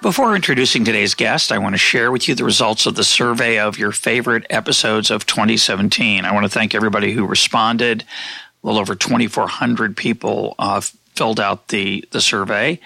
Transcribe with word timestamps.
Before 0.00 0.36
introducing 0.36 0.84
today's 0.84 1.14
guest, 1.14 1.50
I 1.50 1.58
want 1.58 1.74
to 1.74 1.78
share 1.78 2.12
with 2.12 2.28
you 2.28 2.36
the 2.36 2.44
results 2.44 2.86
of 2.86 2.94
the 2.94 3.02
survey 3.02 3.58
of 3.58 3.78
your 3.78 3.90
favorite 3.90 4.46
episodes 4.48 5.10
of 5.10 5.26
2017. 5.26 6.24
I 6.24 6.32
want 6.32 6.44
to 6.44 6.50
thank 6.50 6.72
everybody 6.72 7.12
who 7.12 7.26
responded. 7.26 8.04
A 8.62 8.66
little 8.66 8.80
over 8.80 8.94
2,400 8.94 9.96
people 9.96 10.54
uh, 10.56 10.80
filled 11.16 11.40
out 11.40 11.68
the, 11.68 12.04
the 12.12 12.20
survey. 12.20 12.78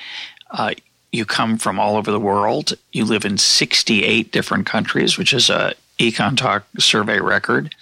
Uh, 0.51 0.73
you 1.13 1.27
come 1.27 1.59
from 1.59 1.79
all 1.79 1.97
over 1.97 2.11
the 2.11 2.19
world. 2.19 2.73
You 2.93 3.05
live 3.05 3.27
in 3.27 3.37
68 3.37 4.33
different 4.33 4.65
countries, 4.65 5.19
which 5.19 5.35
is 5.35 5.51
a 5.51 5.75
Econ 5.99 6.35
Talk 6.35 6.65
survey 6.79 7.21
record. 7.21 7.75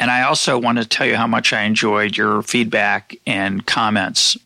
And 0.00 0.10
I 0.10 0.22
also 0.22 0.58
want 0.58 0.78
to 0.78 0.86
tell 0.86 1.06
you 1.06 1.16
how 1.16 1.26
much 1.26 1.52
I 1.52 1.64
enjoyed 1.64 2.16
your 2.16 2.40
feedback 2.42 3.16
and 3.26 3.66
comments 3.66 4.38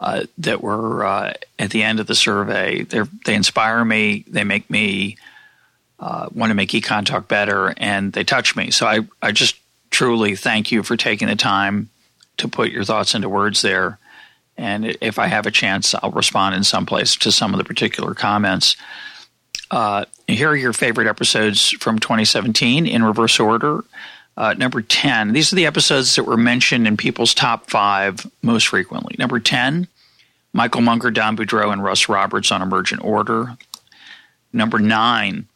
uh, 0.00 0.24
that 0.38 0.62
were 0.62 1.04
uh, 1.04 1.32
at 1.58 1.70
the 1.70 1.82
end 1.82 2.00
of 2.00 2.06
the 2.06 2.14
survey. 2.14 2.82
they 2.82 3.02
they 3.24 3.34
inspire 3.34 3.84
me. 3.84 4.24
They 4.28 4.44
make 4.44 4.68
me 4.68 5.16
uh, 5.98 6.28
want 6.34 6.50
to 6.50 6.54
make 6.54 6.70
Econ 6.70 7.06
Talk 7.06 7.28
better, 7.28 7.74
and 7.78 8.12
they 8.12 8.24
touch 8.24 8.56
me. 8.56 8.70
So 8.70 8.86
I, 8.86 9.00
I 9.22 9.32
just 9.32 9.56
truly 9.90 10.36
thank 10.36 10.70
you 10.70 10.82
for 10.82 10.96
taking 10.96 11.28
the 11.28 11.36
time 11.36 11.88
to 12.36 12.48
put 12.48 12.70
your 12.70 12.84
thoughts 12.84 13.14
into 13.14 13.28
words 13.28 13.62
there. 13.62 13.98
And 14.58 14.96
if 15.00 15.18
I 15.18 15.26
have 15.26 15.46
a 15.46 15.50
chance, 15.50 15.94
I'll 15.94 16.10
respond 16.10 16.54
in 16.54 16.64
some 16.64 16.86
place 16.86 17.16
to 17.16 17.32
some 17.32 17.54
of 17.54 17.58
the 17.58 17.64
particular 17.64 18.14
comments. 18.14 18.76
Uh, 19.70 20.04
here 20.28 20.50
are 20.50 20.56
your 20.56 20.72
favorite 20.72 21.06
episodes 21.06 21.70
from 21.70 21.98
2017 21.98 22.86
in 22.86 23.02
reverse 23.02 23.38
order. 23.40 23.84
Uh, 24.36 24.54
number 24.54 24.82
10, 24.82 25.32
these 25.32 25.52
are 25.52 25.56
the 25.56 25.66
episodes 25.66 26.14
that 26.16 26.24
were 26.24 26.36
mentioned 26.36 26.86
in 26.86 26.96
people's 26.96 27.32
top 27.32 27.70
five 27.70 28.26
most 28.42 28.68
frequently. 28.68 29.16
Number 29.18 29.40
10, 29.40 29.88
Michael 30.56 30.80
Munger, 30.80 31.10
Don 31.10 31.36
Boudreaux, 31.36 31.70
and 31.70 31.84
Russ 31.84 32.08
Roberts 32.08 32.50
on 32.50 32.62
Emergent 32.62 33.04
Order. 33.04 33.58
Number 34.54 34.78
9, 34.78 35.46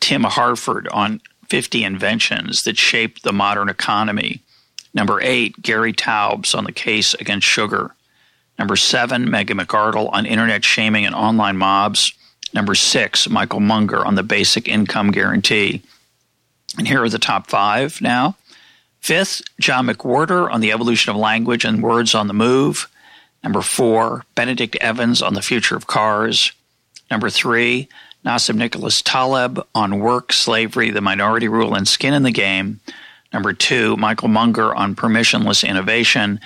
Tim 0.00 0.24
Harford 0.24 0.86
on 0.88 1.22
50 1.48 1.82
inventions 1.82 2.64
that 2.64 2.76
shaped 2.76 3.22
the 3.22 3.32
modern 3.32 3.70
economy. 3.70 4.42
Number 4.92 5.18
8, 5.22 5.62
Gary 5.62 5.94
Taubes 5.94 6.54
on 6.54 6.64
the 6.64 6.72
case 6.72 7.14
against 7.14 7.46
sugar. 7.46 7.94
Number 8.58 8.76
7, 8.76 9.30
Megan 9.30 9.56
McArdle 9.56 10.12
on 10.12 10.26
internet 10.26 10.62
shaming 10.62 11.06
and 11.06 11.14
online 11.14 11.56
mobs. 11.56 12.12
Number 12.52 12.74
6, 12.74 13.30
Michael 13.30 13.60
Munger 13.60 14.04
on 14.04 14.14
the 14.14 14.22
basic 14.22 14.68
income 14.68 15.10
guarantee. 15.10 15.82
And 16.76 16.86
here 16.86 17.02
are 17.02 17.08
the 17.08 17.18
top 17.18 17.48
five 17.48 18.02
now. 18.02 18.36
Fifth, 19.00 19.40
John 19.58 19.86
McWhorter 19.86 20.52
on 20.52 20.60
the 20.60 20.72
evolution 20.72 21.08
of 21.12 21.16
language 21.16 21.64
and 21.64 21.82
words 21.82 22.14
on 22.14 22.26
the 22.26 22.34
move. 22.34 22.89
Number 23.42 23.62
four, 23.62 24.24
Benedict 24.34 24.76
Evans 24.80 25.22
on 25.22 25.34
the 25.34 25.42
future 25.42 25.76
of 25.76 25.86
cars. 25.86 26.52
Number 27.10 27.30
three, 27.30 27.88
Nassim 28.24 28.56
Nicholas 28.56 29.00
Taleb 29.02 29.66
on 29.74 30.00
work, 30.00 30.32
slavery, 30.32 30.90
the 30.90 31.00
minority 31.00 31.48
rule, 31.48 31.74
and 31.74 31.88
skin 31.88 32.12
in 32.12 32.22
the 32.22 32.30
game. 32.30 32.80
Number 33.32 33.52
two, 33.52 33.96
Michael 33.96 34.28
Munger 34.28 34.74
on 34.74 34.94
permissionless 34.94 35.66
innovation. 35.66 36.40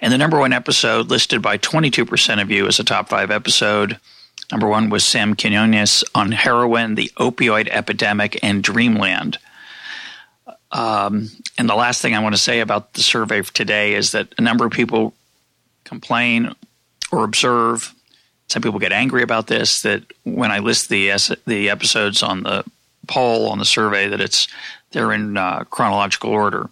And 0.00 0.12
the 0.12 0.18
number 0.18 0.38
one 0.38 0.52
episode 0.52 1.08
listed 1.08 1.40
by 1.40 1.56
22% 1.56 2.42
of 2.42 2.50
you 2.50 2.66
as 2.66 2.78
a 2.78 2.84
top 2.84 3.08
five 3.08 3.30
episode. 3.30 3.98
Number 4.52 4.68
one 4.68 4.90
was 4.90 5.04
Sam 5.04 5.34
Quinones 5.34 6.04
on 6.14 6.32
heroin, 6.32 6.94
the 6.94 7.10
opioid 7.16 7.68
epidemic, 7.68 8.38
and 8.42 8.62
Dreamland. 8.62 9.38
Um, 10.70 11.30
and 11.56 11.68
the 11.68 11.74
last 11.74 12.02
thing 12.02 12.14
I 12.14 12.22
want 12.22 12.34
to 12.34 12.40
say 12.40 12.60
about 12.60 12.92
the 12.92 13.02
survey 13.02 13.42
today 13.42 13.94
is 13.94 14.12
that 14.12 14.34
a 14.36 14.42
number 14.42 14.66
of 14.66 14.72
people 14.72 15.14
complain 15.86 16.54
or 17.10 17.24
observe. 17.24 17.94
Some 18.48 18.62
people 18.62 18.78
get 18.78 18.92
angry 18.92 19.22
about 19.22 19.46
this. 19.46 19.82
That 19.82 20.02
when 20.24 20.50
I 20.50 20.58
list 20.58 20.88
the 20.88 21.10
the 21.46 21.70
episodes 21.70 22.22
on 22.22 22.42
the 22.42 22.64
poll 23.06 23.48
on 23.48 23.58
the 23.58 23.64
survey, 23.64 24.08
that 24.08 24.20
it's 24.20 24.48
they're 24.92 25.12
in 25.12 25.36
uh, 25.36 25.64
chronological 25.64 26.30
order. 26.30 26.68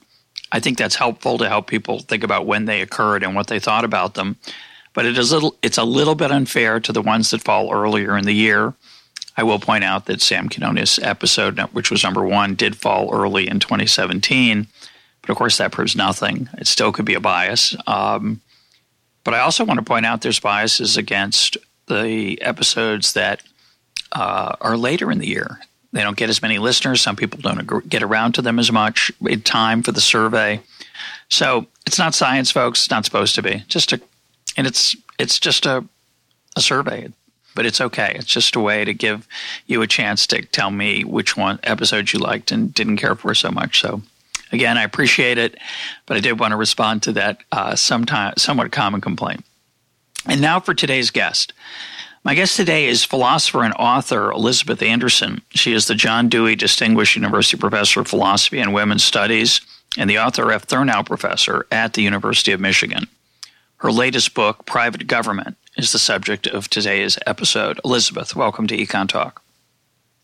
I 0.52 0.60
think 0.60 0.78
that's 0.78 0.94
helpful 0.94 1.38
to 1.38 1.48
help 1.48 1.66
people 1.66 1.98
think 1.98 2.22
about 2.22 2.47
when 2.47 2.66
they 2.66 2.80
occurred 2.80 3.25
and 3.25 3.34
what 3.34 3.48
they 3.48 3.58
thought 3.58 3.84
about 3.84 4.14
them. 4.14 4.36
But 4.92 5.04
it 5.04 5.19
is 5.19 5.32
little, 5.32 5.56
it's 5.62 5.78
a 5.78 5.84
little 5.84 6.14
bit 6.14 6.31
unfair 6.31 6.78
to 6.78 6.92
the 6.92 7.02
ones 7.02 7.31
that 7.31 7.42
fall 7.42 7.72
earlier 7.72 8.16
in 8.16 8.25
the 8.25 8.34
year 8.34 8.75
I 9.36 9.42
will 9.42 9.58
point 9.58 9.84
out 9.84 10.06
that 10.06 10.20
Sam 10.20 10.48
Quinones' 10.48 10.98
episode, 11.00 11.58
which 11.72 11.91
was 11.91 12.04
number 12.04 12.25
one, 12.25 12.54
did 12.54 12.76
fall 12.76 13.12
early 13.12 13.48
in 13.48 13.58
2017. 13.58 14.69
But 15.20 15.31
of 15.31 15.36
course, 15.36 15.58
that 15.58 15.72
proves 15.72 15.96
nothing. 15.96 16.48
It 16.58 16.66
still 16.66 16.92
could 16.92 17.04
be 17.04 17.14
a 17.14 17.20
bias. 17.20 17.75
Um, 17.86 18.41
but 19.24 19.34
I 19.34 19.40
also 19.40 19.64
want 19.64 19.78
to 19.78 19.84
point 19.84 20.06
out 20.06 20.20
there's 20.22 20.40
biases 20.40 20.96
against 20.96 21.56
the 21.86 22.40
episodes 22.40 23.14
that 23.14 23.42
uh, 24.12 24.56
are 24.60 24.76
later 24.76 25.10
in 25.10 25.18
the 25.18 25.26
year. 25.26 25.58
They 25.92 26.02
don't 26.02 26.16
get 26.16 26.30
as 26.30 26.42
many 26.42 26.58
listeners. 26.58 27.00
Some 27.00 27.16
people 27.16 27.40
don't 27.40 27.88
get 27.88 28.02
around 28.02 28.32
to 28.34 28.42
them 28.42 28.58
as 28.58 28.70
much 28.70 29.12
in 29.20 29.42
time 29.42 29.82
for 29.82 29.92
the 29.92 30.00
survey. 30.00 30.60
So 31.28 31.66
it's 31.86 31.98
not 31.98 32.14
science, 32.14 32.50
folks. 32.50 32.82
It's 32.82 32.90
not 32.90 33.04
supposed 33.04 33.34
to 33.36 33.42
be. 33.42 33.64
Just 33.68 33.92
a, 33.92 34.00
and 34.56 34.66
it's 34.66 34.96
it's 35.18 35.38
just 35.38 35.66
a 35.66 35.84
a 36.56 36.60
survey 36.60 37.08
but 37.54 37.66
it's 37.66 37.80
okay. 37.80 38.12
It's 38.16 38.26
just 38.26 38.56
a 38.56 38.60
way 38.60 38.84
to 38.84 38.92
give 38.92 39.26
you 39.66 39.82
a 39.82 39.86
chance 39.86 40.26
to 40.28 40.42
tell 40.42 40.70
me 40.70 41.04
which 41.04 41.36
one 41.36 41.60
episodes 41.62 42.12
you 42.12 42.18
liked 42.18 42.50
and 42.50 42.74
didn't 42.74 42.96
care 42.96 43.14
for 43.14 43.34
so 43.34 43.50
much. 43.50 43.80
So 43.80 44.02
again, 44.54 44.78
I 44.78 44.84
appreciate 44.84 45.37
it, 45.37 45.56
but 46.06 46.16
I 46.16 46.20
did 46.20 46.41
want 46.41 46.53
to 46.53 46.56
respond 46.56 47.03
to 47.03 47.12
that 47.12 47.38
uh, 47.53 47.76
sometime, 47.76 48.34
somewhat 48.38 48.72
common 48.72 49.00
complaint. 49.00 49.44
And 50.26 50.41
now 50.41 50.60
for 50.60 50.72
today's 50.72 51.10
guest. 51.10 51.53
My 52.25 52.34
guest 52.34 52.56
today 52.56 52.87
is 52.87 53.04
philosopher 53.04 53.62
and 53.62 53.75
author 53.75 54.31
Elizabeth 54.32 54.81
Anderson. 54.81 55.43
She 55.50 55.75
is 55.75 55.87
the 55.87 55.94
John 55.94 56.31
Dewey 56.31 56.56
Distinguished 56.56 57.16
University 57.16 57.59
Professor 57.59 58.00
of 58.00 58.09
Philosophy 58.09 58.60
and 58.60 58.72
Women's 58.72 59.04
Studies 59.04 59.60
and 59.98 60.09
the 60.09 60.16
Arthur 60.16 60.50
F. 60.50 60.66
Thurnau 60.66 61.04
Professor 61.04 61.66
at 61.70 61.93
the 61.93 62.03
University 62.03 62.53
of 62.53 62.60
Michigan. 62.60 63.06
Her 63.76 63.93
latest 63.93 64.32
book, 64.32 64.64
Private 64.64 65.06
Government 65.06 65.59
is 65.76 65.93
the 65.93 65.98
subject 65.98 66.47
of 66.47 66.70
today's 66.70 67.19
episode. 67.26 67.78
Elizabeth, 67.84 68.34
welcome 68.34 68.66
to 68.69 68.76
Econ 68.76 69.09
Talk. 69.09 69.43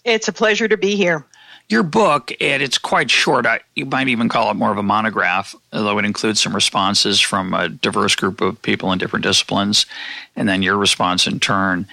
It's 0.04 0.28
a 0.28 0.32
pleasure 0.32 0.68
to 0.68 0.78
be 0.78 0.96
here. 0.96 1.26
Your 1.70 1.82
book, 1.82 2.32
and 2.40 2.62
it's 2.62 2.78
quite 2.78 3.10
short, 3.10 3.46
I, 3.46 3.60
you 3.76 3.86
might 3.86 4.08
even 4.08 4.28
call 4.28 4.50
it 4.50 4.54
more 4.54 4.72
of 4.72 4.78
a 4.78 4.82
monograph, 4.82 5.54
although 5.72 5.98
it 5.98 6.04
includes 6.04 6.40
some 6.40 6.54
responses 6.54 7.20
from 7.20 7.54
a 7.54 7.68
diverse 7.68 8.16
group 8.16 8.40
of 8.40 8.60
people 8.60 8.92
in 8.92 8.98
different 8.98 9.22
disciplines, 9.22 9.86
and 10.34 10.48
then 10.48 10.62
your 10.62 10.76
response 10.76 11.26
in 11.26 11.38
turn. 11.38 11.86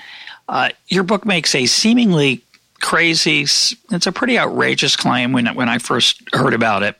Uh, 0.49 0.69
your 0.87 1.03
book 1.03 1.25
makes 1.25 1.53
a 1.53 1.67
seemingly 1.67 2.41
crazy, 2.81 3.41
it's 3.43 4.07
a 4.07 4.11
pretty 4.11 4.37
outrageous 4.37 4.95
claim 4.95 5.31
when, 5.31 5.45
when 5.55 5.69
I 5.69 5.77
first 5.77 6.23
heard 6.33 6.53
about 6.53 6.83
it 6.83 6.97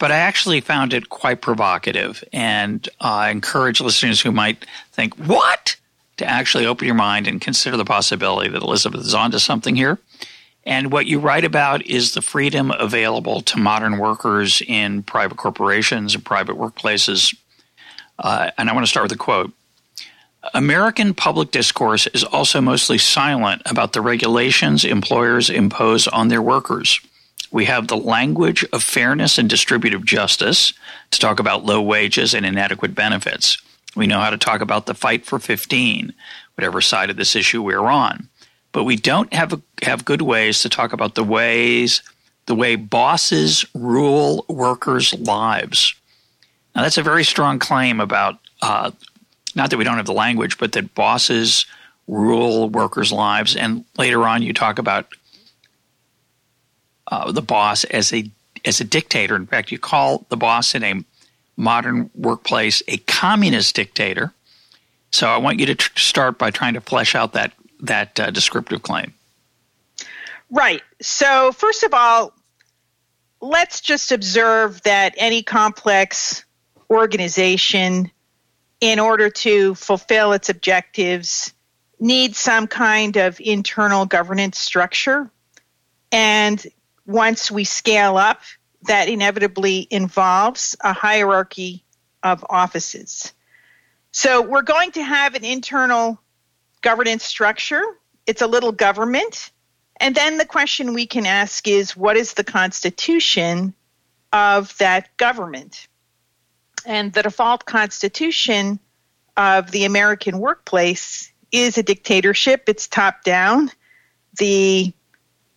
but 0.00 0.10
I 0.10 0.16
actually 0.16 0.62
found 0.62 0.94
it 0.94 1.10
quite 1.10 1.42
provocative, 1.42 2.24
and 2.32 2.88
I 3.00 3.28
uh, 3.28 3.32
encourage 3.32 3.82
listeners 3.82 4.20
who 4.20 4.32
might 4.32 4.64
think, 4.92 5.14
"What?" 5.16 5.76
to 6.16 6.26
actually 6.26 6.66
open 6.66 6.86
your 6.86 6.94
mind 6.94 7.26
and 7.28 7.40
consider 7.40 7.76
the 7.76 7.84
possibility 7.84 8.50
that 8.50 8.62
Elizabeth 8.62 9.02
is 9.02 9.14
onto 9.14 9.38
something 9.38 9.76
here. 9.76 9.98
And 10.64 10.92
what 10.92 11.06
you 11.06 11.18
write 11.18 11.44
about 11.44 11.86
is 11.86 12.14
the 12.14 12.22
freedom 12.22 12.70
available 12.70 13.40
to 13.42 13.58
modern 13.58 13.98
workers 13.98 14.62
in 14.66 15.02
private 15.02 15.38
corporations 15.38 16.14
and 16.14 16.24
private 16.24 16.56
workplaces. 16.56 17.34
Uh, 18.18 18.50
and 18.58 18.68
I 18.68 18.74
want 18.74 18.84
to 18.84 18.90
start 18.90 19.04
with 19.04 19.12
a 19.12 19.16
quote. 19.16 19.52
American 20.54 21.12
public 21.12 21.50
discourse 21.50 22.06
is 22.08 22.24
also 22.24 22.60
mostly 22.60 22.98
silent 22.98 23.62
about 23.66 23.92
the 23.92 24.00
regulations 24.00 24.84
employers 24.84 25.50
impose 25.50 26.08
on 26.08 26.28
their 26.28 26.42
workers. 26.42 27.00
We 27.50 27.66
have 27.66 27.88
the 27.88 27.96
language 27.96 28.64
of 28.72 28.82
fairness 28.82 29.38
and 29.38 29.50
distributive 29.50 30.04
justice 30.04 30.72
to 31.10 31.18
talk 31.18 31.40
about 31.40 31.64
low 31.64 31.82
wages 31.82 32.32
and 32.32 32.46
inadequate 32.46 32.94
benefits. 32.94 33.58
We 33.96 34.06
know 34.06 34.20
how 34.20 34.30
to 34.30 34.38
talk 34.38 34.60
about 34.60 34.86
the 34.86 34.94
fight 34.94 35.26
for 35.26 35.38
15, 35.38 36.14
whatever 36.54 36.80
side 36.80 37.10
of 37.10 37.16
this 37.16 37.34
issue 37.36 37.62
we're 37.62 37.80
on. 37.80 38.28
But 38.72 38.84
we 38.84 38.96
don't 38.96 39.32
have 39.32 39.60
have 39.82 40.04
good 40.04 40.22
ways 40.22 40.60
to 40.60 40.68
talk 40.68 40.92
about 40.92 41.14
the 41.14 41.24
ways 41.24 42.02
the 42.46 42.54
way 42.54 42.74
bosses 42.74 43.64
rule 43.74 44.44
workers' 44.48 45.14
lives. 45.14 45.94
Now 46.74 46.82
that's 46.82 46.98
a 46.98 47.02
very 47.02 47.24
strong 47.24 47.58
claim 47.58 48.00
about 48.00 48.38
uh, 48.62 48.90
not 49.54 49.70
that 49.70 49.76
we 49.76 49.84
don't 49.84 49.96
have 49.96 50.06
the 50.06 50.12
language, 50.12 50.58
but 50.58 50.72
that 50.72 50.94
bosses 50.94 51.66
rule 52.06 52.68
workers' 52.68 53.12
lives. 53.12 53.54
And 53.56 53.84
later 53.96 54.26
on, 54.26 54.42
you 54.42 54.52
talk 54.52 54.78
about 54.78 55.06
uh, 57.06 57.32
the 57.32 57.42
boss 57.42 57.84
as 57.84 58.12
a 58.12 58.30
as 58.64 58.80
a 58.80 58.84
dictator. 58.84 59.36
In 59.36 59.46
fact, 59.46 59.72
you 59.72 59.78
call 59.78 60.26
the 60.28 60.36
boss 60.36 60.74
in 60.74 60.84
a 60.84 61.04
modern 61.56 62.10
workplace 62.14 62.82
a 62.88 62.96
communist 62.98 63.74
dictator. 63.74 64.32
So 65.12 65.28
I 65.28 65.38
want 65.38 65.60
you 65.60 65.66
to 65.66 65.74
tr- 65.74 65.98
start 65.98 66.38
by 66.38 66.50
trying 66.50 66.74
to 66.74 66.80
flesh 66.80 67.14
out 67.14 67.32
that 67.32 67.52
that 67.82 68.18
uh, 68.20 68.30
descriptive 68.30 68.82
claim. 68.82 69.14
Right. 70.50 70.82
So 71.00 71.52
first 71.52 71.82
of 71.82 71.94
all, 71.94 72.32
let's 73.40 73.80
just 73.80 74.12
observe 74.12 74.82
that 74.82 75.14
any 75.16 75.42
complex 75.42 76.44
organization, 76.90 78.10
in 78.80 78.98
order 78.98 79.30
to 79.30 79.74
fulfill 79.74 80.32
its 80.32 80.48
objectives, 80.48 81.52
needs 82.00 82.38
some 82.38 82.66
kind 82.66 83.16
of 83.16 83.40
internal 83.40 84.06
governance 84.06 84.58
structure. 84.58 85.30
And 86.10 86.64
once 87.06 87.50
we 87.50 87.64
scale 87.64 88.16
up, 88.16 88.40
that 88.82 89.08
inevitably 89.08 89.86
involves 89.90 90.76
a 90.80 90.92
hierarchy 90.92 91.84
of 92.22 92.44
offices. 92.48 93.32
So 94.12 94.42
we're 94.42 94.62
going 94.62 94.92
to 94.92 95.02
have 95.02 95.34
an 95.34 95.44
internal 95.44 96.18
governance 96.82 97.24
structure. 97.24 97.82
It's 98.26 98.42
a 98.42 98.46
little 98.46 98.72
government. 98.72 99.50
And 99.98 100.14
then 100.14 100.38
the 100.38 100.46
question 100.46 100.94
we 100.94 101.06
can 101.06 101.26
ask 101.26 101.68
is 101.68 101.96
what 101.96 102.16
is 102.16 102.34
the 102.34 102.44
constitution 102.44 103.74
of 104.32 104.76
that 104.78 105.16
government? 105.16 105.88
And 106.86 107.12
the 107.12 107.22
default 107.22 107.66
constitution 107.66 108.80
of 109.36 109.70
the 109.70 109.84
American 109.84 110.38
workplace 110.38 111.32
is 111.52 111.76
a 111.76 111.82
dictatorship. 111.82 112.64
It's 112.68 112.88
top 112.88 113.24
down. 113.24 113.70
The 114.38 114.92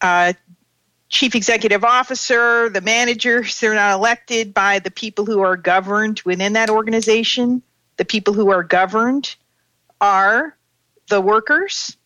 uh, 0.01 0.33
chief 1.09 1.35
executive 1.35 1.83
officer, 1.83 2.69
the 2.69 2.81
managers, 2.81 3.59
they're 3.59 3.75
not 3.75 3.93
elected 3.93 4.53
by 4.53 4.79
the 4.79 4.91
people 4.91 5.25
who 5.25 5.41
are 5.41 5.55
governed 5.55 6.21
within 6.25 6.53
that 6.53 6.69
organization. 6.69 7.61
The 7.97 8.05
people 8.05 8.33
who 8.33 8.49
are 8.51 8.63
governed 8.63 9.35
are 10.01 10.57
the 11.09 11.21
workers. 11.21 11.97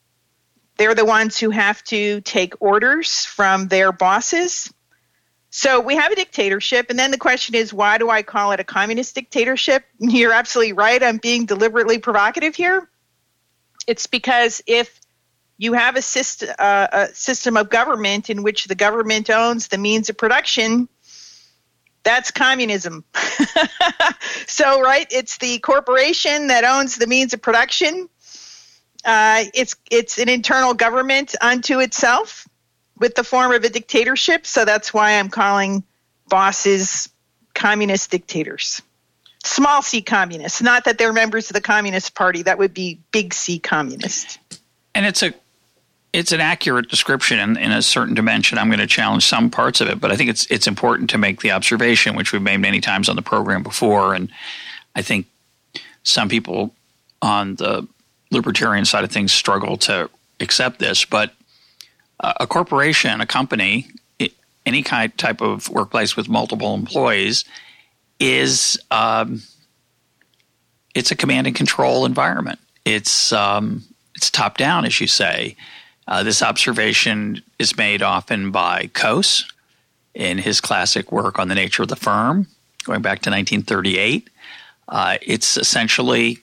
They're 0.77 0.95
the 0.95 1.05
ones 1.05 1.37
who 1.37 1.49
have 1.49 1.83
to 1.85 2.21
take 2.21 2.53
orders 2.61 3.25
from 3.25 3.67
their 3.67 3.91
bosses. 3.91 4.71
So 5.49 5.79
we 5.79 5.95
have 5.95 6.11
a 6.11 6.15
dictatorship, 6.15 6.89
and 6.89 6.99
then 6.99 7.09
the 7.09 7.17
question 7.17 7.55
is, 7.55 7.73
why 7.73 7.97
do 7.97 8.09
I 8.09 8.21
call 8.21 8.51
it 8.51 8.59
a 8.59 8.63
communist 8.63 9.15
dictatorship? 9.15 9.85
You're 9.99 10.33
absolutely 10.33 10.73
right. 10.73 11.01
I'm 11.01 11.17
being 11.17 11.45
deliberately 11.45 11.97
provocative 11.97 12.55
here. 12.55 12.89
It's 13.87 14.07
because 14.07 14.61
if 14.67 14.99
you 15.57 15.73
have 15.73 15.95
a 15.95 16.01
system, 16.01 16.49
uh, 16.59 16.87
a 16.91 17.07
system 17.07 17.57
of 17.57 17.69
government 17.69 18.29
in 18.29 18.43
which 18.43 18.65
the 18.65 18.75
government 18.75 19.29
owns 19.29 19.69
the 19.69 19.77
means 19.77 20.09
of 20.09 20.17
production, 20.17 20.87
that's 22.03 22.31
communism. 22.31 23.03
so, 24.47 24.81
right, 24.81 25.07
it's 25.09 25.37
the 25.39 25.59
corporation 25.59 26.47
that 26.47 26.63
owns 26.63 26.97
the 26.97 27.07
means 27.07 27.33
of 27.33 27.41
production. 27.41 28.07
Uh, 29.05 29.45
it's 29.53 29.75
it's 29.89 30.17
an 30.17 30.29
internal 30.29 30.73
government 30.73 31.35
unto 31.41 31.79
itself 31.79 32.47
with 32.99 33.15
the 33.15 33.23
form 33.23 33.51
of 33.51 33.63
a 33.63 33.69
dictatorship. 33.69 34.45
So 34.45 34.65
that's 34.65 34.93
why 34.93 35.19
I'm 35.19 35.29
calling 35.29 35.83
bosses 36.27 37.09
communist 37.53 38.11
dictators. 38.11 38.81
Small 39.43 39.81
c 39.81 40.01
communists, 40.01 40.61
not 40.61 40.85
that 40.85 40.97
they're 40.97 41.13
members 41.13 41.49
of 41.49 41.53
the 41.53 41.61
Communist 41.61 42.15
Party. 42.15 42.43
That 42.43 42.57
would 42.57 42.73
be 42.73 42.99
big 43.11 43.33
C 43.33 43.59
communist. 43.59 44.39
And 44.93 45.05
it's 45.05 45.23
a 45.23 45.33
it's 46.13 46.31
an 46.31 46.41
accurate 46.41 46.89
description 46.89 47.39
in, 47.39 47.57
in, 47.57 47.71
a 47.71 47.81
certain 47.81 48.15
dimension. 48.15 48.57
I'm 48.57 48.69
going 48.69 48.79
to 48.79 48.87
challenge 48.87 49.25
some 49.25 49.49
parts 49.49 49.81
of 49.81 49.89
it, 49.89 49.99
but 49.99 50.11
I 50.11 50.15
think 50.15 50.29
it's 50.29 50.45
it's 50.47 50.67
important 50.67 51.09
to 51.11 51.17
make 51.17 51.41
the 51.41 51.51
observation, 51.51 52.15
which 52.15 52.33
we've 52.33 52.41
made 52.41 52.57
many 52.57 52.81
times 52.81 53.07
on 53.07 53.15
the 53.15 53.21
program 53.21 53.63
before, 53.63 54.13
and 54.15 54.29
I 54.95 55.01
think 55.01 55.27
some 56.03 56.27
people 56.27 56.73
on 57.21 57.55
the 57.55 57.87
libertarian 58.31 58.85
side 58.85 59.03
of 59.03 59.11
things 59.11 59.31
struggle 59.31 59.77
to 59.77 60.09
accept 60.39 60.79
this. 60.79 61.05
But 61.05 61.33
a 62.19 62.47
corporation, 62.47 63.21
a 63.21 63.25
company, 63.25 63.87
any 64.65 64.83
kind 64.83 65.17
type 65.17 65.41
of 65.41 65.69
workplace 65.69 66.17
with 66.17 66.27
multiple 66.27 66.73
employees 66.73 67.45
is 68.19 68.77
um, 68.91 69.41
it's 70.93 71.11
a 71.11 71.15
command 71.15 71.47
and 71.47 71.55
control 71.55 72.05
environment. 72.05 72.59
It's 72.83 73.31
um, 73.31 73.83
it's 74.15 74.29
top 74.29 74.57
down, 74.57 74.85
as 74.85 74.99
you 74.99 75.07
say. 75.07 75.55
Uh, 76.07 76.23
this 76.23 76.41
observation 76.41 77.41
is 77.59 77.77
made 77.77 78.01
often 78.01 78.51
by 78.51 78.87
Coase 78.93 79.45
in 80.13 80.37
his 80.37 80.59
classic 80.59 81.11
work 81.11 81.37
on 81.37 81.47
the 81.47 81.55
nature 81.55 81.83
of 81.83 81.89
the 81.89 81.95
firm, 81.95 82.47
going 82.83 83.01
back 83.01 83.19
to 83.19 83.29
1938. 83.29 84.29
Uh, 84.87 85.17
it's 85.21 85.57
essentially 85.57 86.39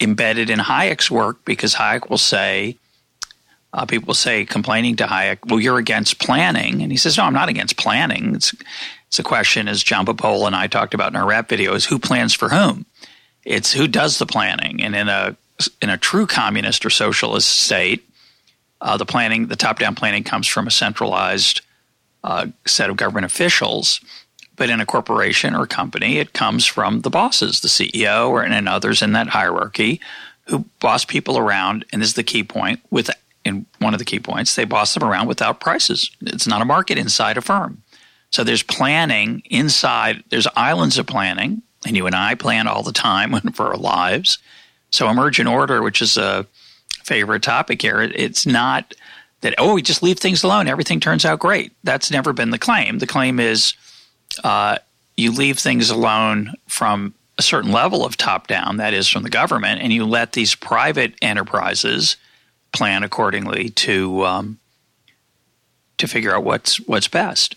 embedded 0.00 0.50
in 0.50 0.58
Hayek's 0.58 1.10
work 1.10 1.44
because 1.44 1.74
Hayek 1.74 2.10
will 2.10 2.18
say, 2.18 2.76
uh, 3.72 3.86
people 3.86 4.14
say 4.14 4.44
complaining 4.44 4.96
to 4.96 5.06
Hayek, 5.06 5.38
well, 5.48 5.60
you're 5.60 5.78
against 5.78 6.18
planning. 6.18 6.82
And 6.82 6.90
he 6.90 6.96
says, 6.96 7.16
no, 7.16 7.24
I'm 7.24 7.34
not 7.34 7.48
against 7.48 7.76
planning. 7.76 8.34
It's, 8.34 8.54
it's 9.08 9.18
a 9.18 9.22
question, 9.22 9.68
as 9.68 9.82
John 9.82 10.06
Papola 10.06 10.46
and 10.46 10.56
I 10.56 10.66
talked 10.66 10.94
about 10.94 11.12
in 11.12 11.16
our 11.16 11.26
rap 11.26 11.48
video, 11.48 11.74
is 11.74 11.84
who 11.84 11.98
plans 11.98 12.34
for 12.34 12.48
whom? 12.48 12.86
It's 13.44 13.72
who 13.72 13.86
does 13.86 14.18
the 14.18 14.26
planning. 14.26 14.82
And 14.82 14.96
in 14.96 15.08
a, 15.08 15.36
in 15.80 15.90
a 15.90 15.98
true 15.98 16.26
communist 16.26 16.84
or 16.84 16.90
socialist 16.90 17.48
state, 17.48 18.08
uh, 18.80 18.96
the 18.96 19.06
planning, 19.06 19.46
the 19.46 19.56
top 19.56 19.78
down 19.78 19.94
planning 19.94 20.24
comes 20.24 20.46
from 20.46 20.66
a 20.66 20.70
centralized 20.70 21.62
uh, 22.24 22.46
set 22.66 22.90
of 22.90 22.96
government 22.96 23.24
officials. 23.24 24.00
But 24.56 24.70
in 24.70 24.80
a 24.80 24.86
corporation 24.86 25.54
or 25.54 25.66
company, 25.66 26.18
it 26.18 26.32
comes 26.32 26.64
from 26.64 27.02
the 27.02 27.10
bosses, 27.10 27.60
the 27.60 27.68
CEO 27.68 28.30
or 28.30 28.42
and 28.42 28.68
others 28.68 29.02
in 29.02 29.12
that 29.12 29.28
hierarchy 29.28 30.00
who 30.46 30.64
boss 30.80 31.04
people 31.04 31.36
around. 31.38 31.84
And 31.92 32.00
this 32.00 32.10
is 32.10 32.14
the 32.14 32.22
key 32.22 32.42
point 32.42 32.80
with 32.90 33.10
in 33.46 33.64
one 33.78 33.94
of 33.94 33.98
the 33.98 34.04
key 34.04 34.18
points, 34.18 34.56
they 34.56 34.64
boss 34.64 34.92
them 34.92 35.04
around 35.04 35.28
without 35.28 35.60
prices. 35.60 36.10
It's 36.20 36.48
not 36.48 36.62
a 36.62 36.64
market 36.64 36.98
inside 36.98 37.36
a 37.36 37.40
firm. 37.40 37.82
So 38.30 38.42
there's 38.42 38.64
planning 38.64 39.42
inside, 39.50 40.24
there's 40.30 40.48
islands 40.56 40.98
of 40.98 41.06
planning, 41.06 41.62
and 41.86 41.96
you 41.96 42.06
and 42.06 42.14
I 42.14 42.34
plan 42.34 42.66
all 42.66 42.82
the 42.82 42.92
time 42.92 43.38
for 43.54 43.66
our 43.66 43.76
lives. 43.76 44.38
So 44.90 45.08
emergent 45.08 45.48
order, 45.48 45.80
which 45.80 46.02
is 46.02 46.16
a 46.16 46.44
favorite 47.04 47.44
topic 47.44 47.82
here. 47.82 48.00
It's 48.00 48.46
not 48.46 48.94
that, 49.42 49.54
oh, 49.58 49.74
we 49.74 49.82
just 49.82 50.02
leave 50.02 50.18
things 50.18 50.42
alone, 50.42 50.66
everything 50.66 50.98
turns 50.98 51.24
out 51.24 51.38
great. 51.38 51.72
That's 51.84 52.10
never 52.10 52.32
been 52.32 52.50
the 52.50 52.58
claim. 52.58 52.98
The 52.98 53.06
claim 53.06 53.38
is 53.38 53.74
uh, 54.44 54.78
you 55.16 55.32
leave 55.32 55.58
things 55.58 55.90
alone 55.90 56.52
from 56.66 57.14
a 57.38 57.42
certain 57.42 57.72
level 57.72 58.04
of 58.04 58.16
top 58.16 58.46
down, 58.46 58.78
that 58.78 58.94
is 58.94 59.08
from 59.08 59.22
the 59.22 59.30
government, 59.30 59.80
and 59.82 59.92
you 59.92 60.04
let 60.04 60.32
these 60.32 60.54
private 60.54 61.14
enterprises 61.20 62.16
plan 62.72 63.02
accordingly 63.02 63.70
to 63.70 64.24
um, 64.24 64.58
to 65.98 66.06
figure 66.06 66.34
out 66.34 66.44
what's 66.44 66.78
what's 66.80 67.08
best 67.08 67.56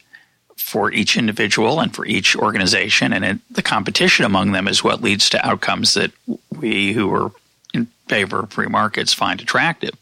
for 0.58 0.92
each 0.92 1.18
individual 1.18 1.80
and 1.80 1.96
for 1.96 2.06
each 2.06 2.36
organization, 2.36 3.14
and 3.14 3.26
it, 3.26 3.38
the 3.50 3.62
competition 3.62 4.26
among 4.26 4.52
them 4.52 4.68
is 4.68 4.84
what 4.84 5.02
leads 5.02 5.30
to 5.30 5.46
outcomes 5.46 5.94
that 5.94 6.12
we 6.52 6.94
who 6.94 7.14
are 7.14 7.32
in 7.74 7.88
favor 8.08 8.42
of 8.42 8.52
free 8.52 8.68
markets 8.68 9.14
find 9.14 9.42
attractive. 9.42 9.96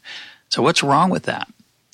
So 0.48 0.62
what's 0.62 0.82
wrong 0.82 1.10
with 1.10 1.24
that? 1.24 1.48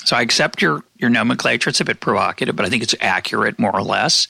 So 0.05 0.17
I 0.17 0.23
accept 0.23 0.63
your 0.63 0.83
your 0.97 1.11
nomenclature. 1.11 1.71
It's 1.71 1.81
a 1.81 1.85
bit 1.85 2.01
provocative, 2.01 2.57
but 2.57 2.65
I 2.65 2.71
think 2.71 2.83
it's 2.83 2.95
accurate 3.01 3.59
more 3.59 3.75
or 3.75 3.83
less. 3.83 4.29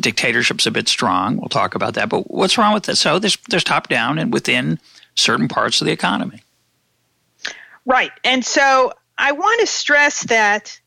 Dictatorship's 0.00 0.66
a 0.66 0.70
bit 0.70 0.88
strong. 0.88 1.36
We'll 1.36 1.48
talk 1.48 1.74
about 1.74 1.94
that. 1.94 2.08
But 2.08 2.30
what's 2.30 2.58
wrong 2.58 2.74
with 2.74 2.84
this? 2.84 3.00
So 3.00 3.18
there's 3.18 3.36
there's 3.48 3.64
top 3.64 3.88
down 3.88 4.18
and 4.18 4.32
within 4.32 4.78
certain 5.14 5.48
parts 5.48 5.80
of 5.80 5.86
the 5.86 5.92
economy. 5.92 6.42
Right. 7.84 8.12
And 8.22 8.44
so 8.44 8.92
I 9.16 9.32
want 9.32 9.60
to 9.60 9.66
stress 9.66 10.22
that 10.24 10.78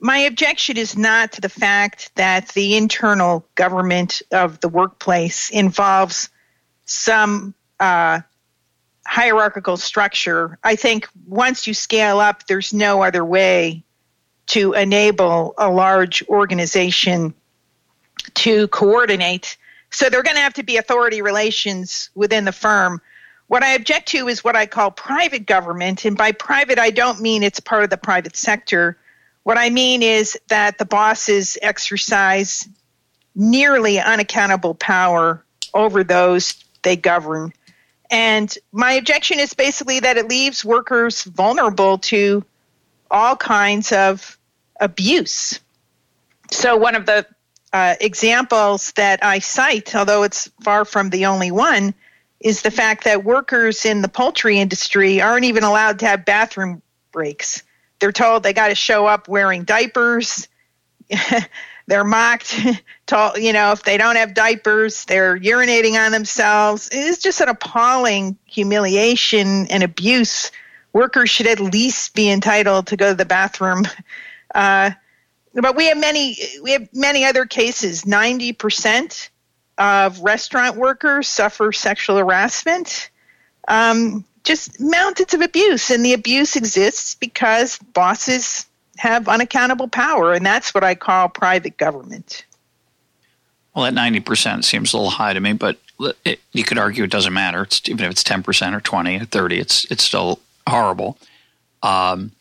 my 0.00 0.18
objection 0.18 0.76
is 0.76 0.96
not 0.96 1.32
to 1.32 1.40
the 1.40 1.48
fact 1.48 2.10
that 2.14 2.48
the 2.48 2.76
internal 2.76 3.46
government 3.54 4.22
of 4.30 4.60
the 4.60 4.68
workplace 4.68 5.50
involves 5.50 6.28
some 6.84 7.54
uh, 7.80 8.20
hierarchical 9.08 9.76
structure, 9.76 10.58
I 10.62 10.76
think 10.76 11.08
once 11.26 11.66
you 11.66 11.74
scale 11.74 12.20
up, 12.20 12.46
there's 12.46 12.74
no 12.74 13.02
other 13.02 13.24
way 13.24 13.82
to 14.48 14.74
enable 14.74 15.54
a 15.56 15.70
large 15.70 16.22
organization 16.28 17.34
to 18.34 18.68
coordinate. 18.68 19.56
So 19.90 20.08
they're 20.08 20.22
going 20.22 20.36
to 20.36 20.42
have 20.42 20.54
to 20.54 20.62
be 20.62 20.76
authority 20.76 21.22
relations 21.22 22.10
within 22.14 22.44
the 22.44 22.52
firm. 22.52 23.00
What 23.46 23.62
I 23.62 23.72
object 23.72 24.08
to 24.08 24.28
is 24.28 24.44
what 24.44 24.56
I 24.56 24.66
call 24.66 24.90
private 24.90 25.46
government. 25.46 26.04
And 26.04 26.16
by 26.16 26.32
private, 26.32 26.78
I 26.78 26.90
don't 26.90 27.20
mean 27.20 27.42
it's 27.42 27.60
part 27.60 27.84
of 27.84 27.90
the 27.90 27.96
private 27.96 28.36
sector. 28.36 28.98
What 29.42 29.56
I 29.56 29.70
mean 29.70 30.02
is 30.02 30.38
that 30.48 30.76
the 30.76 30.84
bosses 30.84 31.56
exercise 31.62 32.68
nearly 33.34 33.98
unaccountable 33.98 34.74
power 34.74 35.42
over 35.72 36.04
those 36.04 36.62
they 36.82 36.96
govern 36.96 37.52
And 38.10 38.56
my 38.72 38.92
objection 38.92 39.38
is 39.38 39.54
basically 39.54 40.00
that 40.00 40.16
it 40.16 40.28
leaves 40.28 40.64
workers 40.64 41.24
vulnerable 41.24 41.98
to 41.98 42.44
all 43.10 43.36
kinds 43.36 43.92
of 43.92 44.38
abuse. 44.80 45.60
So, 46.50 46.76
one 46.76 46.94
of 46.94 47.04
the 47.04 47.26
uh, 47.78 47.94
examples 48.00 48.90
that 48.92 49.24
I 49.24 49.38
cite, 49.38 49.94
although 49.94 50.24
it's 50.24 50.50
far 50.62 50.84
from 50.84 51.10
the 51.10 51.26
only 51.26 51.52
one, 51.52 51.94
is 52.40 52.62
the 52.62 52.72
fact 52.72 53.04
that 53.04 53.22
workers 53.22 53.84
in 53.84 54.02
the 54.02 54.08
poultry 54.08 54.58
industry 54.58 55.20
aren't 55.20 55.44
even 55.44 55.62
allowed 55.62 56.00
to 56.00 56.06
have 56.06 56.24
bathroom 56.24 56.82
breaks. 57.12 57.62
They're 58.00 58.10
told 58.10 58.42
they 58.42 58.52
got 58.52 58.68
to 58.68 58.74
show 58.74 59.06
up 59.06 59.28
wearing 59.28 59.62
diapers. 59.62 60.48
they're 61.86 62.02
mocked. 62.02 62.58
told, 63.06 63.38
you 63.38 63.52
know, 63.52 63.70
if 63.70 63.84
they 63.84 63.96
don't 63.96 64.16
have 64.16 64.34
diapers, 64.34 65.04
they're 65.04 65.38
urinating 65.38 65.94
on 66.04 66.10
themselves. 66.10 66.88
It's 66.90 67.22
just 67.22 67.40
an 67.40 67.48
appalling 67.48 68.38
humiliation 68.44 69.68
and 69.68 69.84
abuse. 69.84 70.50
Workers 70.92 71.30
should 71.30 71.46
at 71.46 71.60
least 71.60 72.14
be 72.14 72.28
entitled 72.28 72.88
to 72.88 72.96
go 72.96 73.10
to 73.10 73.14
the 73.14 73.24
bathroom. 73.24 73.84
Uh, 74.54 74.92
but 75.62 75.76
we 75.76 75.86
have 75.86 75.98
many. 75.98 76.36
We 76.62 76.72
have 76.72 76.88
many 76.92 77.24
other 77.24 77.46
cases. 77.46 78.06
Ninety 78.06 78.52
percent 78.52 79.30
of 79.78 80.20
restaurant 80.20 80.76
workers 80.76 81.28
suffer 81.28 81.72
sexual 81.72 82.16
harassment. 82.16 83.10
Um, 83.68 84.24
just 84.44 84.80
mountains 84.80 85.34
of 85.34 85.42
abuse, 85.42 85.90
and 85.90 86.04
the 86.04 86.14
abuse 86.14 86.56
exists 86.56 87.14
because 87.14 87.78
bosses 87.92 88.66
have 88.96 89.28
unaccountable 89.28 89.88
power, 89.88 90.32
and 90.32 90.44
that's 90.44 90.74
what 90.74 90.84
I 90.84 90.94
call 90.94 91.28
private 91.28 91.76
government. 91.76 92.44
Well, 93.74 93.84
that 93.84 93.94
90% 93.94 94.64
seems 94.64 94.92
a 94.92 94.96
little 94.96 95.10
high 95.10 95.32
to 95.32 95.40
me, 95.40 95.52
but 95.52 95.78
it, 96.24 96.40
you 96.52 96.64
could 96.64 96.78
argue 96.78 97.04
it 97.04 97.10
doesn't 97.10 97.32
matter. 97.32 97.62
It's, 97.62 97.80
even 97.88 98.04
if 98.06 98.10
it's 98.10 98.24
10% 98.24 98.74
or 98.74 98.80
20 98.80 99.20
or 99.20 99.24
30, 99.24 99.58
it's, 99.60 99.84
it's 99.90 100.02
still 100.02 100.40
horrible. 100.66 101.16
Um, 101.82 102.32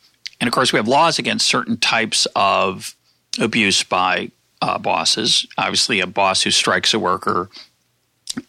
and 0.42 0.48
of 0.48 0.54
course, 0.54 0.74
we 0.74 0.78
have 0.78 0.88
laws 0.88 1.20
against 1.20 1.48
certain 1.48 1.78
types 1.78 2.26
of 2.36 2.96
abuse 3.40 3.84
by 3.84 4.32
uh, 4.62 4.78
bosses. 4.78 5.46
Obviously, 5.58 6.00
a 6.00 6.08
boss 6.08 6.44
who 6.44 6.52
strikes 6.52 6.94
a 6.94 7.00
worker 7.00 7.50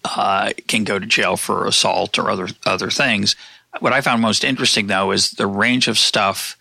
uh, 0.05 0.53
can 0.67 0.85
go 0.85 0.99
to 0.99 1.07
jail 1.07 1.37
for 1.37 1.67
assault 1.67 2.19
or 2.19 2.31
other 2.31 2.49
other 2.67 2.91
things. 2.91 3.37
What 3.81 3.93
I 3.93 4.01
found 4.01 4.23
most 4.23 4.45
interesting, 4.45 4.87
though, 4.87 5.13
is 5.13 5.31
the 5.33 5.47
range 5.47 5.89
of 5.89 5.99
stuff 5.99 6.57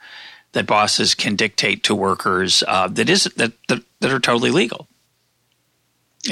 that 0.51 0.65
bosses 0.65 1.15
can 1.15 1.35
dictate 1.35 1.83
to 1.83 1.95
workers 1.95 2.63
uh, 2.67 2.87
that 2.89 3.09
is 3.09 3.25
that, 3.35 3.53
that, 3.67 3.83
that 3.99 4.11
are 4.11 4.19
totally 4.19 4.51
legal. 4.51 4.87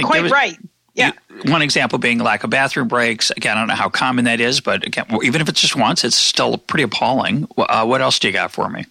Quite 0.03 0.29
right. 0.29 0.57
Yeah. 0.93 1.11
One 1.45 1.61
example 1.61 1.99
being 1.99 2.19
lack 2.19 2.43
of 2.45 2.49
bathroom 2.49 2.87
breaks. 2.87 3.29
Again, 3.31 3.57
I 3.57 3.61
don't 3.61 3.67
know 3.67 3.75
how 3.75 3.89
common 3.89 4.25
that 4.25 4.39
is, 4.39 4.61
but 4.61 4.85
again, 4.85 5.05
even 5.23 5.41
if 5.41 5.49
it's 5.49 5.59
just 5.59 5.75
once, 5.75 6.05
it's 6.05 6.15
still 6.15 6.57
pretty 6.57 6.83
appalling. 6.83 7.47
Uh, 7.57 7.85
what 7.85 8.01
else 8.01 8.17
do 8.17 8.27
you 8.27 8.33
got 8.33 8.51
for 8.51 8.69
me? 8.69 8.85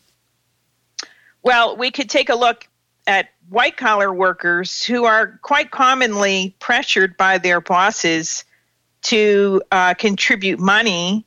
Well, 1.42 1.76
we 1.76 1.90
could 1.90 2.11
take 2.11 2.28
a 2.28 2.34
look 2.34 2.66
at 3.06 3.28
white 3.49 3.76
collar 3.76 4.12
workers 4.12 4.84
who 4.84 5.04
are 5.04 5.38
quite 5.42 5.70
commonly 5.70 6.54
pressured 6.58 7.16
by 7.16 7.38
their 7.38 7.61
bosses 7.61 8.44
to 9.02 9.62
uh, 9.70 9.94
contribute 9.94 10.58
money 10.58 11.26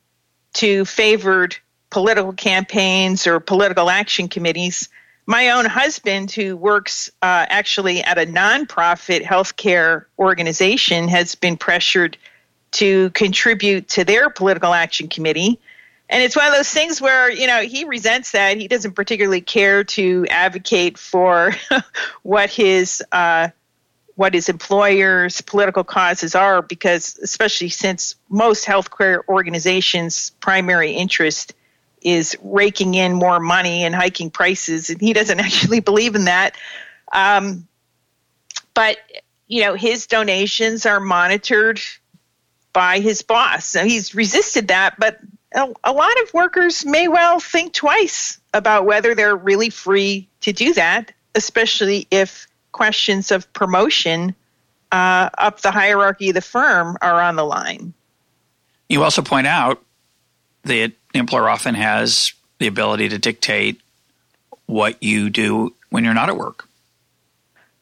to 0.54 0.86
favored 0.86 1.56
political 1.90 2.34
campaigns 2.34 3.28
or 3.28 3.40
political 3.40 3.90
action 3.90 4.28
committees. 4.28 4.90
My 5.26 5.52
own 5.52 5.66
husband, 5.66 6.32
who 6.32 6.56
works 6.58 7.10
uh, 7.22 7.46
actually 7.50 8.04
at 8.04 8.18
a 8.18 8.26
nonprofit 8.26 9.24
healthcare 9.24 10.06
organization, 10.18 11.08
has 11.10 11.36
been 11.36 11.58
pressured 11.58 12.18
to 12.72 13.10
contribute 13.12 13.88
to 13.90 14.04
their 14.04 14.30
political 14.30 14.74
action 14.74 15.08
committee. 15.08 15.60
And 16.10 16.24
it's 16.24 16.36
one 16.36 16.48
of 16.48 16.54
those 16.54 16.70
things 16.70 17.02
where, 17.02 17.30
you 17.30 17.48
know, 17.48 17.62
he 17.62 17.84
resents 17.84 18.32
that. 18.32 18.58
He 18.58 18.68
doesn't 18.68 18.94
particularly 18.94 19.42
care 19.42 19.84
to 19.84 20.26
advocate 20.30 20.98
for 20.98 21.54
what 22.24 22.50
his 22.50 23.04
uh, 23.12 23.50
what 24.16 24.34
his 24.34 24.50
employer's 24.50 25.42
political 25.42 25.84
causes 25.84 26.34
are 26.34 26.62
because 26.62 27.20
especially 27.22 27.70
since 27.70 28.16
most 28.30 28.66
healthcare 28.66 29.20
organizations 29.28 30.32
primary 30.40 30.92
interest 30.94 31.54
is 32.02 32.36
raking 32.42 32.96
in 32.96 33.14
more 33.14 33.40
money 33.40 33.84
and 33.84 33.94
hiking 33.94 34.30
prices, 34.32 34.90
and 34.90 35.02
he 35.02 35.14
doesn't 35.14 35.40
actually 35.42 35.82
believe 35.82 36.16
in 36.16 36.26
that. 36.26 36.56
Um, 37.12 37.68
but 38.74 38.98
you 39.48 39.62
know, 39.62 39.76
his 39.76 40.08
donations 40.08 40.86
are 40.86 41.00
monitored 41.00 41.80
by 42.74 43.00
his 43.00 43.22
boss. 43.22 43.66
So 43.66 43.84
he's 43.84 44.14
resisted 44.14 44.68
that, 44.70 45.00
but 45.00 45.20
a, 45.54 45.92
lot 45.92 46.22
of 46.24 46.34
workers 46.34 46.86
may 46.86 47.08
well 47.08 47.40
think 47.40 47.74
twice 47.74 48.40
about 48.54 48.86
whether 48.86 49.16
they're 49.16 49.36
really 49.36 49.70
free 49.70 50.28
to 50.42 50.52
do 50.52 50.74
that, 50.74 51.12
especially 51.36 52.08
if 52.12 52.48
questions 52.72 53.32
of 53.32 53.52
promotion 53.54 54.36
uh, 54.92 55.30
up 55.38 55.62
the 55.62 55.72
hierarchy 55.72 56.30
of 56.30 56.36
the 56.36 56.42
firm 56.42 56.98
are 57.02 57.22
on 57.22 57.36
the 57.36 57.44
line. 57.44 57.94
You 58.90 59.04
also 59.04 59.22
point 59.22 59.48
out 59.48 59.82
that 60.64 60.92
the 61.14 61.20
employer 61.20 61.50
often 61.50 61.76
has 61.76 62.34
the 62.60 62.68
ability 62.68 63.10
to 63.10 63.18
dictate 63.18 63.82
what 64.66 65.02
you 65.02 65.30
do 65.30 65.74
when 65.90 66.04
you're 66.04 66.14
not 66.14 66.30
at 66.30 66.38
work. 66.38 66.68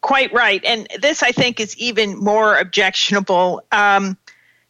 Quite 0.02 0.32
right. 0.34 0.64
And 0.64 0.88
this, 1.00 1.24
I 1.24 1.32
think, 1.32 1.60
is 1.60 1.76
even 1.78 2.18
more 2.18 2.58
objectionable. 2.58 3.64
Um, 3.72 4.18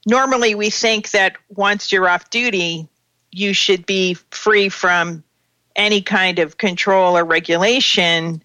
normally, 0.05 0.55
we 0.55 0.69
think 0.69 1.11
that 1.11 1.37
once 1.49 1.91
you're 1.91 2.07
off 2.07 2.29
duty, 2.29 2.87
you 3.31 3.53
should 3.53 3.85
be 3.85 4.15
free 4.31 4.69
from 4.69 5.23
any 5.75 6.01
kind 6.01 6.39
of 6.39 6.57
control 6.57 7.17
or 7.17 7.25
regulation 7.25 8.41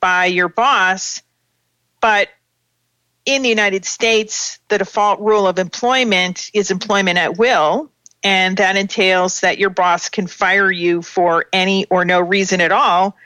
by 0.00 0.26
your 0.26 0.48
boss. 0.48 1.22
But 2.00 2.28
in 3.24 3.42
the 3.42 3.48
United 3.48 3.84
States, 3.86 4.58
the 4.68 4.78
default 4.78 5.20
rule 5.20 5.46
of 5.46 5.58
employment 5.58 6.50
is 6.52 6.70
employment 6.70 7.18
at 7.18 7.38
will 7.38 7.90
and 8.24 8.56
that 8.56 8.76
entails 8.76 9.40
that 9.40 9.58
your 9.58 9.70
boss 9.70 10.08
can 10.08 10.26
fire 10.26 10.70
you 10.70 11.02
for 11.02 11.44
any 11.52 11.84
or 11.90 12.06
no 12.06 12.20
reason 12.20 12.62
at 12.62 12.72
all, 12.72 13.16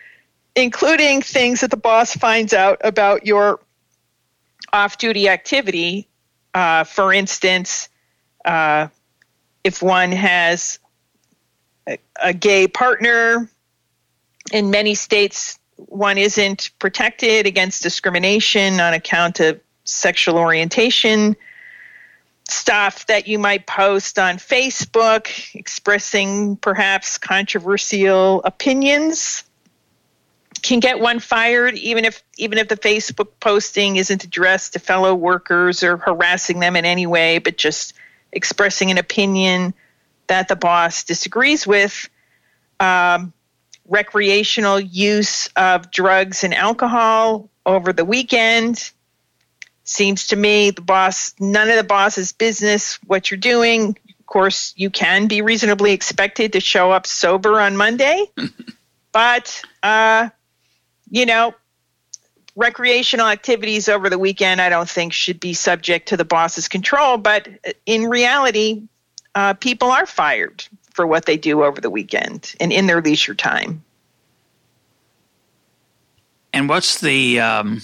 including 0.56 1.22
things 1.22 1.60
that 1.60 1.70
the 1.70 1.76
boss 1.76 2.14
finds 2.14 2.52
out 2.52 2.80
about 2.82 3.24
your 3.24 3.60
off 4.72 4.98
duty 4.98 5.28
activity. 5.28 6.07
Uh, 6.58 6.82
for 6.82 7.12
instance, 7.12 7.88
uh, 8.44 8.88
if 9.62 9.80
one 9.80 10.10
has 10.10 10.80
a, 11.88 11.98
a 12.20 12.34
gay 12.34 12.66
partner, 12.66 13.48
in 14.50 14.68
many 14.68 14.96
states, 14.96 15.60
one 15.76 16.18
isn't 16.18 16.72
protected 16.80 17.46
against 17.46 17.84
discrimination 17.84 18.80
on 18.80 18.92
account 18.92 19.38
of 19.38 19.60
sexual 19.84 20.36
orientation. 20.36 21.36
Stuff 22.48 23.06
that 23.06 23.28
you 23.28 23.38
might 23.38 23.68
post 23.68 24.18
on 24.18 24.38
Facebook 24.38 25.54
expressing 25.54 26.56
perhaps 26.56 27.18
controversial 27.18 28.42
opinions 28.42 29.44
can 30.62 30.80
get 30.80 31.00
one 31.00 31.18
fired 31.18 31.74
even 31.74 32.04
if 32.04 32.22
even 32.36 32.58
if 32.58 32.68
the 32.68 32.76
Facebook 32.76 33.28
posting 33.40 33.96
isn't 33.96 34.24
addressed 34.24 34.74
to 34.74 34.78
fellow 34.78 35.14
workers 35.14 35.82
or 35.82 35.96
harassing 35.96 36.60
them 36.60 36.76
in 36.76 36.84
any 36.84 37.06
way 37.06 37.38
but 37.38 37.56
just 37.56 37.94
expressing 38.32 38.90
an 38.90 38.98
opinion 38.98 39.74
that 40.28 40.48
the 40.48 40.56
boss 40.56 41.04
disagrees 41.04 41.66
with. 41.66 42.08
Um, 42.78 43.32
recreational 43.88 44.78
use 44.78 45.48
of 45.56 45.90
drugs 45.90 46.44
and 46.44 46.54
alcohol 46.54 47.48
over 47.66 47.92
the 47.92 48.04
weekend. 48.04 48.90
Seems 49.84 50.28
to 50.28 50.36
me 50.36 50.70
the 50.70 50.82
boss, 50.82 51.34
none 51.40 51.70
of 51.70 51.76
the 51.76 51.84
boss's 51.84 52.32
business 52.32 52.98
what 53.06 53.30
you're 53.30 53.38
doing. 53.38 53.96
Of 54.20 54.26
course, 54.26 54.74
you 54.76 54.90
can 54.90 55.26
be 55.26 55.40
reasonably 55.40 55.92
expected 55.92 56.52
to 56.52 56.60
show 56.60 56.92
up 56.92 57.06
sober 57.06 57.58
on 57.58 57.76
Monday, 57.76 58.26
but 59.12 59.62
uh, 59.82 60.28
you 61.10 61.26
know, 61.26 61.54
recreational 62.56 63.26
activities 63.26 63.88
over 63.88 64.10
the 64.10 64.18
weekend, 64.18 64.60
I 64.60 64.68
don't 64.68 64.88
think 64.88 65.12
should 65.12 65.40
be 65.40 65.54
subject 65.54 66.08
to 66.08 66.16
the 66.16 66.24
boss's 66.24 66.68
control. 66.68 67.16
But 67.16 67.48
in 67.86 68.04
reality, 68.04 68.82
uh, 69.34 69.54
people 69.54 69.90
are 69.90 70.06
fired 70.06 70.64
for 70.92 71.06
what 71.06 71.26
they 71.26 71.36
do 71.36 71.62
over 71.62 71.80
the 71.80 71.90
weekend 71.90 72.54
and 72.60 72.72
in 72.72 72.86
their 72.86 73.00
leisure 73.00 73.34
time. 73.34 73.84
And 76.52 76.68
what's 76.68 77.00
the 77.00 77.38
um, 77.38 77.80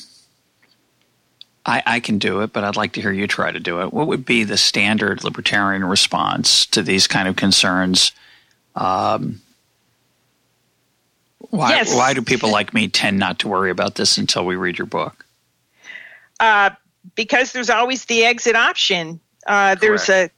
I, 1.66 1.82
I, 1.86 2.00
can 2.00 2.18
do 2.18 2.40
it, 2.40 2.52
but 2.52 2.64
I'd 2.64 2.76
like 2.76 2.92
to 2.94 3.00
hear 3.00 3.12
you 3.12 3.26
try 3.26 3.52
to 3.52 3.60
do 3.60 3.80
it. 3.80 3.92
What 3.92 4.08
would 4.08 4.24
be 4.24 4.44
the 4.44 4.56
standard 4.56 5.22
libertarian 5.22 5.84
response 5.84 6.66
to 6.66 6.82
these 6.82 7.06
kind 7.06 7.28
of 7.28 7.36
concerns? 7.36 8.12
Um, 8.74 9.40
why, 11.50 11.70
yes. 11.70 11.94
why 11.94 12.14
do 12.14 12.22
people 12.22 12.50
like 12.50 12.74
me 12.74 12.88
tend 12.88 13.18
not 13.18 13.38
to 13.40 13.48
worry 13.48 13.70
about 13.70 13.94
this 13.94 14.18
until 14.18 14.44
we 14.44 14.56
read 14.56 14.78
your 14.78 14.86
book? 14.86 15.24
Uh, 16.40 16.70
because 17.14 17.52
there's 17.52 17.70
always 17.70 18.04
the 18.06 18.24
exit 18.24 18.56
option. 18.56 19.20
Uh, 19.46 19.74
there's 19.74 20.08
a 20.08 20.30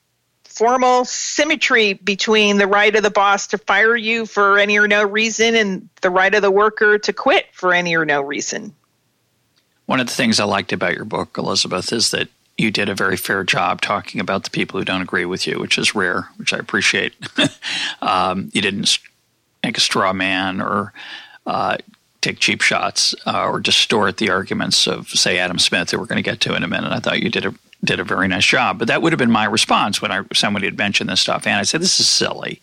formal 0.45 1.05
symmetry 1.05 1.93
between 1.93 2.57
the 2.57 2.67
right 2.67 2.95
of 2.97 3.03
the 3.03 3.11
boss 3.11 3.49
to 3.49 3.59
fire 3.59 3.97
you 3.97 4.25
for 4.25 4.59
any 4.59 4.79
or 4.79 4.89
no 4.89 5.05
reason 5.05 5.55
and 5.55 5.89
the 6.01 6.11
right 6.11 6.35
of 6.35 6.43
the 6.43 6.51
worker 6.51 6.99
to 6.99 7.13
quit 7.13 7.47
for 7.53 7.75
any 7.75 7.95
or 7.95 8.05
no 8.05 8.23
reason. 8.23 8.75
One 9.85 10.01
of 10.01 10.07
the 10.07 10.13
things 10.13 10.41
I 10.41 10.45
liked 10.45 10.73
about 10.73 10.95
your 10.95 11.05
book, 11.05 11.37
Elizabeth, 11.39 11.93
is 11.93 12.11
that 12.11 12.29
you 12.59 12.71
did 12.71 12.89
a 12.89 12.95
very 12.95 13.17
fair 13.17 13.45
job 13.45 13.83
talking 13.83 14.21
about 14.21 14.45
the 14.45 14.51
people 14.51 14.81
who 14.81 14.85
don't 14.85 15.03
agree 15.03 15.27
with 15.27 15.47
you, 15.47 15.59
which 15.59 15.77
is 15.79 15.95
rare, 15.95 16.29
which 16.37 16.53
I 16.53 16.59
appreciate. 16.59 17.15
um, 18.03 18.51
you 18.53 18.63
didn't 18.63 18.99
make 19.67 19.77
a 19.77 19.81
straw 19.81 20.13
man 20.13 20.61
or 20.61 20.93
uh, 21.47 21.77
take 22.21 22.39
cheap 22.39 22.63
shots 22.63 23.15
uh, 23.27 23.47
or 23.47 23.61
distort 23.61 24.17
the 24.17 24.31
arguments 24.31 24.87
of, 24.87 25.09
say, 25.09 25.39
Adam 25.39 25.59
Smith, 25.59 25.89
that 25.89 25.99
we're 25.99 26.07
going 26.07 26.23
to 26.23 26.31
get 26.31 26.41
to 26.41 26.55
in 26.55 26.63
a 26.63 26.69
minute. 26.69 26.93
I 26.93 27.01
thought 27.01 27.21
you 27.21 27.31
did 27.31 27.47
a 27.47 27.55
did 27.85 28.01
a 28.01 28.05
very 28.05 28.27
nice 28.27 28.47
job. 28.47 28.79
But 28.79 28.89
that 28.89 29.03
would 29.03 29.13
have 29.13 29.19
been 29.19 29.31
my 29.31 29.45
response 29.45 30.01
when 30.01 30.11
I, 30.11 30.23
somebody 30.33 30.67
had 30.67 30.79
mentioned 30.79 31.11
this 31.11 31.21
stuff. 31.21 31.47
And 31.47 31.57
I 31.57 31.63
said, 31.63 31.83
this 31.83 32.01
is 32.01 32.09
silly. 32.09 32.61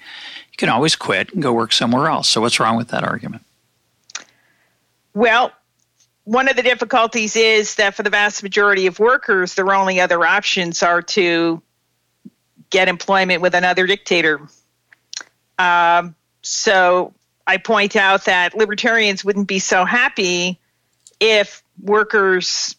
You 0.51 0.57
can 0.57 0.69
always 0.69 0.95
quit 0.95 1.31
and 1.33 1.41
go 1.41 1.53
work 1.53 1.71
somewhere 1.71 2.07
else. 2.07 2.29
So 2.29 2.41
what's 2.41 2.59
wrong 2.59 2.77
with 2.77 2.89
that 2.89 3.03
argument? 3.03 3.43
Well, 5.13 5.51
one 6.23 6.47
of 6.49 6.55
the 6.55 6.63
difficulties 6.63 7.35
is 7.35 7.75
that 7.75 7.95
for 7.95 8.03
the 8.03 8.09
vast 8.09 8.41
majority 8.43 8.87
of 8.87 8.99
workers, 8.99 9.53
their 9.53 9.71
only 9.73 10.01
other 10.01 10.25
options 10.25 10.81
are 10.81 11.01
to 11.01 11.61
get 12.69 12.87
employment 12.87 13.41
with 13.41 13.53
another 13.53 13.85
dictator. 13.85 14.41
Um, 15.59 16.15
so 16.43 17.13
I 17.47 17.57
point 17.57 17.95
out 17.95 18.25
that 18.25 18.55
libertarians 18.55 19.25
wouldn't 19.25 19.47
be 19.47 19.59
so 19.59 19.85
happy 19.85 20.59
if 21.19 21.63
workers 21.81 22.75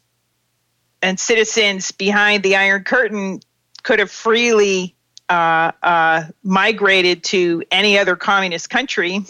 and 1.02 1.18
citizens 1.18 1.90
behind 1.90 2.42
the 2.42 2.56
Iron 2.56 2.84
Curtain 2.84 3.40
could 3.82 3.98
have 3.98 4.10
freely 4.10 4.94
uh, 5.28 5.72
uh, 5.82 6.24
migrated 6.42 7.24
to 7.24 7.62
any 7.70 7.98
other 7.98 8.16
communist 8.16 8.70
country. 8.70 9.20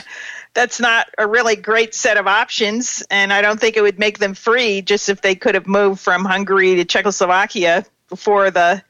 That's 0.54 0.78
not 0.78 1.08
a 1.18 1.26
really 1.26 1.56
great 1.56 1.94
set 1.94 2.16
of 2.16 2.26
options, 2.26 3.02
and 3.10 3.32
I 3.32 3.42
don't 3.42 3.58
think 3.58 3.76
it 3.76 3.82
would 3.82 3.98
make 3.98 4.18
them 4.18 4.34
free 4.34 4.82
just 4.82 5.08
if 5.08 5.20
they 5.20 5.34
could 5.34 5.54
have 5.54 5.66
moved 5.66 6.00
from 6.00 6.24
Hungary 6.24 6.76
to 6.76 6.84
Czechoslovakia 6.84 7.84
before 8.08 8.50
the 8.50 8.82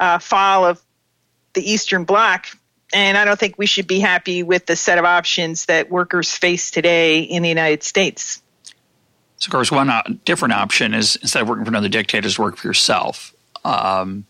uh, 0.00 0.18
fall 0.18 0.64
of 0.64 0.80
the 1.52 1.70
Eastern 1.70 2.04
Bloc. 2.04 2.46
And 2.94 3.18
I 3.18 3.24
don't 3.24 3.38
think 3.38 3.58
we 3.58 3.66
should 3.66 3.88
be 3.88 3.98
happy 3.98 4.44
with 4.44 4.66
the 4.66 4.76
set 4.76 4.98
of 4.98 5.04
options 5.04 5.66
that 5.66 5.90
workers 5.90 6.32
face 6.32 6.70
today 6.70 7.20
in 7.20 7.42
the 7.42 7.48
United 7.48 7.82
States. 7.82 8.40
So, 9.38 9.48
of 9.48 9.52
course, 9.52 9.72
one 9.72 9.90
different 10.24 10.54
option 10.54 10.94
is 10.94 11.16
instead 11.16 11.42
of 11.42 11.48
working 11.48 11.64
for 11.64 11.70
another 11.70 11.88
dictator, 11.88 12.26
is 12.26 12.38
work 12.38 12.56
for 12.56 12.68
yourself. 12.68 13.34
Um, 13.64 14.26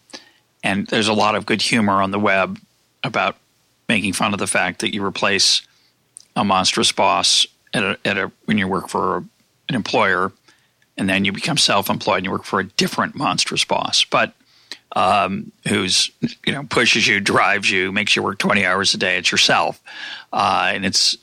and 0.63 0.87
there's 0.87 1.09
a 1.09 1.13
lot 1.13 1.35
of 1.35 1.45
good 1.45 1.61
humor 1.61 2.01
on 2.01 2.11
the 2.11 2.19
web 2.19 2.59
about 3.03 3.37
making 3.87 4.15
fun 4.15 4.33
of 4.33 4.39
the 4.39 4.47
fact 4.47 4.81
that 4.81 4.95
you 4.95 5.05
replace 5.05 5.61
a 6.35 6.43
monstrous 6.43 6.91
boss 6.91 7.47
at 7.75 7.83
a, 7.83 7.99
at 8.05 8.17
a 8.17 8.33
when 8.47 8.57
you 8.57 8.67
work 8.67 8.89
for 8.89 9.19
an 9.69 9.75
employer, 9.75 10.33
and 10.97 11.07
then 11.07 11.27
you 11.27 11.33
become 11.33 11.59
self-employed 11.59 12.19
and 12.19 12.25
you 12.25 12.31
work 12.31 12.45
for 12.45 12.61
a 12.61 12.65
different 12.65 13.15
monstrous 13.15 13.65
boss, 13.65 14.05
but 14.05 14.33
um, 14.95 15.53
who's 15.69 16.11
you 16.47 16.53
know 16.53 16.65
pushes 16.65 17.07
you, 17.07 17.21
drives 17.21 17.71
you, 17.71 17.93
makes 17.93 18.15
you 18.17 18.23
work 18.23 18.39
20 18.39 18.65
hours 18.65 18.95
a 18.95 18.99
day. 18.99 19.19
It's 19.19 19.31
yourself, 19.31 19.81
uh, 20.33 20.71
and 20.75 20.85
it's 20.85 21.17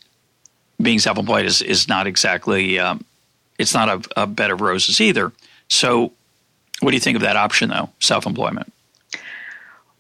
being 0.82 1.00
self-employed 1.00 1.46
is 1.46 1.62
is 1.62 1.88
not 1.88 2.08
exactly 2.08 2.80
um, 2.80 3.06
it's 3.62 3.74
not 3.74 3.90
a, 3.90 4.24
a 4.24 4.28
bed 4.28 4.52
of 4.52 4.62
roses 4.62 5.00
either. 5.00 5.32
So, 5.68 6.12
what 6.82 6.92
do 6.92 6.96
you 6.96 7.00
think 7.00 7.16
of 7.16 7.22
that 7.22 7.38
option, 7.38 7.70
though, 7.70 7.90
self 8.00 8.26
employment? 8.26 8.74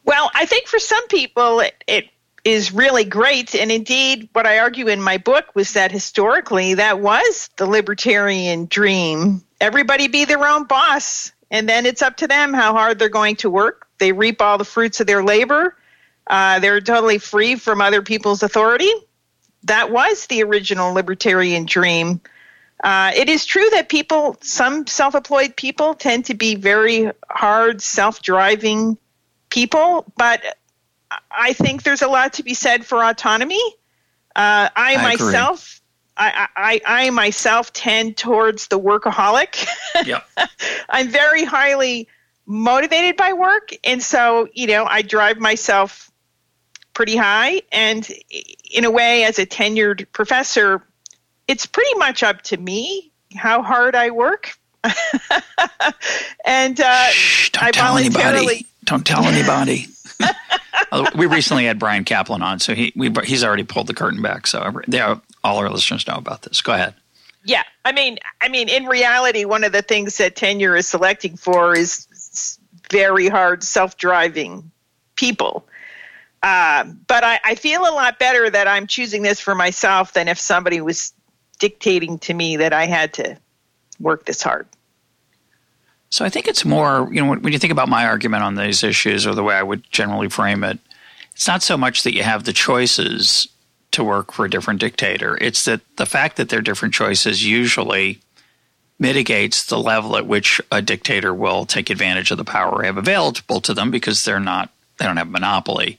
Well, 0.04 0.32
I 0.34 0.46
think 0.46 0.68
for 0.68 0.80
some 0.80 1.08
people 1.08 1.60
it, 1.60 1.84
it 1.88 2.10
is 2.44 2.74
really 2.74 3.06
great. 3.06 3.54
And 3.56 3.72
indeed, 3.72 4.30
what 4.34 4.48
I 4.48 4.60
argue 4.60 4.88
in 4.88 5.02
my 5.02 5.18
book 5.18 5.56
was 5.56 5.74
that 5.74 5.92
historically 5.92 6.74
that 6.74 7.00
was 7.00 7.50
the 7.58 7.68
libertarian 7.68 8.66
dream. 8.66 9.44
Everybody 9.60 10.08
be 10.08 10.26
their 10.26 10.46
own 10.46 10.64
boss, 10.64 11.32
and 11.52 11.68
then 11.68 11.86
it's 11.86 12.02
up 12.02 12.18
to 12.18 12.28
them 12.28 12.54
how 12.54 12.72
hard 12.72 12.98
they're 12.98 13.10
going 13.10 13.36
to 13.38 13.50
work. 13.50 13.88
They 14.00 14.14
reap 14.14 14.42
all 14.42 14.58
the 14.58 14.66
fruits 14.66 15.02
of 15.02 15.08
their 15.08 15.24
labor. 15.24 15.78
Uh, 16.26 16.60
they're 16.60 16.82
totally 16.82 17.18
free 17.18 17.56
from 17.56 17.82
other 17.82 18.02
people's 18.02 18.42
authority. 18.42 18.92
That 19.66 19.92
was 19.92 20.26
the 20.28 20.44
original 20.44 20.94
libertarian 20.94 21.66
dream. 21.66 22.22
Uh, 22.84 23.12
it 23.16 23.30
is 23.30 23.46
true 23.46 23.70
that 23.72 23.90
people, 23.90 24.38
some 24.42 24.88
self 24.88 25.14
employed 25.14 25.56
people, 25.56 25.94
tend 25.94 26.26
to 26.26 26.34
be 26.34 26.56
very 26.56 27.12
hard, 27.30 27.82
self 27.82 28.22
driving 28.22 28.98
people, 29.50 30.12
but 30.18 30.42
I 31.30 31.54
think 31.54 31.84
there's 31.84 32.02
a 32.02 32.08
lot 32.08 32.34
to 32.34 32.44
be 32.44 32.54
said 32.54 32.86
for 32.86 33.04
autonomy. 33.04 33.62
Uh, 34.36 34.70
I, 34.76 34.96
I, 34.96 35.04
myself. 35.04 35.81
I, 36.18 36.48
I, 36.56 36.82
I 36.86 37.10
myself 37.10 37.74
tend 37.74 38.18
towards 38.18 38.68
the 38.68 38.80
workaholic. 38.80 39.66
Yep. 40.06 40.26
I'm 40.90 41.10
very 41.10 41.44
highly 41.44 42.08
motivated 42.46 43.18
by 43.18 43.34
work. 43.34 43.70
And 43.84 44.02
so, 44.02 44.48
you 44.54 44.66
know, 44.68 44.86
I 44.86 45.02
drive 45.02 45.38
myself 45.38 46.10
pretty 46.94 47.16
high. 47.16 47.62
And 47.72 48.10
in 48.72 48.86
a 48.86 48.90
way, 48.90 49.26
as 49.26 49.38
a 49.38 49.46
tenured 49.46 50.08
professor, 50.12 50.82
it's 51.48 51.66
pretty 51.66 51.94
much 51.96 52.24
up 52.24 52.42
to 52.44 52.58
me 52.58 53.12
how 53.36 53.62
hard 53.62 53.96
I 53.96 54.12
work. 54.12 54.54
and 56.46 56.80
uh, 56.80 57.08
Shh, 57.10 57.50
don't 57.52 57.64
I 57.64 57.72
tell 57.72 57.98
anybody. 57.98 58.66
Don't 58.86 59.06
tell 59.06 59.26
anybody. 59.26 59.88
we 61.16 61.26
recently 61.26 61.66
had 61.66 61.80
Bryan 61.80 62.06
Caplan 62.06 62.42
on, 62.42 62.60
so 62.60 62.74
he 62.74 62.92
we, 62.96 63.12
he's 63.24 63.44
already 63.44 63.64
pulled 63.64 63.88
the 63.88 63.94
curtain 63.94 64.22
back. 64.22 64.48
So 64.48 64.60
are, 64.60 65.22
all 65.44 65.58
our 65.58 65.70
listeners 65.70 66.08
know 66.08 66.16
about 66.16 66.44
this. 66.44 66.62
Go 66.62 66.74
ahead. 66.74 66.96
Yeah, 67.44 67.64
I 67.84 67.92
mean, 67.92 68.20
I 68.40 68.50
mean, 68.50 68.70
in 68.70 68.86
reality, 68.86 69.46
one 69.46 69.64
of 69.64 69.72
the 69.72 69.82
things 69.82 70.18
that 70.18 70.36
tenure 70.36 70.76
is 70.76 70.88
selecting 70.88 71.38
for 71.38 71.76
is 71.76 72.08
very 72.92 73.28
hard 73.28 73.64
self-driving 73.64 74.70
people. 75.16 75.66
Uh, 76.44 76.86
but 77.08 77.24
I, 77.24 77.40
I 77.44 77.56
feel 77.56 77.82
a 77.82 77.94
lot 77.94 78.20
better 78.20 78.50
that 78.50 78.68
I'm 78.68 78.86
choosing 78.86 79.22
this 79.22 79.40
for 79.40 79.56
myself 79.56 80.14
than 80.14 80.28
if 80.28 80.40
somebody 80.40 80.82
was 80.82 81.14
dictating 81.60 82.20
to 82.20 82.34
me 82.34 82.58
that 82.58 82.74
I 82.74 82.86
had 82.86 83.14
to 83.14 83.38
work 84.00 84.26
this 84.26 84.42
hard. 84.42 84.68
So 86.10 86.26
I 86.26 86.30
think 86.30 86.48
it's 86.48 86.66
more, 86.66 87.08
you 87.12 87.24
know, 87.24 87.36
when 87.36 87.54
you 87.54 87.60
think 87.60 87.72
about 87.72 87.88
my 87.88 88.06
argument 88.06 88.44
on 88.44 88.56
these 88.56 88.84
issues 88.84 89.26
or 89.26 89.34
the 89.34 89.44
way 89.44 89.56
I 89.56 89.64
would 89.64 89.90
generally 89.92 90.30
frame 90.30 90.64
it, 90.64 90.78
it's 91.34 91.48
not 91.48 91.64
so 91.64 91.78
much 91.78 92.04
that 92.04 92.14
you 92.14 92.24
have 92.24 92.44
the 92.44 92.54
choices 92.54 93.48
to 93.92 94.04
work 94.04 94.32
for 94.32 94.46
a 94.46 94.50
different 94.50 94.80
dictator. 94.80 95.38
It's 95.42 95.66
that 95.66 95.82
the 95.98 96.06
fact 96.06 96.38
that 96.38 96.50
they're 96.50 96.62
different 96.62 96.94
choices 96.94 97.46
usually 97.46 98.20
mitigates 99.00 99.66
the 99.66 99.80
level 99.80 100.16
at 100.16 100.28
which 100.28 100.62
a 100.72 100.82
dictator 100.82 101.34
will 101.34 101.66
take 101.66 101.90
advantage 101.90 102.32
of 102.32 102.38
the 102.38 102.44
power 102.44 102.82
they 102.82 102.86
have 102.86 102.98
available 102.98 103.60
to 103.60 103.74
them 103.74 103.90
because 103.90 104.24
they're 104.24 104.40
not 104.40 104.70
they 104.98 105.06
don't 105.06 105.18
have 105.18 105.28
a 105.28 105.32
monopoly. 105.32 105.98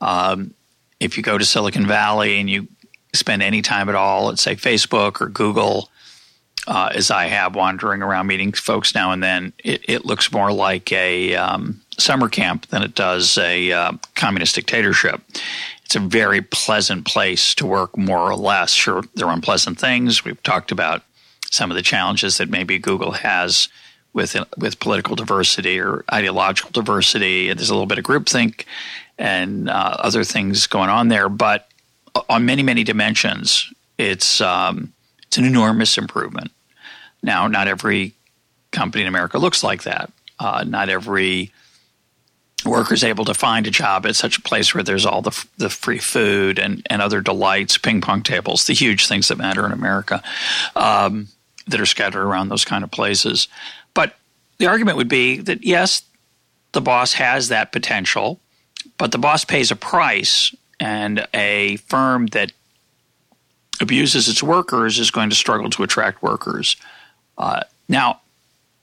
Um, 0.00 0.54
if 0.98 1.16
you 1.16 1.22
go 1.22 1.36
to 1.36 1.44
Silicon 1.44 1.86
Valley 1.86 2.40
and 2.40 2.48
you 2.48 2.68
spend 3.12 3.42
any 3.42 3.60
time 3.60 3.88
at 3.88 3.94
all 3.94 4.30
at, 4.30 4.38
say, 4.38 4.56
Facebook 4.56 5.20
or 5.20 5.28
Google, 5.28 5.90
uh, 6.66 6.90
as 6.94 7.10
I 7.10 7.26
have 7.26 7.54
wandering 7.54 8.02
around 8.02 8.26
meeting 8.28 8.52
folks 8.52 8.94
now 8.94 9.12
and 9.12 9.22
then, 9.22 9.52
it, 9.62 9.84
it 9.88 10.04
looks 10.04 10.32
more 10.32 10.52
like 10.52 10.92
a 10.92 11.34
um, 11.34 11.80
summer 11.98 12.28
camp 12.28 12.66
than 12.68 12.82
it 12.82 12.94
does 12.94 13.36
a 13.38 13.72
uh, 13.72 13.92
communist 14.14 14.54
dictatorship. 14.54 15.20
It's 15.90 15.96
a 15.96 15.98
very 15.98 16.40
pleasant 16.40 17.04
place 17.04 17.52
to 17.56 17.66
work, 17.66 17.98
more 17.98 18.20
or 18.20 18.36
less. 18.36 18.70
Sure, 18.70 19.02
there 19.16 19.26
are 19.26 19.34
unpleasant 19.34 19.76
things. 19.80 20.24
We've 20.24 20.40
talked 20.44 20.70
about 20.70 21.02
some 21.50 21.72
of 21.72 21.74
the 21.74 21.82
challenges 21.82 22.38
that 22.38 22.48
maybe 22.48 22.78
Google 22.78 23.10
has 23.10 23.68
with 24.12 24.36
with 24.56 24.78
political 24.78 25.16
diversity 25.16 25.80
or 25.80 26.04
ideological 26.12 26.70
diversity. 26.70 27.52
There's 27.52 27.70
a 27.70 27.74
little 27.74 27.88
bit 27.88 27.98
of 27.98 28.04
groupthink 28.04 28.66
and 29.18 29.68
uh, 29.68 29.96
other 29.98 30.22
things 30.22 30.68
going 30.68 30.90
on 30.90 31.08
there, 31.08 31.28
but 31.28 31.68
on 32.28 32.46
many 32.46 32.62
many 32.62 32.84
dimensions, 32.84 33.68
it's 33.98 34.40
um, 34.40 34.92
it's 35.26 35.38
an 35.38 35.44
enormous 35.44 35.98
improvement. 35.98 36.52
Now, 37.20 37.48
not 37.48 37.66
every 37.66 38.14
company 38.70 39.02
in 39.02 39.08
America 39.08 39.38
looks 39.38 39.64
like 39.64 39.82
that. 39.82 40.12
Uh, 40.38 40.62
not 40.64 40.88
every 40.88 41.50
worker 42.64 42.94
is 42.94 43.04
able 43.04 43.24
to 43.24 43.34
find 43.34 43.66
a 43.66 43.70
job 43.70 44.06
at 44.06 44.16
such 44.16 44.38
a 44.38 44.42
place 44.42 44.74
where 44.74 44.82
there's 44.82 45.06
all 45.06 45.22
the 45.22 45.46
the 45.56 45.70
free 45.70 45.98
food 45.98 46.58
and 46.58 46.86
and 46.90 47.02
other 47.02 47.20
delights, 47.20 47.78
ping 47.78 48.00
pong 48.00 48.22
tables, 48.22 48.66
the 48.66 48.72
huge 48.72 49.06
things 49.06 49.28
that 49.28 49.38
matter 49.38 49.64
in 49.66 49.72
America, 49.72 50.22
um, 50.76 51.28
that 51.66 51.80
are 51.80 51.86
scattered 51.86 52.22
around 52.22 52.48
those 52.48 52.64
kind 52.64 52.84
of 52.84 52.90
places. 52.90 53.48
But 53.94 54.16
the 54.58 54.66
argument 54.66 54.96
would 54.96 55.08
be 55.08 55.38
that 55.38 55.64
yes, 55.64 56.02
the 56.72 56.80
boss 56.80 57.14
has 57.14 57.48
that 57.48 57.72
potential, 57.72 58.40
but 58.98 59.12
the 59.12 59.18
boss 59.18 59.44
pays 59.44 59.70
a 59.70 59.76
price 59.76 60.54
and 60.78 61.26
a 61.34 61.76
firm 61.88 62.26
that 62.28 62.52
abuses 63.80 64.28
its 64.28 64.42
workers 64.42 64.98
is 64.98 65.10
going 65.10 65.30
to 65.30 65.36
struggle 65.36 65.70
to 65.70 65.82
attract 65.82 66.22
workers. 66.22 66.76
Uh, 67.38 67.62
now, 67.88 68.20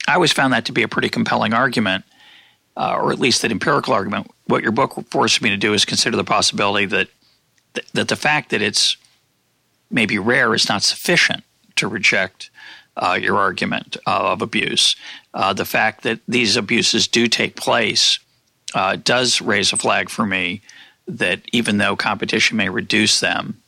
I 0.07 0.15
always 0.15 0.31
found 0.31 0.53
that 0.53 0.65
to 0.65 0.71
be 0.71 0.83
a 0.83 0.87
pretty 0.87 1.09
compelling 1.09 1.53
argument, 1.53 2.03
uh, 2.77 2.95
or 2.95 3.11
at 3.11 3.19
least 3.19 3.41
that 3.41 3.51
empirical 3.51 3.93
argument. 3.93 4.31
what 4.45 4.63
your 4.63 4.71
book 4.71 4.93
forces 5.09 5.41
me 5.41 5.49
to 5.49 5.57
do 5.57 5.73
is 5.73 5.83
consider 5.83 6.15
the 6.15 6.23
possibility 6.23 6.85
that 6.85 7.09
that 7.93 8.07
the 8.07 8.15
fact 8.15 8.49
that 8.49 8.61
it's 8.61 8.97
maybe 9.91 10.17
rare 10.17 10.53
is 10.53 10.69
not 10.69 10.83
sufficient 10.83 11.43
to 11.75 11.87
reject 11.87 12.49
uh, 12.95 13.17
your 13.21 13.37
argument 13.37 13.97
uh, 14.07 14.31
of 14.31 14.41
abuse. 14.41 14.95
Uh, 15.33 15.53
the 15.53 15.65
fact 15.65 16.03
that 16.03 16.19
these 16.27 16.55
abuses 16.55 17.07
do 17.07 17.27
take 17.27 17.55
place 17.55 18.19
uh, 18.73 18.95
does 18.95 19.41
raise 19.41 19.71
a 19.71 19.77
flag 19.77 20.09
for 20.09 20.25
me 20.25 20.61
that 21.07 21.41
even 21.53 21.77
though 21.77 21.95
competition 21.95 22.57
may 22.57 22.69
reduce 22.69 23.19
them, 23.19 23.61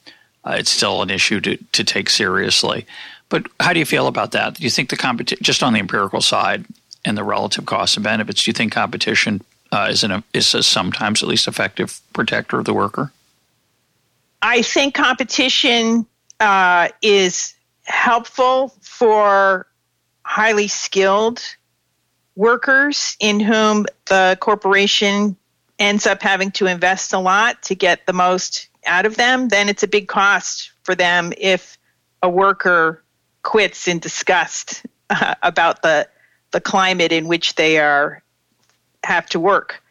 uh, 0.43 0.55
it's 0.57 0.71
still 0.71 1.01
an 1.03 1.11
issue 1.11 1.39
to, 1.39 1.57
to 1.71 1.83
take 1.83 2.09
seriously. 2.09 2.85
But 3.29 3.47
how 3.59 3.73
do 3.73 3.79
you 3.79 3.85
feel 3.85 4.07
about 4.07 4.31
that? 4.31 4.55
Do 4.55 4.63
you 4.63 4.71
think 4.71 4.89
the 4.89 4.97
competition, 4.97 5.43
just 5.43 5.61
on 5.61 5.73
the 5.73 5.79
empirical 5.79 6.21
side 6.21 6.65
and 7.05 7.17
the 7.17 7.23
relative 7.23 7.65
costs 7.65 7.97
and 7.97 8.03
benefits, 8.03 8.43
do 8.43 8.49
you 8.49 8.53
think 8.53 8.73
competition 8.73 9.41
uh, 9.71 9.87
is, 9.89 10.03
an, 10.03 10.23
is 10.33 10.53
a 10.53 10.63
sometimes 10.63 11.21
at 11.23 11.29
least 11.29 11.47
effective 11.47 11.99
protector 12.13 12.59
of 12.59 12.65
the 12.65 12.73
worker? 12.73 13.11
I 14.41 14.61
think 14.61 14.93
competition 14.93 16.05
uh, 16.39 16.89
is 17.01 17.53
helpful 17.83 18.73
for 18.81 19.67
highly 20.23 20.67
skilled 20.67 21.41
workers 22.35 23.17
in 23.19 23.39
whom 23.39 23.85
the 24.05 24.37
corporation 24.39 25.35
ends 25.77 26.05
up 26.05 26.21
having 26.21 26.51
to 26.51 26.67
invest 26.67 27.13
a 27.13 27.19
lot 27.19 27.61
to 27.63 27.75
get 27.75 28.05
the 28.05 28.13
most 28.13 28.69
out 28.85 29.05
of 29.05 29.15
them, 29.17 29.49
then 29.49 29.69
it's 29.69 29.83
a 29.83 29.87
big 29.87 30.07
cost 30.07 30.71
for 30.83 30.95
them 30.95 31.33
if 31.37 31.77
a 32.21 32.29
worker 32.29 33.03
quits 33.43 33.87
in 33.87 33.99
disgust 33.99 34.85
uh, 35.09 35.35
about 35.43 35.81
the 35.81 36.07
the 36.51 36.61
climate 36.61 37.11
in 37.11 37.27
which 37.27 37.55
they 37.55 37.79
are 37.79 38.23
have 39.03 39.27
to 39.27 39.39
work. 39.39 39.81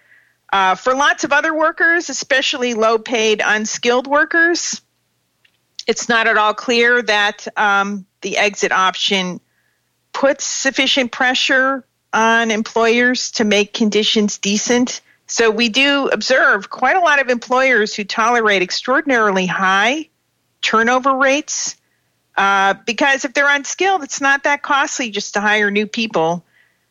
Uh, 0.52 0.74
for 0.74 0.94
lots 0.94 1.24
of 1.24 1.32
other 1.32 1.54
workers, 1.54 2.08
especially 2.08 2.74
low 2.74 2.98
paid, 2.98 3.42
unskilled 3.44 4.06
workers, 4.06 4.80
it's 5.86 6.08
not 6.08 6.26
at 6.26 6.36
all 6.36 6.54
clear 6.54 7.02
that 7.02 7.46
um, 7.56 8.06
the 8.22 8.36
exit 8.38 8.72
option 8.72 9.40
puts 10.12 10.44
sufficient 10.44 11.12
pressure 11.12 11.84
on 12.12 12.50
employers 12.50 13.30
to 13.32 13.44
make 13.44 13.72
conditions 13.74 14.38
decent. 14.38 15.00
So 15.26 15.50
we 15.50 15.68
do 15.68 16.08
observe 16.08 16.70
quite 16.70 16.96
a 16.96 17.00
lot 17.00 17.20
of 17.20 17.28
employers 17.28 17.94
who 17.94 18.04
tolerate 18.04 18.62
extraordinarily 18.62 19.46
high 19.46 20.08
turnover 20.62 21.14
rates 21.14 21.76
uh, 22.38 22.74
because 22.86 23.24
if 23.24 23.34
they're 23.34 23.52
unskilled, 23.52 24.04
it's 24.04 24.20
not 24.20 24.44
that 24.44 24.62
costly 24.62 25.10
just 25.10 25.34
to 25.34 25.40
hire 25.40 25.72
new 25.72 25.86
people. 25.86 26.44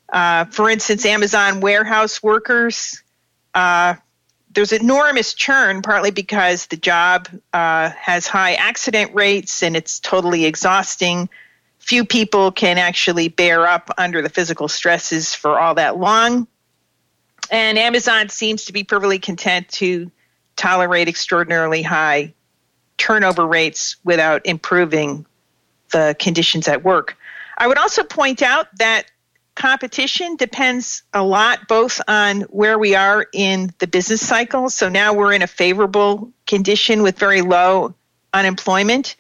Uh, 0.10 0.46
for 0.46 0.70
instance, 0.70 1.06
Amazon 1.06 1.60
warehouse 1.60 2.24
workers, 2.24 3.04
uh, 3.54 3.96
there's 4.54 4.72
enormous 4.72 5.34
churn, 5.34 5.82
partly 5.82 6.12
because 6.12 6.68
the 6.68 6.78
job 6.78 7.28
uh, 7.54 7.90
has 7.90 8.26
high 8.28 8.54
accident 8.54 9.14
rates 9.14 9.62
and 9.62 9.76
it's 9.76 10.00
totally 10.00 10.46
exhausting. 10.46 11.30
Few 11.80 12.06
people 12.06 12.52
can 12.52 12.78
actually 12.78 13.28
bear 13.28 13.68
up 13.68 13.92
under 13.98 14.22
the 14.22 14.30
physical 14.30 14.68
stresses 14.68 15.36
for 15.36 15.60
all 15.60 15.76
that 15.76 15.98
long. 15.98 16.48
And 17.52 17.78
Amazon 17.78 18.30
seems 18.30 18.66
to 18.66 18.74
be 18.74 18.84
perfectly 18.84 19.20
content 19.20 19.70
to 19.70 20.12
tolerate 20.56 21.08
extraordinarily 21.08 21.82
high 21.82 22.34
turnover 22.98 23.46
rates 23.46 23.96
without 24.04 24.46
improving 24.46 25.26
the 25.92 26.16
conditions 26.20 26.68
at 26.68 26.84
work. 26.84 27.16
I 27.58 27.68
would 27.68 27.78
also 27.78 28.04
point 28.04 28.42
out 28.42 28.68
that 28.78 29.06
competition 29.58 30.36
depends 30.36 31.02
a 31.14 31.24
lot 31.24 31.68
both 31.68 32.00
on 32.08 32.42
where 32.42 32.78
we 32.78 32.94
are 32.94 33.26
in 33.34 33.74
the 33.80 33.88
business 33.88 34.26
cycle. 34.26 34.70
So 34.70 34.88
now 34.88 35.14
we're 35.14 35.34
in 35.34 35.42
a 35.42 35.48
favorable 35.48 36.32
condition 36.46 37.02
with 37.02 37.18
very 37.18 37.42
low 37.42 37.96
unemployment. 38.32 39.16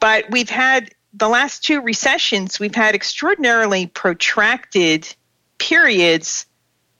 But 0.00 0.28
we've 0.28 0.50
had 0.50 0.90
the 1.14 1.28
last 1.28 1.62
two 1.62 1.80
recessions, 1.82 2.58
we've 2.58 2.74
had 2.74 2.96
extraordinarily 2.96 3.86
protracted 3.86 5.06
periods 5.58 6.46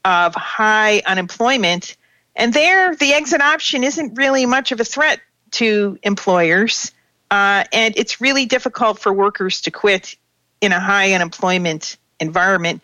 of 0.05 0.33
high 0.33 1.01
unemployment. 1.05 1.97
And 2.37 2.53
there, 2.53 2.95
the 2.95 3.13
exit 3.13 3.41
option 3.41 3.83
isn't 3.83 4.17
really 4.17 4.45
much 4.45 4.71
of 4.71 4.79
a 4.79 4.85
threat 4.85 5.19
to 5.51 5.99
employers. 6.03 6.93
Uh, 7.29 7.65
and 7.73 7.97
it's 7.97 8.21
really 8.21 8.45
difficult 8.45 8.99
for 8.99 9.11
workers 9.11 9.61
to 9.61 9.71
quit 9.71 10.15
in 10.61 10.71
a 10.71 10.79
high 10.79 11.13
unemployment 11.13 11.97
environment. 12.21 12.81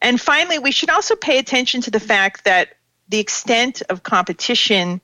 And 0.00 0.20
finally, 0.20 0.58
we 0.58 0.72
should 0.72 0.90
also 0.90 1.16
pay 1.16 1.38
attention 1.38 1.80
to 1.82 1.90
the 1.90 2.00
fact 2.00 2.44
that 2.44 2.76
the 3.08 3.18
extent 3.18 3.82
of 3.88 4.02
competition 4.02 5.00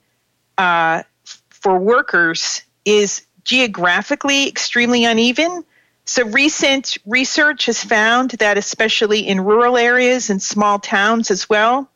uh, 0.57 1.03
for 1.49 1.77
workers 1.77 2.61
is 2.85 3.25
geographically 3.43 4.47
extremely 4.47 5.05
uneven. 5.05 5.63
So, 6.05 6.25
recent 6.25 6.97
research 7.05 7.67
has 7.67 7.83
found 7.83 8.31
that, 8.31 8.57
especially 8.57 9.27
in 9.27 9.41
rural 9.41 9.77
areas 9.77 10.29
and 10.29 10.41
small 10.41 10.79
towns 10.79 11.31
as 11.31 11.47
well, 11.47 11.89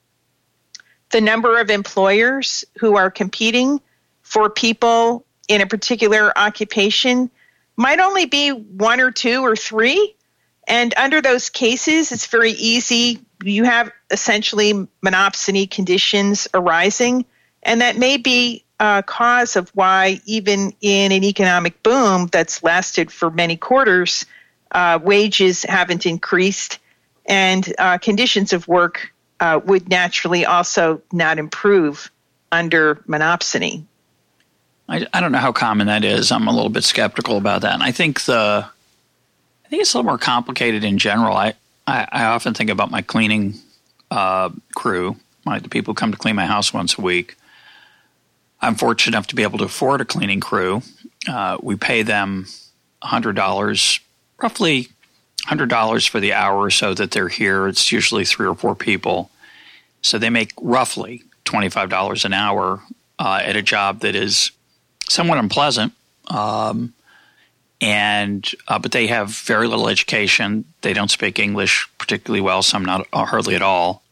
the 1.09 1.21
number 1.21 1.59
of 1.59 1.69
employers 1.69 2.63
who 2.79 2.95
are 2.95 3.11
competing 3.11 3.81
for 4.21 4.49
people 4.49 5.25
in 5.47 5.61
a 5.61 5.67
particular 5.67 6.35
occupation 6.37 7.29
might 7.75 7.99
only 7.99 8.25
be 8.25 8.49
one 8.49 8.99
or 8.99 9.11
two 9.11 9.41
or 9.41 9.55
three. 9.55 10.15
And 10.67 10.93
under 10.97 11.21
those 11.21 11.49
cases, 11.49 12.11
it's 12.11 12.27
very 12.27 12.51
easy. 12.51 13.19
You 13.43 13.65
have 13.65 13.91
essentially 14.09 14.73
monopsony 15.05 15.69
conditions 15.69 16.47
arising, 16.53 17.25
and 17.63 17.81
that 17.81 17.97
may 17.97 18.17
be 18.17 18.63
a 18.79 19.03
cause 19.05 19.55
of 19.55 19.69
why, 19.69 20.21
even 20.25 20.73
in 20.81 21.11
an 21.11 21.23
economic 21.23 21.83
boom 21.83 22.27
that's 22.27 22.63
lasted 22.63 23.11
for 23.11 23.29
many 23.29 23.57
quarters, 23.57 24.25
uh, 24.71 24.99
wages 25.01 25.63
haven't 25.63 26.05
increased, 26.05 26.79
and 27.25 27.73
uh, 27.77 27.97
conditions 27.97 28.53
of 28.53 28.67
work 28.67 29.13
uh, 29.39 29.59
would 29.65 29.89
naturally 29.89 30.45
also 30.45 31.01
not 31.11 31.37
improve 31.37 32.11
under 32.51 32.95
monopsony. 33.07 33.83
I, 34.87 35.05
I 35.13 35.21
don't 35.21 35.31
know 35.31 35.37
how 35.37 35.51
common 35.51 35.87
that 35.87 36.03
is. 36.03 36.31
I'm 36.31 36.47
a 36.47 36.53
little 36.53 36.69
bit 36.69 36.83
skeptical 36.83 37.37
about 37.37 37.61
that. 37.61 37.73
And 37.73 37.83
I 37.83 37.91
think 37.91 38.21
the 38.21 38.65
think 39.73 39.81
it's 39.81 39.95
a 39.95 39.97
little 39.97 40.11
more 40.11 40.19
complicated 40.19 40.83
in 40.83 40.99
general. 40.99 41.35
I, 41.35 41.55
I, 41.87 42.07
I 42.11 42.23
often 42.25 42.53
think 42.53 42.69
about 42.69 42.91
my 42.91 43.01
cleaning 43.01 43.55
uh, 44.11 44.51
crew, 44.75 45.15
my, 45.45 45.57
the 45.57 45.67
people 45.67 45.93
who 45.93 45.95
come 45.95 46.11
to 46.11 46.17
clean 46.17 46.35
my 46.35 46.45
house 46.45 46.71
once 46.71 46.95
a 46.95 47.01
week. 47.01 47.35
I'm 48.61 48.75
fortunate 48.75 49.15
enough 49.15 49.25
to 49.27 49.35
be 49.35 49.41
able 49.41 49.57
to 49.57 49.63
afford 49.63 49.99
a 49.99 50.05
cleaning 50.05 50.41
crew. 50.41 50.83
Uh, 51.27 51.57
we 51.59 51.75
pay 51.75 52.03
them 52.03 52.45
$100, 53.03 53.99
roughly 54.39 54.89
$100 55.47 56.07
for 56.07 56.19
the 56.19 56.33
hour 56.33 56.59
or 56.59 56.69
so 56.69 56.93
that 56.93 57.09
they're 57.09 57.27
here. 57.27 57.67
It's 57.67 57.91
usually 57.91 58.25
three 58.25 58.45
or 58.45 58.53
four 58.53 58.75
people. 58.75 59.31
So 60.03 60.19
they 60.19 60.29
make 60.29 60.51
roughly 60.61 61.23
$25 61.45 62.25
an 62.25 62.33
hour 62.33 62.83
uh, 63.17 63.41
at 63.41 63.55
a 63.55 63.63
job 63.63 64.01
that 64.01 64.13
is 64.13 64.51
somewhat 65.09 65.39
unpleasant. 65.39 65.93
Um, 66.27 66.93
and 67.83 68.49
uh, 68.69 68.79
but 68.79 68.93
they 68.93 69.07
have 69.07 69.29
very 69.29 69.67
little 69.67 69.89
education. 69.89 70.63
They 70.81 70.93
don't 70.93 71.11
speak 71.11 71.37
English 71.37 71.89
particularly 71.97 72.39
well. 72.39 72.63
Some 72.63 72.85
not 72.85 73.05
uh, 73.11 73.25
hardly 73.25 73.55
at 73.55 73.61
all. 73.61 74.03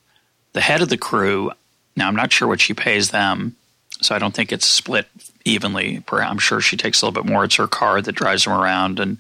The 0.52 0.62
head 0.62 0.82
of 0.82 0.90
the 0.90 0.98
crew. 0.98 1.52
Now 1.96 2.10
I'm 2.10 2.16
not 2.16 2.34
sure 2.34 2.50
what 2.50 2.60
she 2.60 2.74
pays 2.74 3.12
them, 3.12 3.56
so 4.02 4.14
I 4.14 4.20
don't 4.20 4.34
think 4.34 4.52
it's 4.52 4.66
split 4.66 5.08
evenly. 5.46 6.04
I'm 6.12 6.38
sure 6.38 6.60
she 6.60 6.76
takes 6.76 7.02
a 7.02 7.06
little 7.06 7.24
bit 7.24 7.32
more. 7.32 7.46
It's 7.46 7.56
her 7.56 7.68
car 7.68 8.02
that 8.02 8.12
drives 8.12 8.44
them 8.44 8.54
around, 8.54 9.00
and 9.00 9.18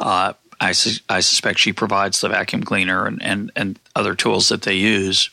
uh, 0.00 0.34
I, 0.60 0.72
su- 0.72 1.00
I 1.08 1.20
suspect 1.20 1.58
she 1.58 1.72
provides 1.72 2.20
the 2.20 2.28
vacuum 2.28 2.62
cleaner 2.62 3.06
and, 3.06 3.22
and, 3.22 3.52
and 3.56 3.78
other 3.94 4.14
tools 4.14 4.50
that 4.50 4.62
they 4.62 4.74
use. 4.74 5.30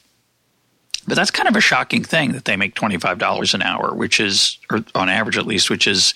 But 1.05 1.15
that's 1.15 1.31
kind 1.31 1.49
of 1.49 1.57
a 1.57 1.61
shocking 1.61 2.05
thing 2.05 2.31
that 2.31 2.45
they 2.45 2.55
make 2.55 2.75
twenty 2.75 2.97
five 2.97 3.19
dollars 3.19 3.53
an 3.53 3.61
hour, 3.61 3.93
which 3.93 4.21
is, 4.21 4.57
or 4.69 4.85
on 4.95 5.09
average 5.09 5.37
at 5.37 5.45
least, 5.45 5.69
which 5.69 5.87
is 5.87 6.13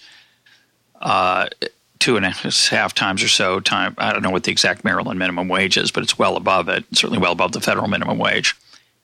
uh, 1.02 1.48
two 2.00 2.18
and 2.18 2.26
a 2.26 2.30
half 2.30 2.94
times 2.94 3.24
or 3.24 3.28
so 3.28 3.60
time. 3.60 3.96
I 3.98 4.14
don't 4.14 4.22
know 4.22 4.30
what 4.30 4.44
the 4.44 4.52
exact 4.52 4.84
Maryland 4.84 5.20
minimum 5.20 5.48
wage 5.48 5.78
is, 5.78 5.92
but 5.92 6.04
it's 6.04 6.18
well 6.18 6.38
above 6.38 6.70
it. 6.70 6.86
Certainly 6.94 7.20
well 7.20 7.32
above 7.32 7.52
the 7.52 7.62
federal 7.62 7.88
minimum 7.88 8.18
wage. 8.18 8.56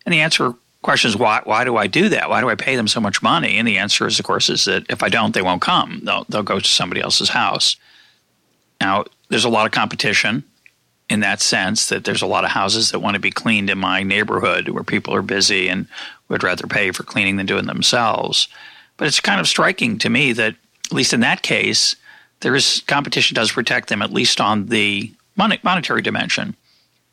And 0.06 0.13
the 0.13 0.21
answer 0.21 0.53
question 0.82 1.10
is 1.10 1.17
why? 1.17 1.41
Why 1.43 1.63
do 1.63 1.77
I 1.77 1.88
do 1.88 2.10
that? 2.10 2.29
Why 2.29 2.41
do 2.41 2.49
I 2.49 2.56
pay 2.56 2.75
them 2.75 2.88
so 2.88 2.99
much 2.99 3.23
money? 3.23 3.58
And 3.58 3.67
the 3.67 3.77
answer 3.77 4.06
is, 4.06 4.19
of 4.19 4.25
course, 4.25 4.49
is 4.49 4.65
that 4.65 4.86
if 4.89 5.01
I 5.01 5.10
don't, 5.10 5.34
they 5.34 5.41
won't 5.41 5.62
come. 5.62 6.01
They'll 6.03 6.25
they'll 6.29 6.43
go 6.43 6.60
to 6.60 6.67
somebody 6.67 7.01
else's 7.01 7.29
house. 7.29 7.77
Now, 8.79 9.06
there's 9.29 9.45
a 9.45 9.49
lot 9.49 9.65
of 9.65 9.71
competition 9.71 10.43
in 11.10 11.21
that 11.21 11.41
sense 11.41 11.89
that 11.89 12.03
there's 12.03 12.21
a 12.21 12.27
lot 12.27 12.43
of 12.43 12.51
houses 12.51 12.91
that 12.91 12.99
want 12.99 13.15
to 13.15 13.19
be 13.19 13.32
cleaned 13.32 13.69
in 13.69 13.77
my 13.77 14.03
neighborhood 14.03 14.69
where 14.69 14.84
people 14.84 15.13
are 15.13 15.21
busy 15.21 15.67
and 15.67 15.88
would 16.29 16.43
rather 16.43 16.67
pay 16.67 16.91
for 16.91 17.03
cleaning 17.03 17.38
than 17.38 17.45
doing 17.45 17.65
themselves. 17.65 18.47
But 18.97 19.08
it's 19.08 19.19
kind 19.19 19.39
of 19.39 19.47
striking 19.47 19.97
to 19.99 20.10
me 20.10 20.34
that, 20.34 20.56
at 20.86 20.91
least 20.91 21.13
in 21.13 21.19
that 21.21 21.41
case, 21.41 21.95
there 22.43 22.56
is 22.56 22.84
competition 22.88 23.36
does 23.36 23.51
protect 23.51 23.89
them 23.89 24.01
at 24.01 24.12
least 24.12 24.39
on 24.39 24.67
the 24.67 25.12
monetary 25.36 26.01
dimension. 26.01 26.56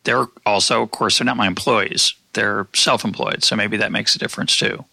They're 0.04 0.26
also, 0.44 0.82
of 0.82 0.90
course, 0.90 1.18
they're 1.18 1.24
not 1.24 1.36
my 1.36 1.46
employees. 1.46 2.14
they're 2.32 2.68
self-employed. 2.74 3.42
So 3.42 3.56
maybe 3.56 3.76
that 3.78 3.90
makes 3.90 4.14
a 4.14 4.18
difference 4.18 4.56
too. 4.56 4.84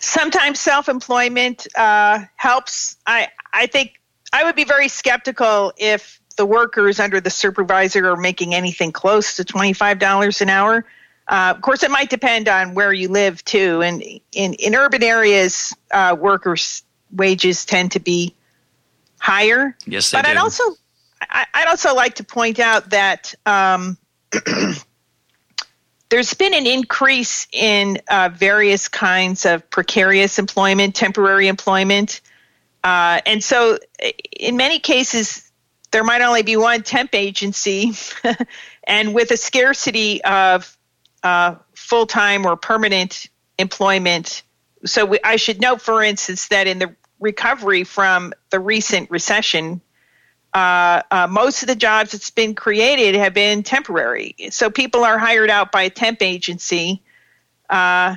Sometimes 0.00 0.60
self-employment 0.60 1.66
uh, 1.76 2.20
helps. 2.36 2.96
I 3.06 3.28
I 3.52 3.66
think 3.66 4.00
I 4.32 4.44
would 4.44 4.56
be 4.56 4.64
very 4.64 4.88
skeptical 4.88 5.72
if 5.78 6.20
the 6.36 6.44
workers 6.44 7.00
under 7.00 7.20
the 7.20 7.30
supervisor 7.30 8.10
are 8.10 8.16
making 8.16 8.54
anything 8.54 8.92
close 8.92 9.36
to 9.36 9.44
$25 9.44 10.40
an 10.40 10.50
hour. 10.50 10.84
Uh, 11.28 11.54
of 11.54 11.62
course, 11.62 11.82
it 11.82 11.90
might 11.90 12.10
depend 12.10 12.48
on 12.48 12.74
where 12.74 12.92
you 12.92 13.08
live 13.08 13.42
too. 13.44 13.80
And 13.82 14.02
in, 14.32 14.54
in 14.54 14.74
urban 14.74 15.02
areas, 15.02 15.74
uh, 15.90 16.16
workers' 16.18 16.82
wages 17.12 17.64
tend 17.64 17.92
to 17.92 18.00
be 18.00 18.34
higher. 19.24 19.74
Yes, 19.86 20.10
they 20.10 20.18
but 20.18 20.26
do. 20.26 20.32
I'd 20.32 20.36
also 20.36 20.62
I, 21.30 21.46
would 21.60 21.68
also 21.68 21.94
like 21.94 22.16
to 22.16 22.24
point 22.24 22.58
out 22.58 22.90
that 22.90 23.34
um, 23.46 23.96
there's 26.10 26.34
been 26.34 26.52
an 26.52 26.66
increase 26.66 27.46
in 27.52 27.98
uh, 28.08 28.30
various 28.34 28.88
kinds 28.88 29.46
of 29.46 29.68
precarious 29.70 30.38
employment, 30.38 30.94
temporary 30.94 31.48
employment. 31.48 32.20
Uh, 32.82 33.20
and 33.24 33.42
so, 33.42 33.78
in 34.38 34.58
many 34.58 34.78
cases, 34.78 35.50
there 35.90 36.04
might 36.04 36.20
only 36.20 36.42
be 36.42 36.58
one 36.58 36.82
temp 36.82 37.14
agency, 37.14 37.92
and 38.86 39.14
with 39.14 39.30
a 39.30 39.38
scarcity 39.38 40.22
of 40.22 40.76
uh, 41.22 41.54
full 41.74 42.06
time 42.06 42.44
or 42.44 42.56
permanent 42.56 43.30
employment. 43.58 44.42
So, 44.84 45.06
we, 45.06 45.18
I 45.24 45.36
should 45.36 45.62
note, 45.62 45.80
for 45.80 46.02
instance, 46.02 46.48
that 46.48 46.66
in 46.66 46.78
the 46.78 46.94
recovery 47.24 47.82
from 47.82 48.32
the 48.50 48.60
recent 48.60 49.10
recession, 49.10 49.80
uh, 50.52 51.02
uh, 51.10 51.26
most 51.28 51.62
of 51.62 51.68
the 51.68 51.74
jobs 51.74 52.12
that's 52.12 52.30
been 52.30 52.54
created 52.54 53.16
have 53.16 53.34
been 53.34 53.64
temporary. 53.64 54.36
So 54.50 54.70
people 54.70 55.02
are 55.02 55.18
hired 55.18 55.50
out 55.50 55.72
by 55.72 55.82
a 55.82 55.90
temp 55.90 56.22
agency. 56.22 57.02
Uh, 57.68 58.16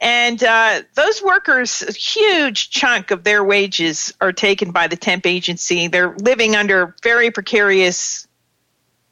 and 0.00 0.42
uh, 0.44 0.82
those 0.94 1.22
workers, 1.22 1.82
a 1.82 1.92
huge 1.92 2.70
chunk 2.70 3.10
of 3.10 3.24
their 3.24 3.42
wages 3.42 4.12
are 4.20 4.32
taken 4.32 4.70
by 4.70 4.86
the 4.86 4.96
temp 4.96 5.26
agency. 5.26 5.88
They're 5.88 6.14
living 6.18 6.54
under 6.54 6.94
very 7.02 7.30
precarious 7.30 8.28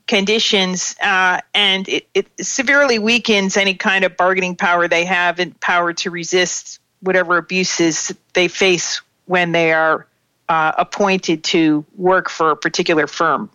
conditions, 0.07 0.97
uh, 1.03 1.41
and 1.55 1.89
it, 1.89 2.09
it, 2.13 2.27
severely 2.41 2.99
weakens 2.99 3.57
any 3.57 3.75
kind 3.75 4.05
of 4.05 4.17
bargaining 4.17 4.57
power 4.57 4.89
they 4.89 5.05
have 5.05 5.39
and 5.39 5.59
power 5.61 5.93
to 5.93 6.11
resist 6.11 6.81
whatever 7.01 7.37
abuses 7.37 8.13
they 8.35 8.49
face 8.49 9.01
when 9.31 9.53
they 9.53 9.73
are 9.73 10.09
uh, 10.49 10.73
appointed 10.77 11.45
to 11.45 11.85
work 11.97 12.29
for 12.29 12.51
a 12.51 12.57
particular 12.57 13.07
firm. 13.07 13.49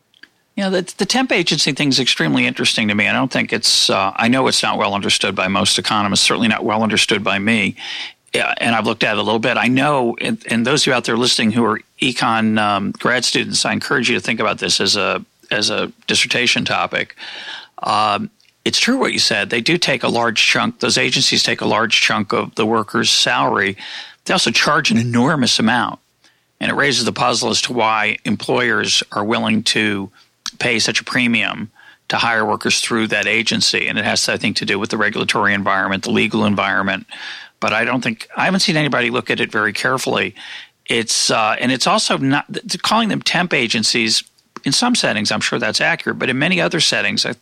Know, 0.56 0.70
the, 0.70 0.94
the 0.98 1.06
temp 1.06 1.34
agency 1.34 1.74
thing 1.74 1.90
is 1.90 2.00
extremely 2.00 2.46
interesting 2.48 2.88
to 2.88 2.96
me. 2.96 3.10
I 3.10 3.12
don't 3.12 3.30
think 3.30 3.52
it's, 3.52 3.90
uh, 3.90 4.14
I 4.16 4.30
know 4.30 4.48
it's 4.48 4.64
not 4.64 4.78
well 4.78 4.94
understood 4.94 5.36
by 5.36 5.50
most 5.50 5.78
economists, 5.78 6.22
certainly 6.22 6.48
not 6.48 6.64
well 6.64 6.82
understood 6.82 7.26
by 7.26 7.40
me. 7.40 7.76
and 8.34 8.74
I've 8.74 8.86
looked 8.86 9.04
at 9.04 9.18
it 9.18 9.20
a 9.20 9.22
little 9.22 9.40
bit. 9.40 9.58
I 9.58 9.68
know, 9.68 10.16
and, 10.22 10.42
and 10.50 10.66
those 10.66 10.84
of 10.84 10.88
you 10.88 10.94
out 10.94 11.04
there 11.04 11.18
listening 11.18 11.52
who 11.52 11.66
are 11.66 11.82
econ 12.02 12.58
um, 12.58 12.94
grad 12.94 13.26
students, 13.26 13.66
I 13.66 13.74
encourage 13.74 14.10
you 14.10 14.16
to 14.16 14.22
think 14.22 14.40
about 14.40 14.60
this 14.60 14.80
as 14.80 14.96
a 14.96 15.26
as 15.52 15.70
a 15.70 15.92
dissertation 16.08 16.64
topic. 16.64 17.16
Um, 17.84 18.32
it's 18.64 18.80
true 18.80 18.98
what 18.98 19.14
you 19.14 19.20
said. 19.20 19.50
They 19.50 19.62
do 19.62 19.78
take 19.78 20.04
a 20.04 20.08
large 20.08 20.42
chunk. 20.42 20.80
Those 20.80 20.98
agencies 20.98 21.44
take 21.44 21.62
a 21.62 21.68
large 21.68 22.02
chunk 22.02 22.34
of 22.34 22.56
the 22.56 22.66
worker's 22.66 23.12
salary. 23.12 23.78
They 24.26 24.34
also 24.34 24.52
charge 24.52 24.92
an 24.92 24.98
enormous 24.98 25.60
amount, 25.60 26.00
and 26.60 26.72
it 26.72 26.76
raises 26.76 27.06
the 27.06 27.14
puzzle 27.14 27.50
as 27.50 27.62
to 27.64 27.74
why 27.74 28.18
employers 28.26 29.04
are 29.12 29.24
willing 29.24 29.64
to 29.64 30.10
pay 30.60 30.80
such 30.80 31.00
a 31.00 31.04
premium 31.04 31.72
to 32.08 32.18
hire 32.18 32.46
workers 32.46 32.82
through 32.82 33.08
that 33.08 33.28
agency. 33.28 33.88
And 33.88 33.98
it 33.98 34.06
has, 34.06 34.28
I 34.30 34.38
think, 34.38 34.58
to 34.58 34.66
do 34.66 34.78
with 34.78 34.90
the 34.90 34.98
regulatory 34.98 35.54
environment, 35.54 36.04
the 36.04 36.12
legal 36.12 36.46
environment. 36.46 37.08
But 37.60 37.74
I 37.74 37.84
don't 37.86 38.02
think 38.02 38.28
I 38.36 38.46
haven't 38.46 38.60
seen 38.60 38.78
anybody 38.78 39.10
look 39.10 39.30
at 39.30 39.40
it 39.40 39.52
very 39.52 39.74
carefully. 39.74 40.36
It's 40.88 41.32
uh, 41.32 41.56
and 41.60 41.72
it's 41.72 41.88
also 41.88 42.18
not 42.18 42.46
calling 42.84 43.10
them 43.10 43.22
temp 43.22 43.54
agencies. 43.54 44.24
In 44.64 44.72
some 44.72 44.96
settings, 44.96 45.32
I'm 45.32 45.42
sure 45.42 45.60
that's 45.60 45.82
accurate, 45.82 46.18
but 46.18 46.30
in 46.30 46.40
many 46.40 46.60
other 46.60 46.80
settings, 46.80 47.26
I, 47.26 47.36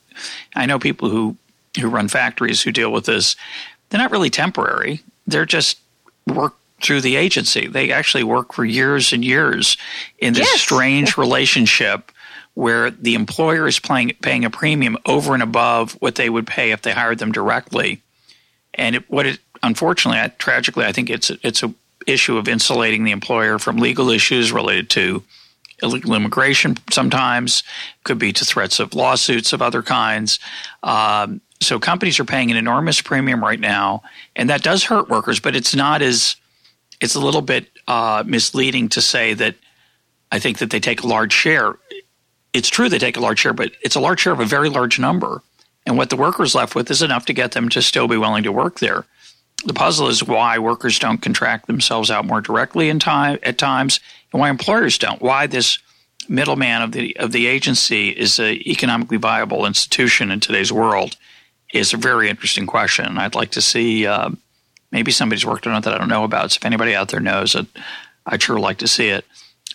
I 0.56 0.66
know 0.66 0.80
people 0.80 1.10
who 1.10 1.38
who 1.80 1.88
run 1.88 2.08
factories 2.08 2.62
who 2.62 2.72
deal 2.72 2.92
with 2.92 3.06
this. 3.06 3.36
They're 3.90 4.00
not 4.00 4.12
really 4.12 4.30
temporary. 4.30 5.02
They're 5.28 5.46
just 5.46 5.80
work 6.28 6.56
through 6.84 7.02
the 7.02 7.16
agency. 7.16 7.68
They 7.68 7.92
actually 7.92 8.24
work 8.24 8.54
for 8.54 8.66
years 8.66 9.14
and 9.14 9.24
years 9.24 9.78
in 10.20 10.34
this 10.34 10.50
yes. 10.52 10.62
strange 10.62 11.18
relationship 11.18 12.12
where 12.54 12.92
the 12.92 13.16
employer 13.16 13.68
is 13.68 13.80
paying, 13.80 14.12
paying 14.22 14.46
a 14.46 14.50
premium 14.50 14.98
over 15.06 15.34
and 15.34 15.42
above 15.42 15.94
what 15.94 16.16
they 16.16 16.30
would 16.30 16.46
pay 16.46 16.72
if 16.72 16.84
they 16.84 16.92
hired 16.92 17.18
them 17.18 17.32
directly. 17.32 18.02
And 18.76 18.98
it, 18.98 19.10
what 19.10 19.26
it 19.26 19.40
unfortunately, 19.64 20.20
I, 20.20 20.28
tragically, 20.28 20.86
I 20.86 20.92
think 20.92 21.10
it's 21.10 21.32
it's 21.42 21.64
a 21.64 21.74
issue 22.06 22.38
of 22.38 22.48
insulating 22.48 23.06
the 23.06 23.12
employer 23.12 23.58
from 23.58 23.78
legal 23.78 24.10
issues 24.10 24.52
related 24.52 24.90
to 24.92 25.24
illegal 25.82 26.14
immigration. 26.14 26.78
Sometimes 26.92 27.64
could 28.04 28.20
be 28.20 28.34
to 28.34 28.46
threats 28.46 28.80
of 28.80 28.94
lawsuits 28.94 29.54
of 29.54 29.62
other 29.62 29.82
kinds. 29.82 30.40
Um, 30.84 31.42
so 31.62 31.80
companies 31.80 32.20
are 32.20 32.26
paying 32.26 32.52
an 32.52 32.58
enormous 32.58 33.02
premium 33.02 33.42
right 33.42 33.60
now, 33.60 34.04
and 34.36 34.50
that 34.50 34.64
does 34.64 34.84
hurt 34.84 35.10
workers. 35.10 35.40
But 35.40 35.56
it's 35.56 35.74
not 35.74 36.02
as 36.02 36.36
it's 37.02 37.16
a 37.16 37.20
little 37.20 37.42
bit 37.42 37.68
uh, 37.88 38.24
misleading 38.26 38.90
to 38.90 39.02
say 39.02 39.34
that 39.34 39.56
I 40.32 40.40
think 40.40 40.60
that 40.60 40.70
they 40.70 40.80
take 40.80 41.02
a 41.02 41.08
large 41.08 41.34
share. 41.34 41.76
It's 42.54 42.70
true 42.70 42.90
they 42.90 43.00
take 43.00 43.18
a 43.18 43.22
large 43.22 43.40
share, 43.40 43.54
but 43.54 43.72
it's 43.82 43.96
a 43.96 44.00
large 44.00 44.20
share 44.20 44.34
of 44.34 44.40
a 44.40 44.46
very 44.46 44.70
large 44.70 45.00
number. 45.00 45.42
And 45.86 45.98
what 45.98 46.10
the 46.10 46.16
workers 46.16 46.56
left 46.56 46.76
with 46.76 46.90
is 46.90 47.02
enough 47.02 47.26
to 47.26 47.34
get 47.34 47.52
them 47.52 47.70
to 47.70 47.82
still 47.82 48.08
be 48.08 48.18
willing 48.18 48.44
to 48.44 48.52
work 48.52 48.80
there. 48.80 49.06
The 49.66 49.74
puzzle 49.74 50.08
is 50.08 50.24
why 50.24 50.58
workers 50.60 51.00
don't 51.00 51.22
contract 51.22 51.68
themselves 51.68 52.12
out 52.12 52.26
more 52.26 52.42
directly 52.42 52.90
in 52.90 53.00
time 53.00 53.40
at 53.44 53.58
times, 53.58 54.00
and 54.32 54.40
why 54.40 54.50
employers 54.50 54.98
don't. 54.98 55.22
Why 55.22 55.48
this 55.48 55.80
middleman 56.30 56.82
of 56.82 56.92
the 56.92 57.16
of 57.18 57.32
the 57.32 57.48
agency 57.48 58.10
is 58.10 58.40
an 58.40 58.56
economically 58.68 59.18
viable 59.18 59.66
institution 59.66 60.32
in 60.32 60.40
today's 60.40 60.72
world 60.72 61.18
is 61.74 61.94
a 61.94 61.98
very 61.98 62.30
interesting 62.30 62.68
question. 62.68 63.18
I'd 63.18 63.36
like 63.36 63.52
to 63.52 63.62
see 63.62 64.06
uh, 64.06 64.30
maybe 64.94 65.12
somebody's 65.12 65.46
worked 65.46 65.68
on 65.68 65.76
it 65.76 65.84
that 65.84 65.94
I 65.94 65.98
don't 65.98 66.08
know 66.08 66.24
about. 66.24 66.52
So 66.52 66.60
if 66.60 66.66
anybody 66.66 66.96
out 66.96 67.10
there 67.10 67.20
knows 67.20 67.56
it, 67.56 67.66
I'd 68.26 68.42
sure 68.42 68.60
like 68.60 68.78
to 68.78 68.88
see 68.88 69.10
it. 69.10 69.26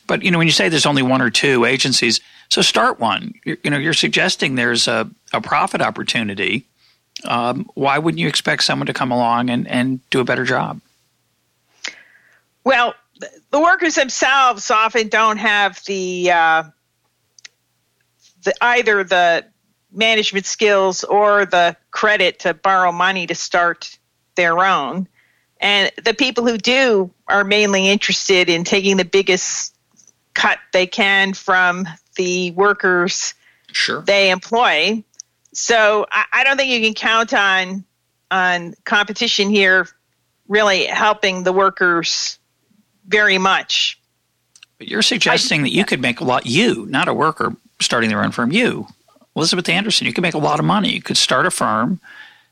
But 0.06 0.22
you 0.22 0.30
know, 0.30 0.38
when 0.38 0.46
you 0.46 0.52
say 0.52 0.70
there's 0.70 0.86
only 0.86 1.02
one 1.02 1.20
or 1.20 1.28
two 1.28 1.66
agencies, 1.66 2.20
so 2.48 2.62
start 2.62 2.98
one. 2.98 3.34
You're, 3.44 3.58
you 3.62 3.70
know, 3.70 3.76
you're 3.76 3.92
suggesting 3.92 4.54
there's 4.54 4.88
a, 4.88 5.10
a 5.34 5.40
profit 5.42 5.82
opportunity. 5.82 6.64
Um, 7.24 7.68
why 7.74 7.98
wouldn't 7.98 8.20
you 8.20 8.28
expect 8.28 8.62
someone 8.62 8.86
to 8.86 8.94
come 8.94 9.10
along 9.10 9.50
and, 9.50 9.66
and 9.66 10.00
do 10.10 10.20
a 10.20 10.24
better 10.24 10.44
job? 10.44 10.80
Well, 12.64 12.94
the 13.50 13.60
workers 13.60 13.96
themselves 13.96 14.70
often 14.70 15.08
don't 15.08 15.38
have 15.38 15.84
the, 15.84 16.30
uh, 16.30 16.62
the 18.44 18.54
either 18.60 19.02
the 19.02 19.44
management 19.90 20.46
skills 20.46 21.02
or 21.02 21.44
the 21.44 21.76
credit 21.90 22.38
to 22.40 22.54
borrow 22.54 22.92
money 22.92 23.26
to 23.26 23.34
start 23.34 23.97
their 24.38 24.64
own. 24.64 25.06
And 25.60 25.92
the 26.02 26.14
people 26.14 26.46
who 26.46 26.56
do 26.56 27.10
are 27.26 27.44
mainly 27.44 27.88
interested 27.88 28.48
in 28.48 28.64
taking 28.64 28.96
the 28.96 29.04
biggest 29.04 29.74
cut 30.32 30.58
they 30.72 30.86
can 30.86 31.34
from 31.34 31.86
the 32.16 32.52
workers 32.52 33.34
sure. 33.72 34.00
they 34.02 34.30
employ. 34.30 35.02
So 35.52 36.06
I, 36.10 36.24
I 36.32 36.44
don't 36.44 36.56
think 36.56 36.70
you 36.70 36.80
can 36.80 36.94
count 36.94 37.34
on 37.34 37.84
on 38.30 38.74
competition 38.84 39.50
here 39.50 39.88
really 40.46 40.86
helping 40.86 41.42
the 41.42 41.52
workers 41.52 42.38
very 43.06 43.38
much. 43.38 43.98
But 44.78 44.86
you're 44.88 45.02
suggesting 45.02 45.60
I, 45.60 45.64
that 45.64 45.70
you 45.70 45.84
could 45.84 46.00
make 46.00 46.20
a 46.20 46.24
lot, 46.24 46.46
you, 46.46 46.86
not 46.86 47.08
a 47.08 47.14
worker 47.14 47.56
starting 47.80 48.10
their 48.10 48.22
own 48.22 48.30
firm, 48.30 48.52
you, 48.52 48.86
Elizabeth 49.34 49.68
Anderson, 49.68 50.06
you 50.06 50.12
could 50.12 50.22
make 50.22 50.34
a 50.34 50.38
lot 50.38 50.58
of 50.58 50.66
money. 50.66 50.92
You 50.92 51.02
could 51.02 51.16
start 51.16 51.46
a 51.46 51.50
firm 51.50 52.00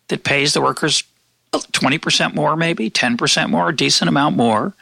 that 0.09 0.25
pays 0.25 0.55
the 0.55 0.61
workers 0.61 1.05
20% 1.53 2.35
more, 2.35 2.57
maybe 2.57 2.91
10% 2.91 3.51
more, 3.51 3.69
a 3.71 3.77
decent 3.77 4.09
amount 4.09 4.37
more, 4.37 4.75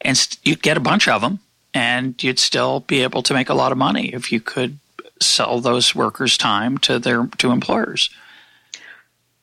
and 0.00 0.16
st- 0.16 0.38
you'd 0.46 0.62
get 0.62 0.76
a 0.76 0.80
bunch 0.80 1.08
of 1.08 1.22
them, 1.22 1.40
and 1.74 2.22
you'd 2.22 2.38
still 2.38 2.80
be 2.80 3.02
able 3.02 3.22
to 3.22 3.34
make 3.34 3.48
a 3.48 3.54
lot 3.54 3.72
of 3.72 3.78
money 3.78 4.08
if 4.12 4.32
you 4.32 4.40
could 4.40 4.78
sell 5.20 5.60
those 5.60 5.94
workers' 5.94 6.36
time 6.36 6.78
to 6.78 6.98
their 6.98 7.26
to 7.38 7.50
employers. 7.50 8.10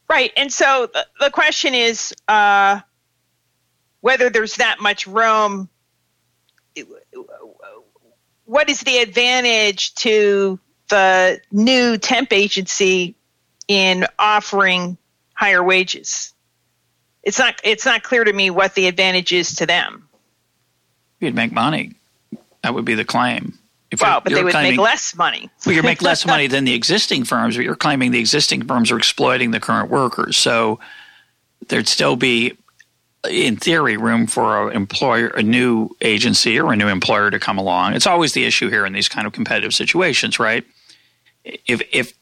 Right, 0.09 0.31
and 0.38 0.51
so 0.51 0.89
the, 0.93 1.05
the 1.19 1.31
question 1.31 1.73
is 1.73 2.13
uh, 2.27 2.79
whether 4.01 4.29
there's 4.29 4.57
that 4.57 4.79
much 4.79 5.07
room. 5.07 5.69
What 8.45 8.69
is 8.69 8.81
the 8.81 8.99
advantage 8.99 9.95
to 9.95 10.59
the 10.89 11.41
new 11.51 11.97
temp 11.97 12.31
agency 12.31 13.15
in 13.67 14.05
offering 14.19 14.97
higher 15.33 15.63
wages? 15.63 16.34
It's 17.25 17.39
not 17.39 17.59
it's 17.63 17.85
not 17.85 18.03
clear 18.03 18.23
to 18.23 18.31
me 18.31 18.49
what 18.49 18.75
the 18.75 18.88
advantage 18.88 19.33
is 19.33 19.55
to 19.55 19.65
them. 19.65 20.07
You'd 21.19 21.35
make 21.35 21.51
money. 21.51 21.95
That 22.61 22.73
would 22.73 22.85
be 22.85 22.95
the 22.95 23.05
claim. 23.05 23.57
If 23.91 24.01
well, 24.01 24.21
but 24.21 24.33
they 24.33 24.43
would 24.43 24.51
claiming, 24.51 24.71
make 24.71 24.79
less 24.79 25.15
money. 25.15 25.49
well, 25.65 25.75
you 25.75 25.83
make 25.83 26.01
less 26.03 26.25
money 26.25 26.47
than 26.47 26.65
the 26.65 26.73
existing 26.73 27.25
firms, 27.25 27.55
but 27.55 27.63
you're 27.63 27.75
claiming 27.75 28.11
the 28.11 28.19
existing 28.19 28.65
firms 28.65 28.91
are 28.91 28.97
exploiting 28.97 29.51
the 29.51 29.59
current 29.59 29.89
workers. 29.89 30.38
So 30.38 30.79
there'd 31.67 31.88
still 31.88 32.15
be, 32.15 32.57
in 33.29 33.57
theory, 33.57 33.97
room 33.97 34.27
for 34.27 34.69
an 34.69 34.75
employer, 34.75 35.27
a 35.27 35.43
new 35.43 35.89
agency 36.01 36.59
or 36.59 36.73
a 36.73 36.75
new 36.75 36.88
employer 36.88 37.29
to 37.31 37.39
come 37.39 37.57
along. 37.57 37.93
It's 37.93 38.07
always 38.07 38.33
the 38.33 38.45
issue 38.45 38.69
here 38.69 38.85
in 38.85 38.93
these 38.93 39.07
kind 39.07 39.27
of 39.27 39.33
competitive 39.33 39.73
situations, 39.73 40.39
right? 40.39 40.65
If 41.43 41.81
if 41.91 42.13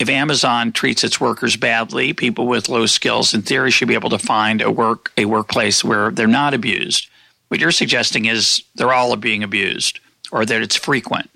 if 0.00 0.08
Amazon 0.08 0.72
treats 0.72 1.04
its 1.04 1.20
workers 1.20 1.56
badly, 1.56 2.14
people 2.14 2.46
with 2.46 2.70
low 2.70 2.86
skills, 2.86 3.34
in 3.34 3.42
theory, 3.42 3.70
should 3.70 3.86
be 3.86 3.94
able 3.94 4.08
to 4.10 4.18
find 4.18 4.62
a 4.62 4.70
work 4.70 5.12
a 5.18 5.26
workplace 5.26 5.84
where 5.84 6.10
they're 6.10 6.26
not 6.26 6.54
abused. 6.54 7.08
What 7.48 7.60
you're 7.60 7.70
suggesting 7.70 8.24
is 8.24 8.62
they're 8.74 8.94
all 8.94 9.14
being 9.16 9.42
abused 9.42 10.00
or 10.32 10.46
that 10.46 10.62
it's 10.62 10.76
frequent 10.76 11.30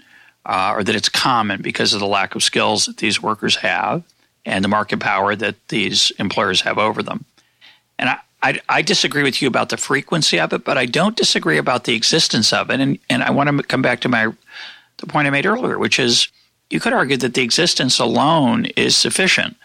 uh, 0.46 0.72
or 0.76 0.82
that 0.82 0.94
it's 0.94 1.10
common 1.10 1.60
because 1.60 1.92
of 1.92 2.00
the 2.00 2.06
lack 2.06 2.34
of 2.34 2.42
skills 2.42 2.86
that 2.86 2.96
these 2.96 3.22
workers 3.22 3.56
have 3.56 4.02
and 4.46 4.64
the 4.64 4.68
market 4.68 4.98
power 4.98 5.36
that 5.36 5.56
these 5.68 6.10
employers 6.18 6.62
have 6.62 6.78
over 6.78 7.02
them. 7.02 7.26
And 7.98 8.08
I, 8.08 8.18
I, 8.42 8.60
I, 8.68 8.82
disagree 8.82 9.22
with 9.22 9.42
you 9.42 9.48
about 9.48 9.70
the 9.70 9.76
frequency 9.76 10.38
of 10.38 10.52
it, 10.52 10.64
but 10.64 10.78
I 10.78 10.86
don't 10.86 11.16
disagree 11.16 11.58
about 11.58 11.84
the 11.84 11.94
existence 11.94 12.52
of 12.52 12.70
it. 12.70 12.80
And, 12.80 12.98
and 13.10 13.22
I 13.22 13.30
want 13.30 13.48
to 13.50 13.62
come 13.62 13.82
back 13.82 14.00
to 14.00 14.08
my 14.08 14.32
the 14.98 15.06
point 15.06 15.26
I 15.26 15.30
made 15.30 15.46
earlier, 15.46 15.78
which 15.78 15.98
is 15.98 16.28
you 16.74 16.80
could 16.80 16.92
argue 16.92 17.16
that 17.16 17.34
the 17.34 17.42
existence 17.42 18.00
alone 18.00 18.66
is 18.76 18.96
sufficient. 18.96 19.56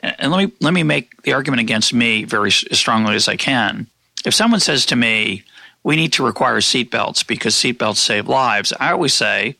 And 0.00 0.32
let 0.32 0.42
me 0.42 0.52
let 0.60 0.72
me 0.72 0.82
make 0.82 1.22
the 1.22 1.34
argument 1.34 1.60
against 1.60 1.92
me 1.92 2.24
very 2.24 2.48
as 2.48 2.78
strongly 2.78 3.14
as 3.14 3.28
I 3.28 3.36
can. 3.36 3.86
If 4.24 4.34
someone 4.34 4.60
says 4.60 4.86
to 4.86 4.96
me, 4.96 5.42
we 5.84 5.96
need 5.96 6.14
to 6.14 6.24
require 6.24 6.56
seatbelts 6.56 7.26
because 7.26 7.54
seatbelts 7.54 7.98
save 7.98 8.26
lives. 8.26 8.72
I 8.80 8.90
always 8.90 9.12
say, 9.12 9.56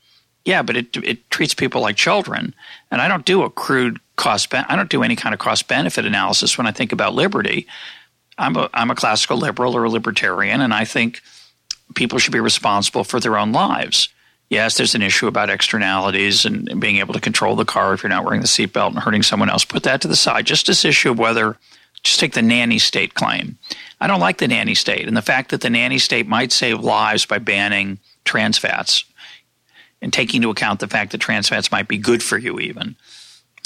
yeah, 0.47 0.63
but 0.63 0.77
it 0.77 0.97
it 0.97 1.31
treats 1.31 1.53
people 1.53 1.83
like 1.83 1.97
children, 1.97 2.55
and 2.91 3.03
I 3.03 3.09
don't 3.09 3.27
do 3.27 3.43
a 3.43 3.51
crude 3.51 4.01
cost. 4.17 4.53
I 4.55 4.75
don't 4.75 4.91
do 4.91 5.03
any 5.03 5.17
kind 5.17 5.35
of 5.35 5.39
cost 5.39 5.69
benefit 5.69 6.07
analysis 6.07 6.57
when 6.57 6.67
I 6.67 6.73
think 6.73 6.93
about 6.93 7.15
liberty. 7.15 7.67
I'm 8.39 8.57
a 8.57 8.71
I'm 8.73 8.91
a 8.91 8.95
classical 8.95 9.37
liberal 9.37 9.77
or 9.77 9.85
a 9.85 9.91
libertarian, 9.91 10.63
and 10.63 10.73
I 10.73 10.87
think 10.87 11.21
people 11.95 12.19
should 12.19 12.33
be 12.33 12.41
responsible 12.41 13.05
for 13.05 13.21
their 13.21 13.37
own 13.37 13.53
lives. 13.53 14.09
Yes, 14.49 14.77
there's 14.77 14.95
an 14.95 15.03
issue 15.03 15.27
about 15.27 15.51
externalities 15.51 16.45
and, 16.45 16.81
being 16.81 16.99
able 16.99 17.15
to 17.15 17.21
control 17.21 17.57
the 17.57 17.65
car 17.65 17.95
if 17.95 18.03
you're 18.03 18.11
not 18.11 18.25
wearing 18.25 18.43
the 18.43 18.47
seatbelt 18.47 18.91
and 18.91 18.99
hurting 18.99 19.23
someone 19.23 19.51
else. 19.51 19.65
Put 19.65 19.83
that 19.85 20.01
to 20.03 20.09
the 20.09 20.17
side. 20.17 20.47
Just 20.47 20.67
this 20.69 20.85
issue 20.85 21.11
of 21.11 21.19
whether, 21.19 21.57
just 22.05 22.21
take 22.21 22.35
the 22.35 22.43
nanny 22.43 22.79
state 22.79 23.15
claim. 23.15 23.59
I 24.01 24.07
don't 24.07 24.21
like 24.21 24.39
the 24.39 24.49
nanny 24.49 24.75
state 24.75 25.09
and 25.09 25.17
the 25.17 25.23
fact 25.23 25.51
that 25.51 25.63
the 25.63 25.71
nanny 25.71 25.99
state 25.99 26.29
might 26.29 26.53
save 26.53 26.81
lives 26.81 27.27
by 27.27 27.39
banning 27.39 27.99
trans 28.25 28.59
fats 28.59 29.05
and 30.01 30.13
taking 30.13 30.39
into 30.39 30.51
account 30.51 30.81
the 30.81 30.87
fact 30.87 31.13
that 31.13 31.21
trans 31.21 31.49
fats 31.49 31.73
might 31.73 31.89
be 31.89 31.99
good 31.99 32.23
for 32.23 32.39
you 32.39 32.61
even. 32.61 32.95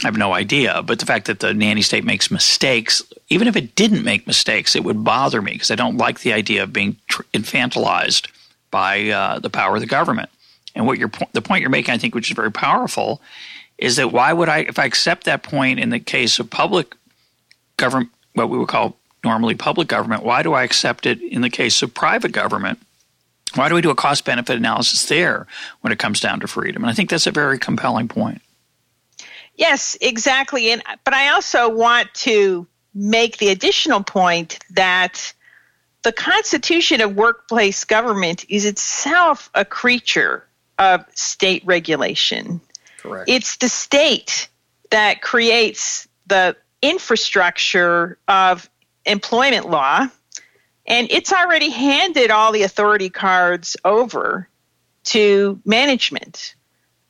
I 0.02 0.06
have 0.06 0.16
no 0.16 0.32
idea, 0.32 0.82
but 0.82 0.98
the 0.98 1.04
fact 1.04 1.26
that 1.26 1.40
the 1.40 1.52
nanny 1.52 1.82
state 1.82 2.04
makes 2.04 2.30
mistakes, 2.30 3.02
even 3.28 3.48
if 3.48 3.56
it 3.56 3.74
didn't 3.74 4.02
make 4.02 4.26
mistakes, 4.26 4.74
it 4.74 4.84
would 4.84 5.04
bother 5.04 5.42
me 5.42 5.52
because 5.52 5.70
I 5.70 5.74
don't 5.74 5.98
like 5.98 6.20
the 6.20 6.32
idea 6.32 6.62
of 6.62 6.72
being 6.72 6.96
tr- 7.08 7.22
infantilized 7.34 8.28
by 8.70 9.10
uh, 9.10 9.40
the 9.40 9.50
power 9.50 9.74
of 9.74 9.80
the 9.80 9.86
government. 9.86 10.30
And 10.74 10.86
what 10.86 10.98
your 10.98 11.10
the 11.32 11.42
point 11.42 11.62
you're 11.62 11.70
making, 11.70 11.94
I 11.94 11.98
think, 11.98 12.14
which 12.14 12.30
is 12.30 12.36
very 12.36 12.52
powerful, 12.52 13.20
is 13.78 13.96
that 13.96 14.12
why 14.12 14.32
would 14.32 14.48
I, 14.48 14.58
if 14.58 14.78
I 14.78 14.84
accept 14.84 15.24
that 15.24 15.42
point 15.42 15.80
in 15.80 15.90
the 15.90 15.98
case 15.98 16.38
of 16.38 16.50
public 16.50 16.94
government, 17.76 18.10
what 18.34 18.50
we 18.50 18.58
would 18.58 18.68
call 18.68 18.96
normally 19.24 19.54
public 19.54 19.88
government, 19.88 20.22
why 20.22 20.42
do 20.42 20.52
I 20.52 20.62
accept 20.62 21.06
it 21.06 21.20
in 21.20 21.40
the 21.40 21.50
case 21.50 21.82
of 21.82 21.92
private 21.92 22.32
government? 22.32 22.78
Why 23.54 23.68
do 23.68 23.74
we 23.74 23.80
do 23.80 23.90
a 23.90 23.94
cost 23.94 24.24
benefit 24.24 24.56
analysis 24.56 25.06
there 25.06 25.46
when 25.80 25.92
it 25.92 25.98
comes 25.98 26.20
down 26.20 26.40
to 26.40 26.46
freedom? 26.46 26.84
And 26.84 26.90
I 26.90 26.94
think 26.94 27.10
that's 27.10 27.26
a 27.26 27.32
very 27.32 27.58
compelling 27.58 28.06
point. 28.06 28.40
Yes, 29.56 29.96
exactly. 30.00 30.70
And 30.70 30.82
but 31.04 31.12
I 31.12 31.28
also 31.30 31.68
want 31.68 32.12
to 32.14 32.66
make 32.94 33.38
the 33.38 33.48
additional 33.48 34.02
point 34.02 34.58
that 34.70 35.34
the 36.02 36.12
constitution 36.12 37.00
of 37.00 37.14
workplace 37.14 37.84
government 37.84 38.44
is 38.48 38.64
itself 38.64 39.50
a 39.54 39.64
creature 39.64 40.46
of 40.80 41.04
state 41.14 41.62
regulation. 41.64 42.60
Correct. 42.98 43.28
It's 43.28 43.58
the 43.58 43.68
state 43.68 44.48
that 44.90 45.22
creates 45.22 46.08
the 46.26 46.56
infrastructure 46.82 48.18
of 48.26 48.68
employment 49.04 49.70
law, 49.70 50.08
and 50.86 51.06
it's 51.10 51.32
already 51.32 51.70
handed 51.70 52.30
all 52.30 52.50
the 52.50 52.62
authority 52.62 53.10
cards 53.10 53.76
over 53.84 54.48
to 55.04 55.60
management. 55.64 56.54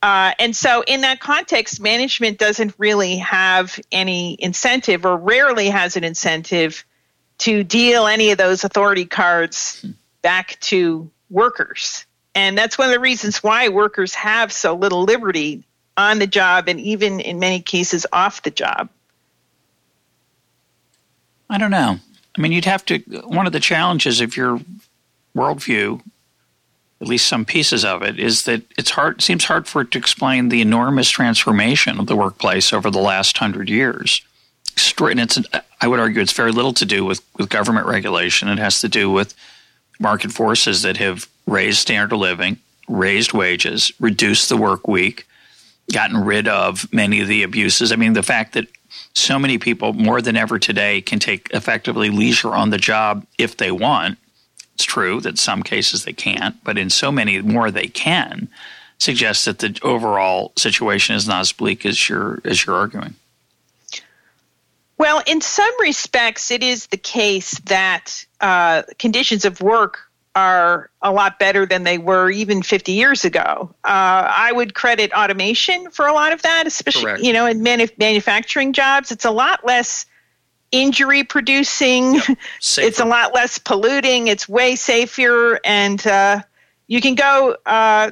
Uh, 0.02 0.32
and 0.38 0.56
so, 0.56 0.82
in 0.86 1.02
that 1.02 1.20
context, 1.20 1.80
management 1.80 2.38
doesn't 2.38 2.74
really 2.78 3.18
have 3.18 3.78
any 3.92 4.36
incentive, 4.38 5.04
or 5.04 5.16
rarely 5.16 5.68
has 5.68 5.96
an 5.96 6.04
incentive, 6.04 6.84
to 7.38 7.62
deal 7.62 8.06
any 8.06 8.30
of 8.30 8.38
those 8.38 8.64
authority 8.64 9.04
cards 9.04 9.84
back 10.22 10.58
to 10.60 11.10
workers. 11.28 12.04
And 12.40 12.56
that's 12.56 12.78
one 12.78 12.88
of 12.88 12.94
the 12.94 13.00
reasons 13.00 13.42
why 13.42 13.68
workers 13.68 14.14
have 14.14 14.50
so 14.50 14.74
little 14.74 15.02
liberty 15.02 15.62
on 15.98 16.20
the 16.20 16.26
job 16.26 16.68
and 16.68 16.80
even 16.80 17.20
in 17.20 17.38
many 17.38 17.60
cases 17.60 18.06
off 18.14 18.42
the 18.42 18.50
job. 18.50 18.88
I 21.50 21.58
don't 21.58 21.70
know. 21.70 21.98
I 22.34 22.40
mean, 22.40 22.52
you'd 22.52 22.64
have 22.64 22.82
to. 22.86 22.98
One 23.26 23.46
of 23.46 23.52
the 23.52 23.60
challenges 23.60 24.22
of 24.22 24.38
your 24.38 24.58
worldview, 25.36 26.00
at 27.02 27.08
least 27.08 27.26
some 27.26 27.44
pieces 27.44 27.84
of 27.84 28.00
it, 28.02 28.18
is 28.18 28.44
that 28.44 28.62
it's 28.78 28.92
hard. 28.92 29.20
Seems 29.20 29.44
hard 29.44 29.68
for 29.68 29.82
it 29.82 29.90
to 29.90 29.98
explain 29.98 30.48
the 30.48 30.62
enormous 30.62 31.10
transformation 31.10 32.00
of 32.00 32.06
the 32.06 32.16
workplace 32.16 32.72
over 32.72 32.90
the 32.90 33.00
last 33.00 33.36
hundred 33.36 33.68
years. 33.68 34.22
And 34.98 35.20
it's, 35.20 35.38
I 35.82 35.88
would 35.88 36.00
argue, 36.00 36.22
it's 36.22 36.32
very 36.32 36.52
little 36.52 36.72
to 36.72 36.86
do 36.86 37.04
with 37.04 37.20
with 37.36 37.50
government 37.50 37.86
regulation. 37.86 38.48
It 38.48 38.58
has 38.58 38.80
to 38.80 38.88
do 38.88 39.10
with 39.10 39.34
market 40.00 40.32
forces 40.32 40.82
that 40.82 40.96
have 40.96 41.28
raised 41.46 41.78
standard 41.78 42.12
of 42.12 42.20
living, 42.20 42.58
raised 42.88 43.32
wages, 43.32 43.92
reduced 44.00 44.48
the 44.48 44.56
work 44.56 44.88
week, 44.88 45.26
gotten 45.92 46.24
rid 46.24 46.48
of 46.48 46.92
many 46.92 47.20
of 47.20 47.28
the 47.28 47.42
abuses. 47.42 47.92
I 47.92 47.96
mean, 47.96 48.14
the 48.14 48.22
fact 48.22 48.54
that 48.54 48.66
so 49.14 49.38
many 49.38 49.58
people 49.58 49.92
more 49.92 50.20
than 50.22 50.36
ever 50.36 50.58
today 50.58 51.00
can 51.00 51.18
take 51.18 51.48
effectively 51.52 52.10
leisure 52.10 52.54
on 52.54 52.70
the 52.70 52.78
job 52.78 53.26
if 53.38 53.56
they 53.56 53.70
want. 53.70 54.18
It's 54.74 54.84
true 54.84 55.20
that 55.20 55.38
some 55.38 55.62
cases 55.62 56.04
they 56.04 56.12
can't, 56.12 56.62
but 56.64 56.78
in 56.78 56.90
so 56.90 57.12
many 57.12 57.40
more 57.42 57.70
they 57.70 57.88
can 57.88 58.48
suggests 58.98 59.44
that 59.44 59.58
the 59.58 59.78
overall 59.82 60.52
situation 60.56 61.16
is 61.16 61.26
not 61.26 61.40
as 61.40 61.52
bleak 61.52 61.84
as 61.84 62.08
you're 62.08 62.40
as 62.44 62.64
you're 62.64 62.76
arguing. 62.76 63.14
Well, 65.00 65.22
in 65.26 65.40
some 65.40 65.72
respects, 65.80 66.50
it 66.50 66.62
is 66.62 66.88
the 66.88 66.98
case 66.98 67.58
that 67.60 68.22
uh, 68.38 68.82
conditions 68.98 69.46
of 69.46 69.62
work 69.62 70.00
are 70.34 70.90
a 71.00 71.10
lot 71.10 71.38
better 71.38 71.64
than 71.64 71.84
they 71.84 71.96
were 71.96 72.30
even 72.30 72.62
50 72.62 72.92
years 72.92 73.24
ago. 73.24 73.74
Uh, 73.82 74.28
I 74.28 74.52
would 74.52 74.74
credit 74.74 75.10
automation 75.14 75.90
for 75.90 76.06
a 76.06 76.12
lot 76.12 76.34
of 76.34 76.42
that, 76.42 76.66
especially 76.66 77.04
Correct. 77.04 77.22
you 77.22 77.32
know 77.32 77.46
in 77.46 77.62
manu- 77.62 77.86
manufacturing 77.96 78.74
jobs. 78.74 79.10
It's 79.10 79.24
a 79.24 79.30
lot 79.30 79.64
less 79.64 80.04
injury 80.70 81.24
producing. 81.24 82.16
Yep. 82.16 82.24
it's 82.60 83.00
a 83.00 83.06
lot 83.06 83.32
less 83.32 83.56
polluting. 83.56 84.28
It's 84.28 84.46
way 84.46 84.76
safer, 84.76 85.60
and 85.64 86.06
uh, 86.06 86.42
you 86.88 87.00
can 87.00 87.14
go 87.14 87.56
uh, 87.64 88.10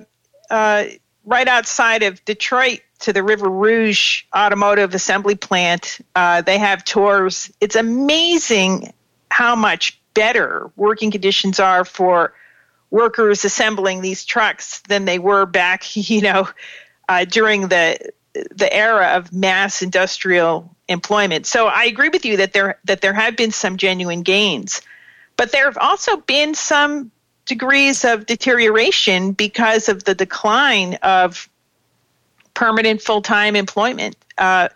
uh, 0.49 0.85
right 1.27 1.49
outside 1.49 2.03
of 2.03 2.25
Detroit 2.25 2.81
to 3.01 3.13
the 3.13 3.23
River 3.23 3.49
Rouge 3.49 4.25
Automotive 4.37 4.95
Assembly 4.95 5.35
Plant. 5.35 6.01
Uh, 6.15 6.43
they 6.43 6.59
have 6.59 6.85
tours. 6.85 7.51
It's 7.61 7.77
amazing 7.77 8.93
how 9.31 9.55
much 9.55 10.01
better 10.15 10.71
working 10.77 11.11
conditions 11.11 11.61
are 11.61 11.85
for 11.85 12.35
workers 12.91 13.45
assembling 13.45 14.01
these 14.01 14.25
trucks 14.25 14.81
than 14.89 15.05
they 15.05 15.19
were 15.19 15.47
back, 15.47 15.85
you 15.97 16.21
know, 16.23 16.49
uh, 17.09 17.25
during 17.25 17.69
the 17.69 18.13
the 18.51 18.73
era 18.73 19.17
of 19.17 19.33
mass 19.33 19.83
industrial 19.83 20.77
employment. 20.87 21.47
So 21.47 21.67
I 21.67 21.85
agree 21.85 22.09
with 22.09 22.25
you 22.25 22.37
that 22.37 22.53
there 22.53 22.79
that 22.85 23.01
there 23.01 23.15
have 23.15 23.37
been 23.37 23.51
some 23.51 23.77
genuine 23.77 24.23
gains, 24.23 24.83
but 25.37 25.51
there 25.51 25.65
have 25.65 25.79
also 25.79 26.19
been 26.19 26.55
some 26.55 27.11
degrees 27.47 28.05
of 28.05 28.27
deterioration 28.27 29.33
because 29.33 29.89
of 29.89 30.05
the 30.05 30.15
decline 30.15 30.95
of 31.03 31.49
permanent 32.59 33.01
full 33.01 33.23
time 33.23 33.55
employment. 33.55 34.17
Uh, 34.37 34.69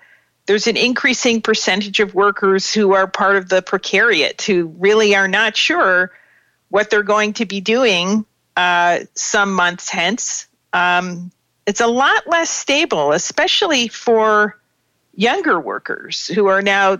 there's 0.46 0.68
an 0.68 0.76
increasing 0.76 1.42
percentage 1.42 1.98
of 1.98 2.14
workers 2.14 2.72
who 2.72 2.92
are 2.94 3.08
part 3.08 3.34
of 3.34 3.48
the 3.48 3.60
precariat 3.60 4.40
who 4.40 4.66
really 4.78 5.16
are 5.16 5.26
not 5.26 5.56
sure 5.56 6.12
what 6.68 6.90
they're 6.90 7.02
going 7.02 7.32
to 7.32 7.44
be 7.44 7.60
doing 7.60 8.24
uh, 8.56 9.00
some 9.14 9.52
months 9.52 9.88
hence. 9.88 10.46
Um, 10.72 11.32
it's 11.66 11.80
a 11.80 11.88
lot 11.88 12.28
less 12.28 12.50
stable, 12.50 13.10
especially 13.10 13.88
for 13.88 14.56
younger 15.16 15.58
workers 15.58 16.28
who 16.28 16.46
are 16.46 16.62
now, 16.62 16.98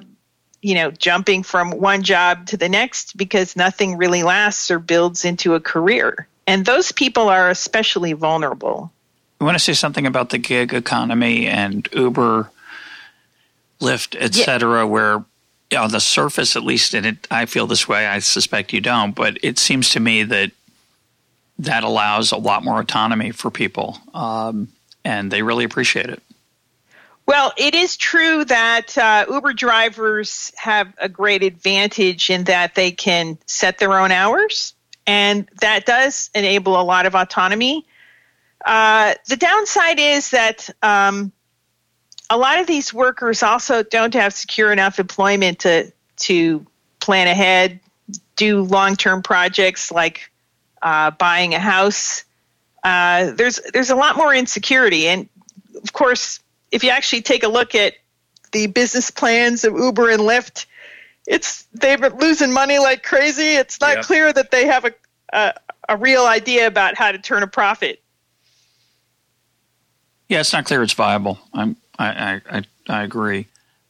you 0.62 0.74
know, 0.74 0.90
jumping 0.90 1.44
from 1.44 1.70
one 1.70 2.02
job 2.02 2.46
to 2.46 2.56
the 2.56 2.68
next 2.68 3.16
because 3.16 3.54
nothing 3.54 3.98
really 3.98 4.24
lasts 4.24 4.68
or 4.68 4.80
builds 4.80 5.24
into 5.24 5.54
a 5.54 5.60
career. 5.60 6.26
And 6.48 6.66
those 6.66 6.90
people 6.90 7.28
are 7.28 7.50
especially 7.50 8.14
vulnerable. 8.14 8.92
You 9.42 9.46
want 9.46 9.56
to 9.56 9.64
say 9.64 9.72
something 9.72 10.06
about 10.06 10.30
the 10.30 10.38
gig 10.38 10.72
economy 10.72 11.48
and 11.48 11.88
Uber, 11.92 12.48
Lyft, 13.80 14.14
etc., 14.14 14.78
yeah. 14.78 14.84
where 14.84 15.24
on 15.76 15.90
the 15.90 15.98
surface, 15.98 16.54
at 16.54 16.62
least, 16.62 16.94
and 16.94 17.04
it, 17.04 17.26
I 17.28 17.46
feel 17.46 17.66
this 17.66 17.88
way. 17.88 18.06
I 18.06 18.20
suspect 18.20 18.72
you 18.72 18.80
don't, 18.80 19.16
but 19.16 19.38
it 19.42 19.58
seems 19.58 19.90
to 19.90 20.00
me 20.00 20.22
that 20.22 20.52
that 21.58 21.82
allows 21.82 22.30
a 22.30 22.36
lot 22.36 22.62
more 22.62 22.78
autonomy 22.78 23.32
for 23.32 23.50
people, 23.50 23.98
um, 24.14 24.68
and 25.04 25.32
they 25.32 25.42
really 25.42 25.64
appreciate 25.64 26.08
it. 26.08 26.22
Well, 27.26 27.52
it 27.56 27.74
is 27.74 27.96
true 27.96 28.44
that 28.44 28.96
uh, 28.96 29.26
Uber 29.28 29.54
drivers 29.54 30.52
have 30.54 30.94
a 30.98 31.08
great 31.08 31.42
advantage 31.42 32.30
in 32.30 32.44
that 32.44 32.76
they 32.76 32.92
can 32.92 33.38
set 33.46 33.78
their 33.78 33.98
own 33.98 34.12
hours, 34.12 34.72
and 35.04 35.48
that 35.60 35.84
does 35.84 36.30
enable 36.32 36.80
a 36.80 36.84
lot 36.84 37.06
of 37.06 37.16
autonomy. 37.16 37.84
Uh, 38.64 39.14
the 39.28 39.36
downside 39.36 39.98
is 39.98 40.30
that 40.30 40.70
um, 40.82 41.32
a 42.30 42.36
lot 42.36 42.60
of 42.60 42.66
these 42.66 42.94
workers 42.94 43.42
also 43.42 43.82
don't 43.82 44.14
have 44.14 44.32
secure 44.32 44.72
enough 44.72 44.98
employment 44.98 45.60
to 45.60 45.92
to 46.16 46.64
plan 47.00 47.26
ahead, 47.26 47.80
do 48.36 48.62
long 48.62 48.96
term 48.96 49.22
projects 49.22 49.90
like 49.90 50.30
uh, 50.80 51.10
buying 51.10 51.54
a 51.54 51.58
house. 51.58 52.24
Uh, 52.82 53.32
there's 53.32 53.60
there's 53.72 53.90
a 53.90 53.96
lot 53.96 54.16
more 54.16 54.34
insecurity, 54.34 55.08
and 55.08 55.28
of 55.82 55.92
course, 55.92 56.40
if 56.70 56.84
you 56.84 56.90
actually 56.90 57.22
take 57.22 57.42
a 57.42 57.48
look 57.48 57.74
at 57.74 57.94
the 58.52 58.66
business 58.66 59.10
plans 59.10 59.64
of 59.64 59.74
Uber 59.74 60.10
and 60.10 60.22
Lyft, 60.22 60.66
it's 61.26 61.66
they've 61.72 62.00
been 62.00 62.18
losing 62.18 62.52
money 62.52 62.78
like 62.78 63.02
crazy. 63.02 63.54
It's 63.54 63.80
not 63.80 63.96
yeah. 63.96 64.02
clear 64.02 64.32
that 64.32 64.50
they 64.50 64.66
have 64.66 64.84
a, 64.84 64.92
a 65.32 65.54
a 65.88 65.96
real 65.96 66.24
idea 66.24 66.66
about 66.66 66.96
how 66.96 67.12
to 67.12 67.18
turn 67.18 67.42
a 67.42 67.46
profit. 67.46 68.01
Yeah, 70.28 70.40
it's 70.40 70.52
not 70.52 70.64
clear 70.64 70.82
it's 70.82 70.92
viable. 70.92 71.38
I'm 71.52 71.76
I, 71.98 72.40
I, 72.50 72.62
I 72.88 73.02
agree. 73.02 73.46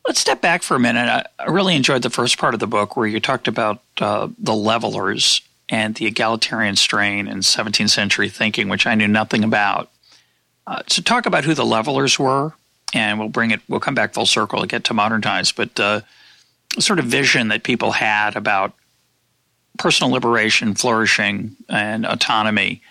Let's 0.07 0.21
step 0.21 0.41
back 0.41 0.63
for 0.63 0.75
a 0.75 0.81
minute. 0.81 1.09
I, 1.09 1.25
I, 1.39 1.51
really 1.51 1.77
enjoyed 1.77 2.03
the 2.03 2.11
first 2.11 2.39
part 2.39 2.55
of 2.55 2.61
the 2.61 2.67
book 2.67 2.97
where 2.97 3.07
you 3.07 3.21
talked 3.21 3.47
about 3.47 3.83
uh, 4.01 4.29
the 4.39 4.55
levelers 4.55 5.41
and 5.69 5.95
the 5.95 6.07
egalitarian 6.07 6.75
strain 6.75 7.29
in 7.29 7.39
17th 7.39 7.91
century 7.91 8.29
thinking, 8.29 8.69
which 8.69 8.87
I 8.87 8.95
knew 8.97 9.07
nothing 9.07 9.45
about. 9.45 9.91
Uh, 10.67 10.83
so, 10.89 11.03
talk 11.03 11.27
about 11.27 11.45
who 11.45 11.55
the 11.55 11.65
levelers 11.65 12.19
were, 12.19 12.53
and 12.93 13.19
we'll 13.19 13.29
bring 13.29 13.53
it. 13.53 13.61
We'll 13.69 13.81
come 13.81 13.95
back 13.95 14.13
full 14.13 14.27
circle 14.27 14.61
and 14.61 14.69
get 14.69 14.85
to 14.85 14.95
modern 14.95 15.23
times. 15.23 15.53
But 15.53 15.79
uh, 15.79 16.01
sort 16.79 16.99
of 16.99 17.07
vision 17.07 17.49
that 17.49 17.63
people 17.63 17.93
had 17.93 18.37
about 18.37 18.75
personal 19.79 20.13
liberation, 20.13 20.75
flourishing, 20.75 21.57
and 21.69 22.05
autonomy. 22.07 22.83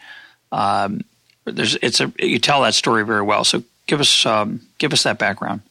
Um, 0.52 1.02
there's 1.46 1.76
it's 1.76 2.00
a 2.00 2.12
you 2.20 2.40
tell 2.40 2.62
that 2.62 2.74
story 2.74 3.06
very 3.06 3.22
well. 3.22 3.44
So 3.44 3.64
give 3.88 4.00
us 4.00 4.26
um, 4.26 4.62
give 4.78 4.94
us 4.94 5.04
that 5.04 5.18
background. 5.18 5.62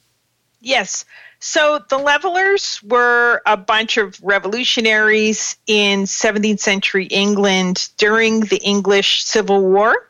Yes. 0.61 1.05
So 1.43 1.79
the 1.89 1.97
levelers 1.97 2.79
were 2.83 3.41
a 3.47 3.57
bunch 3.57 3.97
of 3.97 4.21
revolutionaries 4.21 5.57
in 5.65 6.03
17th 6.03 6.59
century 6.59 7.05
England 7.05 7.89
during 7.97 8.41
the 8.41 8.57
English 8.57 9.23
Civil 9.23 9.59
War. 9.59 10.07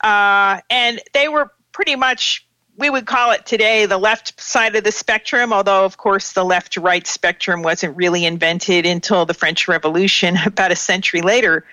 Uh, 0.00 0.60
and 0.70 0.98
they 1.12 1.28
were 1.28 1.52
pretty 1.72 1.94
much, 1.94 2.46
we 2.78 2.88
would 2.88 3.06
call 3.06 3.32
it 3.32 3.44
today 3.44 3.84
the 3.84 3.98
left 3.98 4.40
side 4.40 4.74
of 4.76 4.82
the 4.82 4.92
spectrum, 4.92 5.52
although, 5.52 5.84
of 5.84 5.98
course, 5.98 6.32
the 6.32 6.44
left 6.44 6.78
right 6.78 7.06
spectrum 7.06 7.62
wasn't 7.62 7.94
really 7.94 8.24
invented 8.24 8.86
until 8.86 9.26
the 9.26 9.34
French 9.34 9.68
Revolution 9.68 10.38
about 10.46 10.72
a 10.72 10.76
century 10.76 11.20
later. 11.20 11.66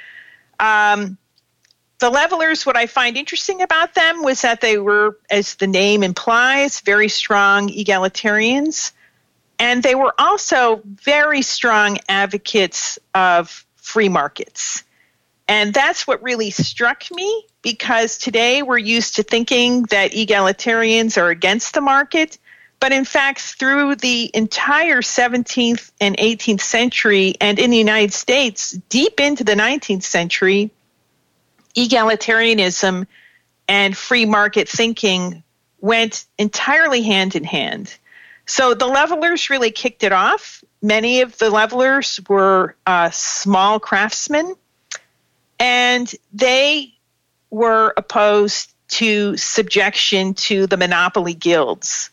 Um, 0.60 1.18
the 2.00 2.10
levelers, 2.10 2.66
what 2.66 2.78
I 2.78 2.86
find 2.86 3.18
interesting 3.18 3.62
about 3.62 3.96
them 3.96 4.24
was 4.24 4.42
that 4.42 4.62
they 4.62 4.78
were, 4.78 5.18
as 5.30 5.56
the 5.56 5.68
name 5.68 6.04
implies, 6.04 6.82
very 6.82 7.10
strong 7.10 7.70
egalitarians. 7.70 8.92
And 9.60 9.82
they 9.82 9.96
were 9.96 10.14
also 10.20 10.82
very 10.86 11.42
strong 11.42 11.98
advocates 12.08 13.00
of 13.16 13.66
free 13.78 14.10
markets. 14.10 14.84
And 15.48 15.74
that's 15.74 16.06
what 16.06 16.22
really 16.22 16.52
struck 16.52 17.04
me 17.10 17.46
because 17.62 18.18
today 18.18 18.62
we're 18.62 18.78
used 18.78 19.16
to 19.16 19.24
thinking 19.24 19.84
that 19.84 20.12
egalitarians 20.12 21.20
are 21.20 21.30
against 21.30 21.74
the 21.74 21.82
market. 21.82 22.38
But 22.80 22.92
in 22.92 23.06
fact, 23.06 23.40
through 23.40 23.96
the 23.96 24.30
entire 24.36 25.02
17th 25.02 25.92
and 26.00 26.16
18th 26.18 26.62
century, 26.62 27.34
and 27.42 27.58
in 27.58 27.72
the 27.72 27.78
United 27.78 28.14
States, 28.14 28.72
deep 28.90 29.20
into 29.20 29.44
the 29.44 29.56
19th 29.56 30.04
century, 30.04 30.70
egalitarianism 31.78 33.06
and 33.68 33.96
free 33.96 34.26
market 34.26 34.68
thinking 34.68 35.44
went 35.80 36.26
entirely 36.38 37.04
hand 37.04 37.36
in 37.36 37.44
hand. 37.44 37.96
So 38.46 38.74
the 38.74 38.88
levelers 38.88 39.50
really 39.50 39.72
kicked 39.72 40.04
it 40.04 40.12
off. 40.12 40.64
Many 40.82 41.22
of 41.22 41.38
the 41.38 41.50
levelers 41.50 42.20
were 42.28 42.76
uh, 42.86 43.10
small 43.12 43.80
craftsmen, 43.80 44.56
and 45.60 46.12
they 46.34 46.94
were 47.50 47.94
opposed 47.98 48.74
to 48.88 49.36
subjection 49.38 50.34
to 50.34 50.66
the 50.66 50.78
monopoly 50.78 51.34
guilds. 51.34 52.10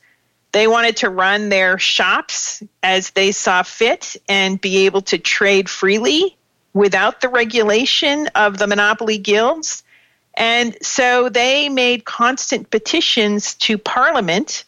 They 0.52 0.66
wanted 0.66 0.98
to 0.98 1.10
run 1.10 1.48
their 1.48 1.78
shops 1.78 2.62
as 2.82 3.10
they 3.10 3.32
saw 3.32 3.62
fit 3.62 4.16
and 4.28 4.60
be 4.60 4.86
able 4.86 5.02
to 5.02 5.18
trade 5.18 5.68
freely 5.68 6.36
without 6.74 7.20
the 7.20 7.28
regulation 7.28 8.26
of 8.34 8.58
the 8.58 8.66
monopoly 8.66 9.16
guilds. 9.16 9.82
And 10.34 10.76
so 10.82 11.28
they 11.28 11.68
made 11.68 12.04
constant 12.04 12.70
petitions 12.70 13.54
to 13.54 13.78
Parliament 13.78 14.64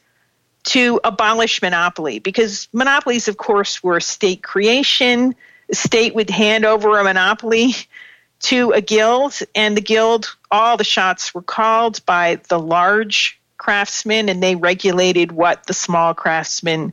to 0.67 1.01
abolish 1.05 1.61
monopoly 1.61 2.21
because 2.21 2.69
monopolies, 2.73 3.29
of 3.29 3.37
course, 3.37 3.83
were 3.83 4.01
state 4.01 4.43
creation. 4.43 5.35
The 5.69 5.75
state 5.75 6.15
would 6.15 6.31
hand 6.31 6.65
over 6.65 6.99
a 6.99 7.05
monopoly 7.05 7.75
to 8.41 8.73
a 8.73 8.81
guild, 8.81 9.39
and 9.55 9.77
the 9.77 9.81
guild, 9.81 10.37
all 10.51 10.77
the 10.77 10.85
shots 10.85 11.35
were 11.35 11.43
called 11.43 12.05
by 12.05 12.39
the 12.49 12.59
large 12.59 13.41
craftsmen, 13.57 14.29
and 14.29 14.43
they 14.43 14.55
regulated 14.55 15.33
what 15.33 15.67
the 15.67 15.73
small 15.73 16.13
craftsmen 16.13 16.93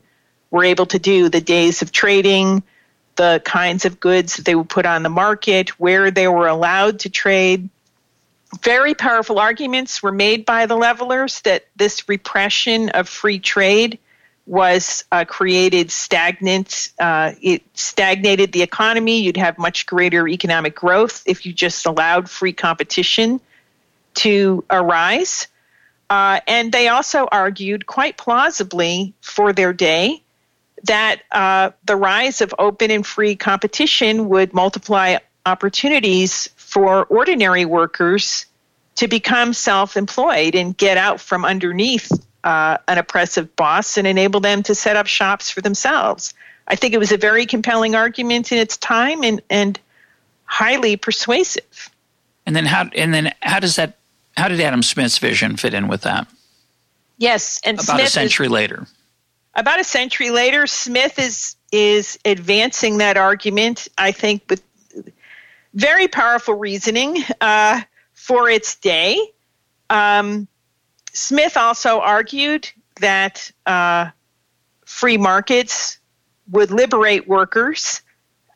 were 0.49 0.63
able 0.63 0.85
to 0.85 0.99
do 0.99 1.27
the 1.27 1.41
days 1.41 1.81
of 1.81 1.91
trading, 1.91 2.63
the 3.15 3.41
kinds 3.45 3.85
of 3.85 3.99
goods 3.99 4.37
that 4.37 4.45
they 4.45 4.55
would 4.55 4.69
put 4.69 4.85
on 4.85 5.03
the 5.03 5.09
market, 5.09 5.79
where 5.79 6.11
they 6.11 6.27
were 6.27 6.47
allowed 6.47 6.99
to 6.99 7.09
trade. 7.09 7.69
Very 8.61 8.93
powerful 8.93 9.39
arguments 9.39 10.03
were 10.03 10.11
made 10.11 10.45
by 10.45 10.65
the 10.65 10.75
levelers 10.75 11.41
that 11.41 11.65
this 11.75 12.07
repression 12.07 12.89
of 12.89 13.09
free 13.09 13.39
trade 13.39 13.99
was 14.45 15.05
uh, 15.11 15.25
created 15.25 15.89
stagnant. 15.89 16.91
Uh, 16.99 17.31
it 17.41 17.63
stagnated 17.73 18.51
the 18.51 18.61
economy. 18.61 19.21
You'd 19.21 19.37
have 19.37 19.57
much 19.57 19.85
greater 19.85 20.27
economic 20.27 20.75
growth 20.75 21.23
if 21.25 21.45
you 21.45 21.53
just 21.53 21.85
allowed 21.85 22.29
free 22.29 22.53
competition 22.53 23.39
to 24.15 24.63
arise. 24.69 25.47
Uh, 26.09 26.41
and 26.47 26.71
they 26.71 26.89
also 26.89 27.27
argued 27.31 27.85
quite 27.85 28.17
plausibly 28.17 29.13
for 29.21 29.53
their 29.53 29.73
day 29.73 30.22
that 30.83 31.21
uh, 31.31 31.71
the 31.85 31.95
rise 31.95 32.41
of 32.41 32.53
open 32.59 32.91
and 32.91 33.05
free 33.05 33.35
competition 33.35 34.29
would 34.29 34.53
multiply 34.53 35.17
opportunities 35.45 36.49
for 36.55 37.05
ordinary 37.05 37.65
workers 37.65 38.45
to 38.95 39.07
become 39.07 39.53
self 39.53 39.97
employed 39.97 40.55
and 40.55 40.77
get 40.77 40.97
out 40.97 41.19
from 41.19 41.45
underneath 41.45 42.11
uh, 42.43 42.77
an 42.87 42.97
oppressive 42.97 43.55
boss 43.55 43.97
and 43.97 44.05
enable 44.05 44.39
them 44.39 44.63
to 44.63 44.75
set 44.75 44.95
up 44.95 45.07
shops 45.07 45.49
for 45.49 45.61
themselves. 45.61 46.33
I 46.67 46.75
think 46.75 46.93
it 46.93 46.97
was 46.97 47.11
a 47.11 47.17
very 47.17 47.45
compelling 47.45 47.95
argument 47.95 48.51
in 48.51 48.57
its 48.57 48.77
time 48.77 49.23
and, 49.23 49.41
and 49.49 49.79
highly 50.45 50.95
persuasive. 50.95 51.89
And 52.45 52.55
then 52.55 52.65
how 52.65 52.89
and 52.95 53.13
then 53.13 53.33
how 53.41 53.59
does 53.59 53.77
that 53.77 53.97
how 54.35 54.49
did 54.49 54.59
Adam 54.59 54.83
Smith's 54.83 55.17
vision 55.17 55.55
fit 55.55 55.73
in 55.73 55.87
with 55.87 56.01
that? 56.01 56.27
Yes, 57.17 57.61
and 57.63 57.77
about 57.77 57.95
Smith 57.95 58.07
a 58.07 58.09
century 58.09 58.47
is, 58.47 58.51
later 58.51 58.87
about 59.55 59.79
a 59.79 59.83
century 59.83 60.29
later, 60.29 60.67
Smith 60.67 61.19
is 61.19 61.55
is 61.71 62.19
advancing 62.23 62.99
that 62.99 63.17
argument. 63.17 63.87
I 63.97 64.11
think 64.11 64.43
with 64.49 64.63
very 65.73 66.07
powerful 66.07 66.53
reasoning 66.53 67.23
uh, 67.41 67.81
for 68.13 68.49
its 68.49 68.75
day. 68.75 69.19
Um, 69.89 70.47
Smith 71.13 71.57
also 71.57 71.99
argued 71.99 72.69
that 72.99 73.51
uh, 73.65 74.11
free 74.85 75.17
markets 75.17 75.97
would 76.49 76.69
liberate 76.69 77.27
workers 77.27 78.02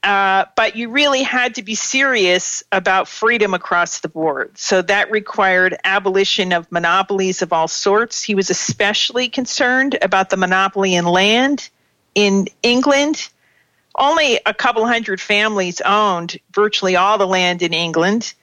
uh, 0.08 0.46
but 0.56 0.78
you 0.78 0.88
really 0.90 1.22
had 1.22 1.56
to 1.56 1.62
be 1.62 1.76
serious 1.76 2.64
about 2.72 3.10
freedom 3.10 3.54
across 3.54 4.00
the 4.00 4.08
board. 4.08 4.58
So 4.58 4.82
that 4.84 5.12
required 5.12 5.76
abolition 5.84 6.54
of 6.54 6.72
monopolies 6.72 7.42
of 7.42 7.52
all 7.52 7.68
sorts. 7.68 8.24
He 8.24 8.34
was 8.34 8.50
especially 8.50 9.28
concerned 9.28 9.98
about 10.02 10.30
the 10.30 10.38
monopoly 10.38 10.96
in 10.96 11.04
land 11.04 11.70
in 12.16 12.48
England. 12.64 13.28
Only 13.94 14.40
a 14.46 14.54
couple 14.54 14.88
hundred 14.88 15.20
families 15.20 15.82
owned 15.82 16.40
virtually 16.54 16.96
all 16.96 17.18
the 17.18 17.28
land 17.28 17.62
in 17.62 17.74
England. 17.74 18.34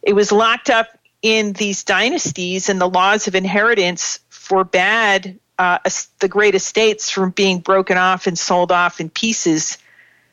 It 0.00 0.14
was 0.14 0.32
locked 0.32 0.70
up 0.70 0.86
in 1.20 1.52
these 1.52 1.84
dynasties 1.84 2.70
and 2.70 2.80
the 2.80 2.88
laws 2.88 3.28
of 3.28 3.34
inheritance 3.34 4.20
forbade 4.30 5.38
uh, 5.58 5.80
the 6.20 6.28
great 6.28 6.54
estates 6.54 7.10
from 7.10 7.28
being 7.28 7.58
broken 7.58 7.98
off 7.98 8.26
and 8.26 8.38
sold 8.38 8.72
off 8.72 9.02
in 9.02 9.10
pieces. 9.10 9.76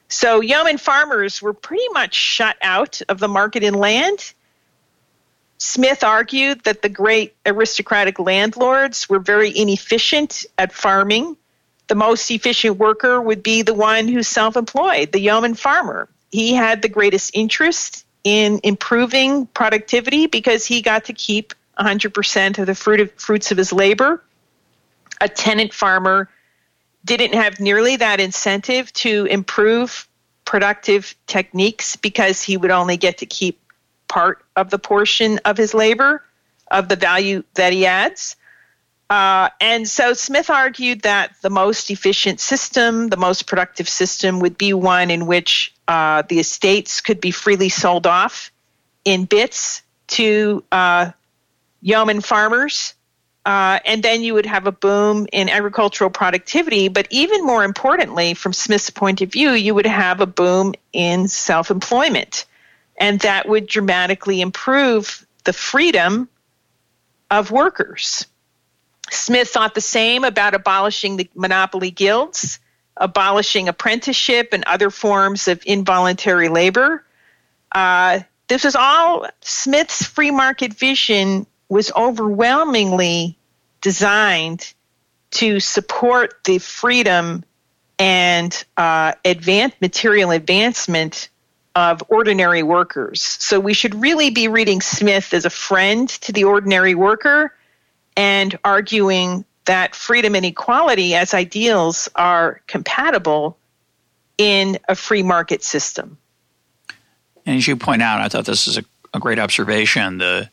So 0.10 0.42
yeoman 0.42 0.78
farmers 0.78 1.42
were 1.42 1.54
pretty 1.54 1.88
much 1.92 2.16
shut 2.16 2.58
out 2.62 3.02
of 3.10 3.20
the 3.20 3.28
market 3.28 3.64
in 3.64 3.74
land. 3.74 4.34
Smith 5.58 6.04
argued 6.04 6.64
that 6.64 6.82
the 6.82 6.90
great 6.90 7.36
aristocratic 7.46 8.20
landlords 8.20 9.10
were 9.10 9.20
very 9.20 9.56
inefficient 9.56 10.46
at 10.58 10.72
farming. 10.72 11.36
The 11.88 11.96
most 11.96 12.30
efficient 12.30 12.78
worker 12.78 13.20
would 13.20 13.42
be 13.42 13.64
the 13.64 13.74
one 13.74 14.08
who's 14.08 14.28
self 14.28 14.56
employed, 14.56 15.12
the 15.12 15.20
yeoman 15.20 15.56
farmer. 15.56 16.08
He 16.32 16.54
had 16.54 16.82
the 16.82 16.90
greatest 16.90 17.32
interest 17.34 18.06
in 18.24 18.60
improving 18.64 19.46
productivity 19.48 20.28
because 20.28 20.66
he 20.66 20.82
got 20.82 21.06
to 21.06 21.14
keep 21.14 21.54
100% 21.80 22.60
of 22.60 22.66
the 22.66 22.76
fruit 22.76 23.00
of, 23.00 23.12
fruits 23.14 23.52
of 23.52 23.58
his 23.58 23.72
labor. 23.72 24.22
A 25.22 25.30
tenant 25.30 25.74
farmer 25.74 26.30
didn't 27.08 27.34
have 27.34 27.60
nearly 27.60 27.96
that 27.96 28.20
incentive 28.20 28.94
to 28.94 29.26
improve 29.26 30.08
productive 30.46 31.16
techniques 31.26 31.96
because 31.96 32.42
he 32.42 32.58
would 32.58 32.72
only 32.72 32.98
get 32.98 33.18
to 33.20 33.26
keep 33.26 33.60
part 34.08 34.44
of 34.56 34.70
the 34.70 34.80
portion 34.80 35.40
of 35.40 35.58
his 35.58 35.74
labor, 35.74 36.24
of 36.70 36.88
the 36.90 36.96
value 36.96 37.44
that 37.56 37.74
he 37.74 37.86
adds. 37.86 38.36
Uh, 39.10 39.50
and 39.62 39.88
so 39.88 40.14
Smith 40.14 40.50
argued 40.50 41.02
that 41.04 41.34
the 41.42 41.50
most 41.50 41.90
efficient 41.90 42.40
system, 42.40 43.08
the 43.08 43.18
most 43.18 43.48
productive 43.48 43.88
system, 43.88 44.40
would 44.40 44.58
be 44.58 44.74
one 44.74 45.10
in 45.10 45.26
which 45.28 45.74
uh, 45.88 46.24
the 46.28 46.40
estates 46.40 47.00
could 47.00 47.22
be 47.22 47.32
freely 47.32 47.70
sold 47.70 48.06
off 48.06 48.52
in 49.06 49.24
bits 49.24 49.82
to 50.08 50.64
uh, 50.72 51.12
yeoman 51.82 52.20
farmers. 52.20 52.94
Uh, 53.48 53.80
and 53.86 54.04
then 54.04 54.24
you 54.24 54.34
would 54.34 54.46
have 54.46 54.68
a 54.68 54.74
boom 54.74 55.26
in 55.32 55.48
agricultural 55.48 56.10
productivity. 56.10 56.90
But 56.90 57.08
even 57.12 57.46
more 57.46 57.64
importantly, 57.64 58.34
from 58.34 58.52
Smith's 58.52 58.90
point 58.90 59.22
of 59.22 59.32
view, 59.32 59.52
you 59.52 59.74
would 59.74 59.86
have 59.86 60.20
a 60.20 60.26
boom 60.26 60.74
in 60.92 61.30
self 61.30 61.72
employment. 61.72 62.44
And 62.98 63.22
that 63.22 63.48
would 63.48 63.66
dramatically 63.66 64.42
improve 64.42 65.26
the 65.46 65.54
freedom 65.54 66.28
of 67.32 67.50
workers. 67.50 68.26
Smith 69.12 69.48
thought 69.48 69.76
the 69.76 69.80
same 69.80 70.26
about 70.26 70.54
abolishing 70.54 71.16
the 71.16 71.30
monopoly 71.34 71.90
guilds, 71.90 72.60
abolishing 72.98 73.70
apprenticeship 73.70 74.50
and 74.52 74.66
other 74.66 74.90
forms 74.90 75.48
of 75.48 75.64
involuntary 75.66 76.50
labor. 76.50 77.06
Uh, 77.72 78.20
this 78.50 78.66
was 78.66 78.76
all 78.76 79.26
Smith's 79.40 80.04
free 80.04 80.32
market 80.32 80.74
vision 80.74 81.48
was 81.70 81.92
overwhelmingly 81.96 83.38
designed 83.82 84.74
to 85.32 85.60
support 85.60 86.44
the 86.46 86.58
freedom 86.58 87.44
and 88.00 88.64
uh, 88.78 89.14
advance, 89.26 89.74
material 89.82 90.32
advancement 90.32 91.30
of 91.76 92.04
ordinary 92.08 92.64
workers. 92.64 93.22
So 93.22 93.60
we 93.60 93.74
should 93.74 93.96
really 93.96 94.30
be 94.30 94.48
reading 94.48 94.82
Smith 94.82 95.34
as 95.34 95.46
a 95.46 95.50
friend 95.50 96.10
to 96.10 96.32
the 96.32 96.46
ordinary 96.46 96.96
worker 96.96 97.54
and 98.16 98.58
arguing 98.64 99.46
that 99.66 99.96
freedom 99.96 100.34
and 100.34 100.46
equality 100.46 101.14
as 101.14 101.34
ideals 101.34 102.10
are 102.16 102.62
compatible 102.68 103.58
in 104.38 104.80
a 104.88 104.96
free 104.96 105.24
market 105.24 105.64
system. 105.64 106.18
And 107.46 107.58
as 107.58 107.68
you 107.68 107.76
point 107.76 108.02
out, 108.02 108.22
I 108.22 108.28
thought 108.28 108.46
this 108.46 108.68
is 108.68 108.78
a, 108.78 108.84
a 109.14 109.20
great 109.20 109.40
observation. 109.40 110.18
The 110.18 110.50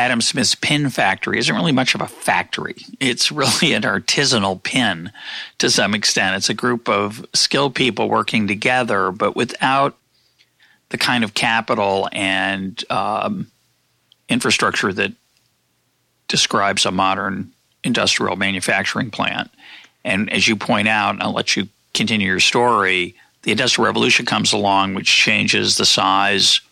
Adam 0.00 0.22
Smith's 0.22 0.54
pin 0.54 0.88
factory 0.88 1.38
isn't 1.38 1.54
really 1.54 1.72
much 1.72 1.94
of 1.94 2.00
a 2.00 2.06
factory. 2.06 2.74
It's 3.00 3.30
really 3.30 3.74
an 3.74 3.82
artisanal 3.82 4.62
pin 4.62 5.12
to 5.58 5.68
some 5.68 5.94
extent. 5.94 6.36
It's 6.36 6.48
a 6.48 6.54
group 6.54 6.88
of 6.88 7.26
skilled 7.34 7.74
people 7.74 8.08
working 8.08 8.48
together, 8.48 9.10
but 9.10 9.36
without 9.36 9.98
the 10.88 10.96
kind 10.96 11.22
of 11.22 11.34
capital 11.34 12.08
and 12.12 12.82
um, 12.88 13.48
infrastructure 14.30 14.90
that 14.90 15.12
describes 16.28 16.86
a 16.86 16.90
modern 16.90 17.52
industrial 17.84 18.36
manufacturing 18.36 19.10
plant. 19.10 19.50
And 20.02 20.32
as 20.32 20.48
you 20.48 20.56
point 20.56 20.88
out, 20.88 21.10
and 21.10 21.22
I'll 21.22 21.34
let 21.34 21.56
you 21.56 21.68
continue 21.92 22.26
your 22.26 22.40
story, 22.40 23.14
the 23.42 23.50
Industrial 23.50 23.84
Revolution 23.84 24.24
comes 24.24 24.54
along, 24.54 24.94
which 24.94 25.14
changes 25.14 25.76
the 25.76 25.84
size, 25.84 26.62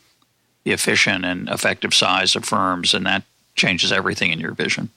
the 0.69 0.75
efficient 0.75 1.25
and 1.25 1.49
effective 1.49 1.95
size 1.95 2.37
of 2.37 2.45
firms, 2.45 2.93
and 2.93 3.07
that 3.07 3.23
changes 3.57 3.91
everything 3.91 4.33
in 4.33 4.39
your 4.39 4.53
vision. 4.53 4.91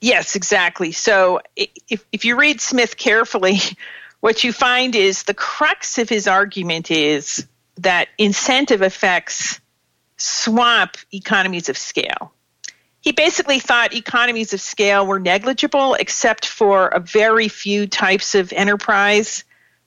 Yes, 0.00 0.36
exactly. 0.36 0.92
So 0.92 1.40
if, 1.56 2.04
if 2.12 2.24
you 2.26 2.36
read 2.36 2.60
Smith 2.60 2.98
carefully, 2.98 3.58
what 4.20 4.44
you 4.44 4.52
find 4.52 4.94
is 4.94 5.22
the 5.22 5.34
crux 5.34 5.96
of 5.96 6.08
his 6.08 6.28
argument 6.28 6.90
is 6.90 7.46
that 7.78 8.08
incentive 8.18 8.82
effects 8.82 9.60
swamp 10.18 10.96
economies 11.12 11.68
of 11.68 11.78
scale 11.78 12.32
he 13.02 13.10
basically 13.10 13.58
thought 13.58 13.94
economies 13.94 14.54
of 14.54 14.60
scale 14.60 15.04
were 15.04 15.18
negligible 15.18 15.94
except 15.94 16.46
for 16.46 16.86
a 16.88 17.00
very 17.00 17.48
few 17.48 17.88
types 17.88 18.36
of 18.36 18.52
enterprise. 18.52 19.42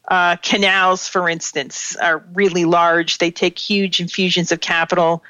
Uh, 0.07 0.35
canals, 0.37 1.07
for 1.07 1.27
instance, 1.27 1.95
are 1.95 2.23
really 2.33 2.65
large. 2.65 3.17
They 3.17 3.31
take 3.31 3.57
huge 3.57 3.99
infusions 3.99 4.51
of 4.51 4.59
capital. 4.61 5.23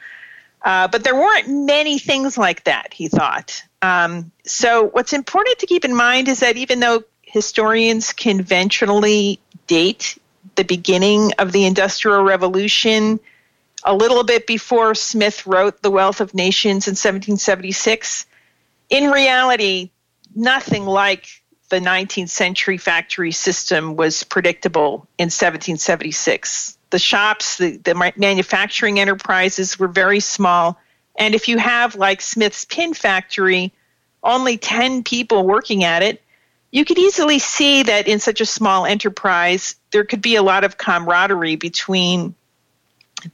Uh, 0.61 0.87
but 0.87 1.03
there 1.03 1.15
weren't 1.15 1.47
many 1.47 1.99
things 1.99 2.37
like 2.37 2.63
that, 2.65 2.93
he 2.93 3.07
thought. 3.07 3.63
Um, 3.81 4.31
so, 4.45 4.85
what's 4.87 5.13
important 5.13 5.59
to 5.59 5.67
keep 5.67 5.85
in 5.85 5.95
mind 5.95 6.27
is 6.27 6.39
that 6.39 6.57
even 6.57 6.79
though 6.79 7.03
historians 7.21 8.13
conventionally 8.13 9.39
date 9.67 10.17
the 10.55 10.63
beginning 10.63 11.33
of 11.37 11.51
the 11.51 11.65
Industrial 11.65 12.23
Revolution 12.23 13.19
a 13.85 13.93
little 13.93 14.23
bit 14.23 14.47
before 14.47 14.95
Smith 14.95 15.45
wrote 15.45 15.81
The 15.81 15.91
Wealth 15.91 16.19
of 16.19 16.33
Nations 16.33 16.87
in 16.87 16.93
1776. 16.93 18.25
In 18.89 19.11
reality, 19.11 19.91
nothing 20.35 20.85
like 20.85 21.27
the 21.69 21.79
19th 21.79 22.29
century 22.29 22.77
factory 22.77 23.31
system 23.31 23.95
was 23.95 24.23
predictable 24.23 25.07
in 25.17 25.25
1776. 25.25 26.77
The 26.91 26.99
shops, 26.99 27.57
the, 27.57 27.77
the 27.77 28.13
manufacturing 28.15 28.99
enterprises 28.99 29.79
were 29.79 29.87
very 29.87 30.19
small. 30.19 30.79
And 31.17 31.33
if 31.33 31.47
you 31.47 31.57
have, 31.57 31.95
like 31.95 32.21
Smith's 32.21 32.65
pin 32.65 32.93
factory, 32.93 33.73
only 34.23 34.57
10 34.57 35.03
people 35.03 35.45
working 35.45 35.83
at 35.83 36.03
it, 36.03 36.21
you 36.71 36.85
could 36.85 36.99
easily 36.99 37.39
see 37.39 37.83
that 37.83 38.07
in 38.07 38.19
such 38.19 38.41
a 38.41 38.45
small 38.45 38.85
enterprise, 38.85 39.75
there 39.91 40.03
could 40.03 40.21
be 40.21 40.35
a 40.35 40.43
lot 40.43 40.63
of 40.63 40.77
camaraderie 40.77 41.55
between 41.55 42.35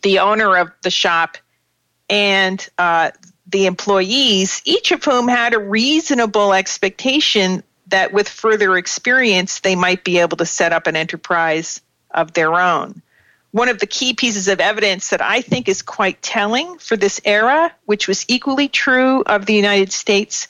the 0.04 0.20
owner 0.20 0.58
of 0.58 0.72
the 0.84 0.92
shop 0.92 1.38
and 2.10 2.70
uh, 2.78 3.12
the 3.48 3.66
employees, 3.66 4.62
each 4.64 4.92
of 4.92 5.04
whom 5.04 5.28
had 5.28 5.54
a 5.54 5.60
reasonable 5.60 6.54
expectation 6.54 7.64
that 7.92 8.12
with 8.12 8.28
further 8.28 8.78
experience 8.78 9.60
they 9.60 9.76
might 9.76 10.04
be 10.04 10.20
able 10.20 10.38
to 10.38 10.46
set 10.46 10.74
up 10.74 10.88
an 10.88 10.96
enterprise 10.96 11.82
of 12.10 12.34
their 12.34 12.54
own. 12.56 13.02
One 13.52 13.70
of 13.70 13.80
the 13.80 13.86
key 13.86 14.14
pieces 14.14 14.48
of 14.48 14.60
evidence 14.60 15.10
that 15.10 15.22
I 15.22 15.42
think 15.42 15.68
is 15.68 15.82
quite 15.82 16.22
telling 16.22 16.78
for 16.78 16.96
this 16.96 17.20
era, 17.26 17.74
which 17.86 18.08
was 18.08 18.26
equally 18.30 18.70
true 18.70 19.24
of 19.24 19.46
the 19.46 19.54
United 19.54 19.92
States, 19.92 20.48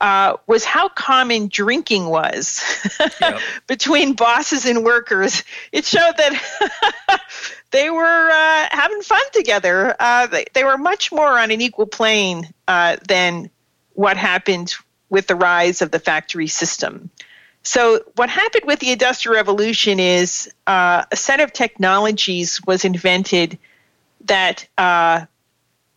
uh, 0.00 0.36
was 0.48 0.64
how 0.64 0.88
common 0.88 1.46
drinking 1.46 2.06
was 2.06 2.60
yep. 3.20 3.38
between 3.68 4.14
bosses 4.14 4.66
and 4.66 4.82
workers. 4.82 5.44
It 5.70 5.84
showed 5.84 6.14
that 6.16 7.22
they 7.70 7.88
were 7.88 8.30
uh, 8.30 8.68
having 8.70 9.02
fun 9.02 9.22
together. 9.32 9.94
Uh, 10.00 10.26
they, 10.26 10.44
they, 10.54 10.64
were 10.64 10.76
much 10.76 11.12
more 11.12 11.38
on 11.38 11.52
an 11.52 11.60
equal 11.60 11.86
plane 11.86 12.52
uh, 12.66 12.96
than 13.06 13.48
what 13.92 14.16
happened 14.16 14.74
with 15.12 15.26
the 15.26 15.36
rise 15.36 15.82
of 15.82 15.90
the 15.90 15.98
factory 15.98 16.48
system. 16.48 17.10
So, 17.62 18.00
what 18.16 18.30
happened 18.30 18.64
with 18.66 18.80
the 18.80 18.90
Industrial 18.90 19.36
Revolution 19.36 20.00
is 20.00 20.50
uh, 20.66 21.04
a 21.12 21.16
set 21.16 21.38
of 21.38 21.52
technologies 21.52 22.60
was 22.66 22.84
invented 22.86 23.58
that 24.24 24.66
uh, 24.78 25.26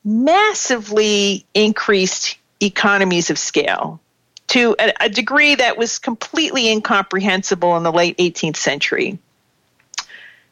massively 0.03 1.45
increased 1.53 2.38
economies 2.61 3.30
of 3.30 3.39
scale 3.39 4.01
to 4.47 4.76
a, 4.78 4.93
a 5.05 5.09
degree 5.09 5.55
that 5.55 5.78
was 5.78 5.97
completely 5.97 6.70
incomprehensible 6.70 7.78
in 7.78 7.84
the 7.84 7.93
late 7.93 8.18
18th 8.18 8.57
century. 8.57 9.18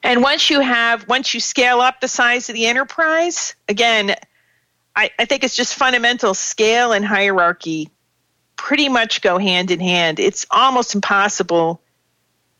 And 0.01 0.23
once 0.23 0.49
you 0.49 0.61
have, 0.61 1.07
once 1.07 1.33
you 1.33 1.41
scale 1.41 1.81
up 1.81 1.99
the 1.99 2.07
size 2.07 2.49
of 2.49 2.55
the 2.55 2.65
enterprise, 2.65 3.55
again, 3.67 4.15
I, 4.95 5.11
I, 5.19 5.25
think 5.25 5.43
it's 5.43 5.55
just 5.55 5.75
fundamental 5.75 6.33
scale 6.33 6.91
and 6.91 7.05
hierarchy 7.05 7.89
pretty 8.55 8.89
much 8.89 9.21
go 9.21 9.37
hand 9.37 9.71
in 9.71 9.79
hand. 9.79 10.19
It's 10.19 10.45
almost 10.51 10.95
impossible 10.95 11.81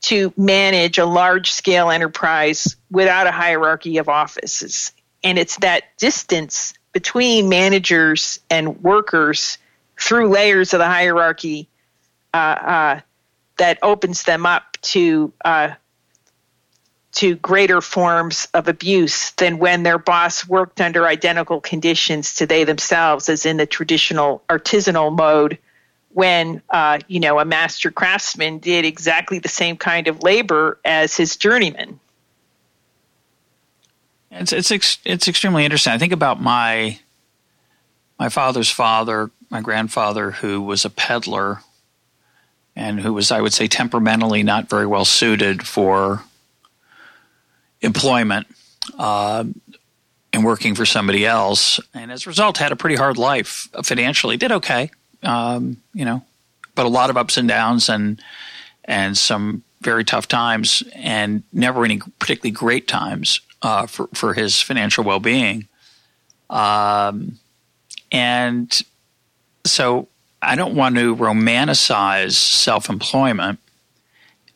to 0.04 0.34
manage 0.36 0.98
a 0.98 1.06
large 1.06 1.52
scale 1.52 1.90
enterprise 1.90 2.76
without 2.92 3.26
a 3.26 3.32
hierarchy 3.32 3.98
of 3.98 4.10
offices. 4.10 4.92
And 5.24 5.40
it's 5.40 5.58
that 5.58 5.98
distance 5.98 6.74
between 6.92 7.50
managers 7.50 8.40
and 8.50 8.82
workers 8.84 9.58
through 10.00 10.30
layers 10.30 10.74
of 10.74 10.80
the 10.80 10.88
hierarchy 10.88 11.70
uh, 12.34 12.38
uh, 12.38 13.00
that 13.58 13.80
opens 13.82 14.24
them 14.24 14.46
up 14.46 14.78
to 14.82 15.32
uh, 15.46 15.70
to 17.14 17.36
greater 17.36 17.80
forms 17.80 18.48
of 18.56 18.68
abuse 18.68 19.32
than 19.32 19.60
when 19.60 19.84
their 19.84 20.00
boss 20.00 20.48
worked 20.48 20.82
under 20.82 21.06
identical 21.06 21.62
conditions 21.62 22.36
to 22.36 22.48
they 22.48 22.64
themselves, 22.64 23.30
as 23.30 23.46
in 23.46 23.58
the 23.58 23.68
traditional 23.68 24.42
artisanal 24.50 25.16
mode, 25.16 25.60
when 26.14 26.62
uh, 26.70 27.00
you 27.08 27.20
know 27.20 27.40
a 27.40 27.46
master 27.46 27.92
craftsman 27.92 28.60
did 28.60 28.86
exactly 28.86 29.40
the 29.40 29.50
same 29.50 29.78
kind 29.78 30.08
of 30.08 30.24
labor 30.24 30.80
as 30.86 31.16
his 31.18 31.36
journeyman. 31.36 32.00
It's 34.32 34.54
it's 34.54 34.72
ex- 34.72 35.00
it's 35.06 35.28
extremely 35.28 35.66
interesting. 35.66 35.94
I 35.94 35.98
think 35.98 36.14
about 36.14 36.42
my 36.42 37.00
my 38.20 38.30
father's 38.30 38.70
father, 38.70 39.32
my 39.50 39.62
grandfather, 39.62 40.32
who 40.32 40.62
was 40.62 40.86
a 40.86 40.90
peddler, 40.90 41.62
and 42.76 43.00
who 43.00 43.14
was, 43.14 43.32
I 43.32 43.42
would 43.42 43.54
say, 43.54 43.68
temperamentally 43.68 44.44
not 44.44 44.70
very 44.70 44.88
well 44.88 45.06
suited 45.06 45.68
for 45.68 46.24
employment 47.82 48.48
uh, 48.98 49.44
and 50.32 50.46
working 50.46 50.74
for 50.74 50.86
somebody 50.86 51.26
else, 51.26 51.80
and 51.94 52.12
as 52.12 52.26
a 52.26 52.30
result, 52.30 52.58
had 52.58 52.72
a 52.72 52.76
pretty 52.76 52.96
hard 52.96 53.18
life 53.18 53.68
financially. 53.84 54.38
Did 54.38 54.52
okay, 54.52 54.90
um, 55.24 55.78
you 55.94 56.06
know, 56.06 56.24
but 56.76 56.86
a 56.86 56.90
lot 56.90 57.10
of 57.10 57.18
ups 57.18 57.38
and 57.38 57.48
downs 57.48 57.90
and 57.90 58.22
and 58.86 59.18
some 59.18 59.64
very 59.82 60.04
tough 60.04 60.28
times, 60.28 60.84
and 60.96 61.44
never 61.52 61.84
any 61.86 62.00
particularly 62.20 62.52
great 62.52 62.88
times 62.88 63.42
uh, 63.62 63.86
for 63.88 64.08
for 64.14 64.34
his 64.34 64.62
financial 64.62 65.04
well 65.04 65.20
being. 65.20 65.68
Um, 66.50 67.40
and 68.12 68.82
so 69.66 70.08
I 70.42 70.56
don't 70.56 70.76
want 70.76 70.96
to 70.96 71.16
romanticize 71.16 72.34
self 72.34 72.90
employment, 72.90 73.60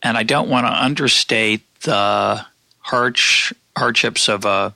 and 0.03 0.17
I 0.17 0.23
don't 0.23 0.49
want 0.49 0.67
to 0.67 0.71
understate 0.71 1.61
the 1.81 2.45
harsh, 2.79 3.53
hardships 3.77 4.29
of 4.29 4.45
a 4.45 4.75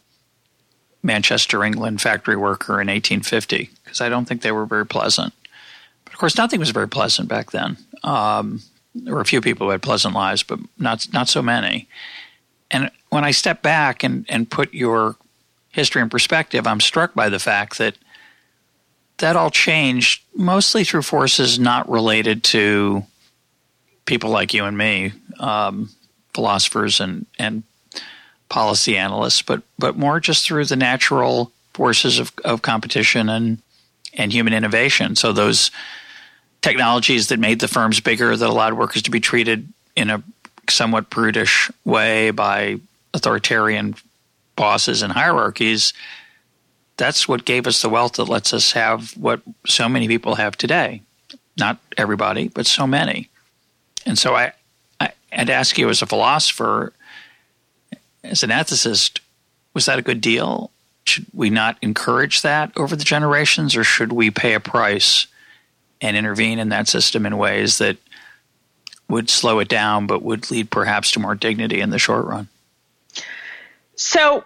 Manchester, 1.04 1.64
England 1.64 2.02
factory 2.02 2.36
worker 2.36 2.74
in 2.74 2.88
1850 2.88 3.70
because 3.84 4.02
I 4.02 4.10
don't 4.10 4.26
think 4.26 4.42
they 4.42 4.52
were 4.52 4.66
very 4.66 4.86
pleasant. 4.86 5.34
Course, 6.22 6.38
nothing 6.38 6.60
was 6.60 6.70
very 6.70 6.88
pleasant 6.88 7.28
back 7.28 7.50
then. 7.50 7.78
Um, 8.04 8.62
there 8.94 9.16
were 9.16 9.22
a 9.22 9.26
few 9.26 9.42
people 9.42 9.66
who 9.66 9.72
had 9.72 9.82
pleasant 9.82 10.14
lives, 10.14 10.44
but 10.44 10.60
not 10.78 11.08
not 11.12 11.28
so 11.28 11.42
many. 11.42 11.88
And 12.70 12.92
when 13.10 13.26
I 13.26 13.32
step 13.32 13.64
back 13.64 14.04
and, 14.04 14.24
and 14.30 14.48
put 14.48 14.72
your 14.72 15.16
history 15.72 16.00
in 16.00 16.10
perspective, 16.10 16.68
I'm 16.68 16.80
struck 16.80 17.16
by 17.16 17.30
the 17.30 17.40
fact 17.40 17.80
that 17.80 17.96
that 19.18 19.36
all 19.36 19.50
changed 19.50 20.22
mostly 20.36 20.84
through 20.84 21.02
forces 21.02 21.58
not 21.58 21.90
related 21.90 22.44
to 22.44 23.04
people 24.06 24.30
like 24.30 24.54
you 24.54 24.66
and 24.66 24.78
me, 24.78 25.14
um, 25.40 25.90
philosophers 26.36 27.00
and, 27.00 27.26
and 27.40 27.64
policy 28.48 28.96
analysts, 28.96 29.42
but 29.42 29.64
but 29.80 29.98
more 29.98 30.20
just 30.20 30.46
through 30.46 30.66
the 30.66 30.76
natural 30.76 31.52
forces 31.74 32.20
of, 32.20 32.32
of 32.46 32.62
competition 32.62 33.28
and 33.28 33.58
and 34.14 34.32
human 34.32 34.54
innovation. 34.54 35.16
So 35.16 35.34
those 35.34 35.72
technologies 36.62 37.28
that 37.28 37.40
made 37.40 37.60
the 37.60 37.68
firms 37.68 38.00
bigger 38.00 38.36
that 38.36 38.50
allowed 38.50 38.74
workers 38.74 39.02
to 39.04 39.12
be 39.12 39.20
treated 39.20 39.68
in 39.96 40.10
a 40.10 40.24
somewhat 40.70 41.10
prudish 41.10 41.72
way 41.84 42.32
by 42.32 42.80
authoritarian 43.14 43.96
bosses 44.56 45.02
and 45.02 45.12
hierarchies 45.14 45.94
that's 46.98 47.28
what 47.28 47.46
gave 47.46 47.66
us 47.66 47.82
the 47.82 47.90
wealth 47.90 48.14
that 48.14 48.30
lets 48.30 48.54
us 48.54 48.74
have 48.74 49.12
what 49.18 49.42
so 49.66 49.90
many 49.90 50.08
people 50.08 50.36
have 50.36 50.56
today 50.56 51.02
not 51.58 51.78
everybody 51.98 52.48
but 52.48 52.66
so 52.66 52.86
many 52.86 53.28
and 54.06 54.18
so 54.18 54.36
i, 54.36 54.54
I 55.00 55.12
i'd 55.34 55.50
ask 55.50 55.78
you 55.78 55.90
as 55.90 56.02
a 56.02 56.06
philosopher 56.06 56.94
as 58.24 58.44
an 58.44 58.50
ethicist, 58.50 59.20
was 59.74 59.86
that 59.86 60.00
a 60.00 60.04
good 60.04 60.22
deal? 60.22 60.72
Should 61.06 61.26
we 61.34 61.50
not 61.50 61.78
encourage 61.82 62.42
that 62.42 62.72
over 62.78 62.96
the 62.96 63.04
generations, 63.04 63.76
or 63.76 63.84
should 63.84 64.14
we 64.14 64.30
pay 64.30 64.54
a 64.54 64.60
price 64.60 65.28
and 66.02 66.18
intervene 66.18 66.60
in 66.60 66.70
that 66.70 66.88
system 66.88 67.26
in 67.26 67.38
ways 67.38 67.78
that 67.78 67.98
would 69.08 69.30
slow 69.30 69.60
it 69.60 69.68
down 69.68 70.08
but 70.08 70.24
would 70.24 70.50
lead 70.50 70.72
perhaps 70.72 71.12
to 71.12 71.20
more 71.20 71.36
dignity 71.36 71.82
in 71.82 71.90
the 71.90 72.00
short 72.00 72.26
run? 72.26 72.48
So, 73.96 74.46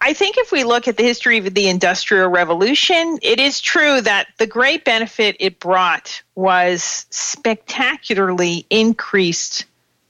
I 0.00 0.12
think 0.12 0.36
if 0.36 0.52
we 0.52 0.64
look 0.64 0.86
at 0.86 0.98
the 0.98 1.02
history 1.02 1.38
of 1.38 1.54
the 1.54 1.66
Industrial 1.66 2.28
Revolution, 2.28 3.18
it 3.22 3.40
is 3.40 3.62
true 3.62 4.02
that 4.02 4.26
the 4.36 4.46
great 4.46 4.84
benefit 4.84 5.36
it 5.40 5.58
brought 5.58 6.22
was 6.34 7.06
spectacularly 7.08 8.66
increased 8.68 9.64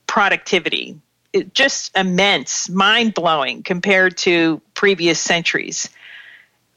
productivity 0.09 0.99
It 1.33 1.55
just 1.55 1.97
immense, 1.97 2.69
mind 2.69 3.15
blowing 3.15 3.63
compared 3.63 4.17
to 4.19 4.61
previous 4.75 5.21
centuries. 5.21 5.89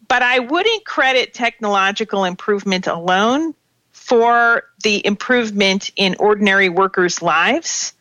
But 0.08 0.22
I 0.22 0.38
wouldn't 0.40 0.86
credit 0.86 1.34
technological 1.34 2.24
improvement 2.24 2.86
alone 2.86 3.56
for 4.08 4.64
the 4.84 5.06
improvement 5.06 5.92
in 5.98 6.16
ordinary 6.18 6.70
workers' 6.70 7.22
lives. 7.22 7.92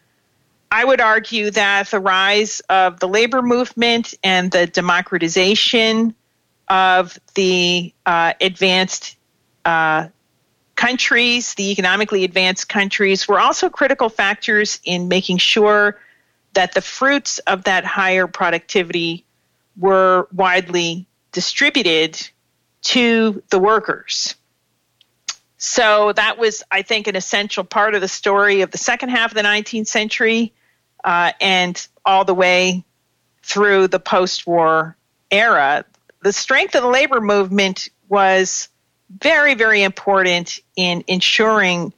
I 0.71 0.85
would 0.85 1.01
argue 1.01 1.51
that 1.51 1.91
the 1.91 1.99
rise 1.99 2.61
of 2.69 3.01
the 3.01 3.09
labor 3.09 3.43
movement 3.43 4.15
and 4.23 4.49
the 4.53 4.69
democratization 4.69 6.15
of 6.69 7.19
the 7.35 7.93
uh, 8.05 8.35
advanced 8.41 9.17
uh, 9.65 10.07
countries, 10.77 11.55
the 11.55 11.73
economically 11.73 12.23
advanced 12.23 12.69
countries, 12.69 13.27
were 13.27 13.41
also 13.41 13.69
critical 13.69 14.09
factors 14.09 14.79
in 14.85 15.09
making 15.09 15.39
sure 15.39 15.99
that 16.53 16.73
the 16.75 16.83
fruits 16.83 17.41
of 17.41 17.65
that 17.65 17.85
higher 17.85 18.29
productivity 18.29 19.25
were 19.77 20.29
widely 20.33 21.09
distributed 21.33 22.31
to 22.83 23.43
the 23.51 23.59
workers. 23.59 24.37
So 25.59 26.13
that 26.13 26.39
was, 26.39 26.63
I 26.71 26.83
think, 26.83 27.07
an 27.07 27.17
essential 27.17 27.65
part 27.65 27.95
of 27.95 28.01
the 28.01 28.09
story 28.09 28.61
of 28.61 28.71
the 28.71 28.79
second 28.79 29.09
half 29.09 29.31
of 29.31 29.37
the 29.37 29.43
19th 29.43 29.87
century 29.87 30.53
uh, 31.03 31.33
and 31.41 31.87
all 32.05 32.25
the 32.25 32.35
way 32.35 32.85
through 33.43 33.89
the 33.89 34.01
post 34.01 34.47
war 34.47 34.97
era. 35.31 35.85
The 36.23 36.33
strength 36.33 36.75
of 36.75 36.83
the 36.83 36.89
labor 36.89 37.21
movement 37.21 37.89
was 38.09 38.69
very, 39.09 39.55
very 39.55 39.83
important 39.83 40.59
in 40.75 41.05
ensuring 41.07 41.93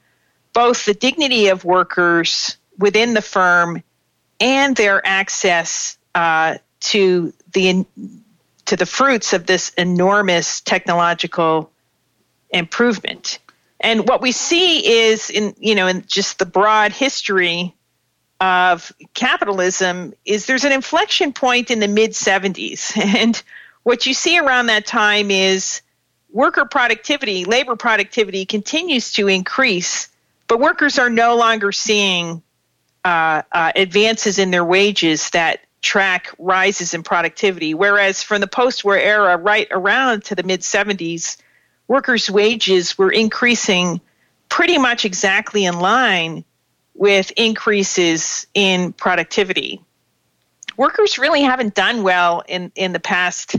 both 0.53 0.85
the 0.85 0.93
dignity 0.93 1.47
of 1.47 1.65
workers 1.65 2.57
within 2.77 3.13
the 3.13 3.21
firm 3.21 3.83
and 4.39 4.75
their 4.75 5.05
access 5.05 5.97
uh, 6.15 6.57
to 6.79 7.33
the 7.53 7.85
to 8.65 8.75
the 8.75 8.85
fruits 8.85 9.33
of 9.33 9.47
this 9.47 9.69
enormous 9.77 10.61
technological 10.61 11.71
improvement. 12.51 13.39
And 13.79 14.07
what 14.07 14.21
we 14.21 14.31
see 14.31 15.07
is 15.07 15.29
in 15.29 15.55
you 15.57 15.75
know 15.75 15.87
in 15.87 16.03
just 16.07 16.39
the 16.39 16.45
broad 16.45 16.91
history 16.91 17.75
of 18.41 18.91
capitalism 19.13 20.13
is 20.25 20.45
there's 20.45 20.63
an 20.63 20.71
inflection 20.71 21.33
point 21.33 21.71
in 21.71 21.79
the 21.79 21.87
mid 21.87 22.11
70s 22.11 22.95
and 23.15 23.41
what 23.83 24.05
you 24.05 24.13
see 24.13 24.37
around 24.37 24.67
that 24.67 24.85
time 24.85 25.31
is 25.31 25.81
worker 26.31 26.65
productivity, 26.65 27.45
labor 27.45 27.75
productivity 27.75 28.45
continues 28.45 29.13
to 29.13 29.27
increase, 29.27 30.09
but 30.47 30.59
workers 30.59 30.99
are 30.99 31.09
no 31.09 31.35
longer 31.35 31.71
seeing 31.71 32.41
uh, 33.05 33.41
uh, 33.51 33.71
advances 33.75 34.39
in 34.39 34.51
their 34.51 34.65
wages 34.65 35.29
that 35.31 35.61
track 35.81 36.33
rises 36.37 36.93
in 36.93 37.03
productivity. 37.03 37.73
Whereas 37.73 38.21
from 38.21 38.41
the 38.41 38.47
post 38.47 38.83
war 38.83 38.97
era, 38.97 39.37
right 39.37 39.67
around 39.71 40.25
to 40.25 40.35
the 40.35 40.43
mid 40.43 40.61
70s, 40.61 41.37
workers' 41.89 42.29
wages 42.29 42.97
were 42.97 43.11
increasing 43.11 43.99
pretty 44.47 44.77
much 44.77 45.03
exactly 45.03 45.65
in 45.65 45.79
line 45.79 46.45
with 46.93 47.31
increases 47.35 48.47
in 48.53 48.93
productivity. 48.93 49.81
Workers 50.77 51.17
really 51.17 51.41
haven't 51.41 51.73
done 51.73 52.03
well 52.03 52.43
in, 52.47 52.71
in 52.75 52.93
the 52.93 52.99
past 52.99 53.57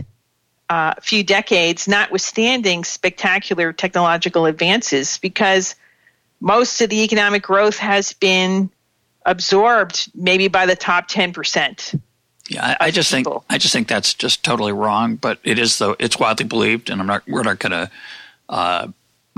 uh, 0.69 0.93
few 1.01 1.23
decades, 1.23 1.87
notwithstanding 1.87 2.83
spectacular 2.83 3.73
technological 3.73 4.45
advances, 4.45 5.17
because 5.17 5.75
most 6.39 6.81
of 6.81 6.89
the 6.89 7.03
economic 7.03 7.43
growth 7.43 7.77
has 7.77 8.13
been 8.13 8.71
absorbed 9.25 10.09
maybe 10.15 10.47
by 10.47 10.65
the 10.65 10.75
top 10.75 11.09
10%. 11.09 11.99
Yeah, 12.47 12.75
I, 12.79 12.87
I 12.87 12.91
just 12.91 13.13
people. 13.13 13.39
think 13.39 13.43
I 13.49 13.57
just 13.57 13.73
think 13.73 13.87
that's 13.87 14.13
just 14.13 14.43
totally 14.43 14.73
wrong. 14.73 15.15
But 15.15 15.39
it 15.43 15.59
is 15.59 15.77
though 15.77 15.95
it's 15.99 16.19
widely 16.19 16.45
believed, 16.45 16.89
and 16.89 16.99
I'm 16.99 17.07
not 17.07 17.23
we're 17.27 17.43
not 17.43 17.59
going 17.59 17.71
to 17.71 17.89
uh, 18.51 18.87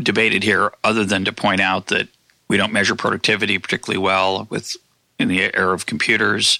debate 0.01 0.43
here, 0.43 0.73
other 0.83 1.05
than 1.05 1.23
to 1.25 1.31
point 1.31 1.61
out 1.61 1.87
that 1.87 2.09
we 2.47 2.57
don't 2.57 2.73
measure 2.73 2.95
productivity 2.95 3.57
particularly 3.57 4.03
well 4.03 4.47
with 4.49 4.75
in 5.19 5.27
the 5.27 5.55
era 5.55 5.73
of 5.73 5.85
computers. 5.85 6.59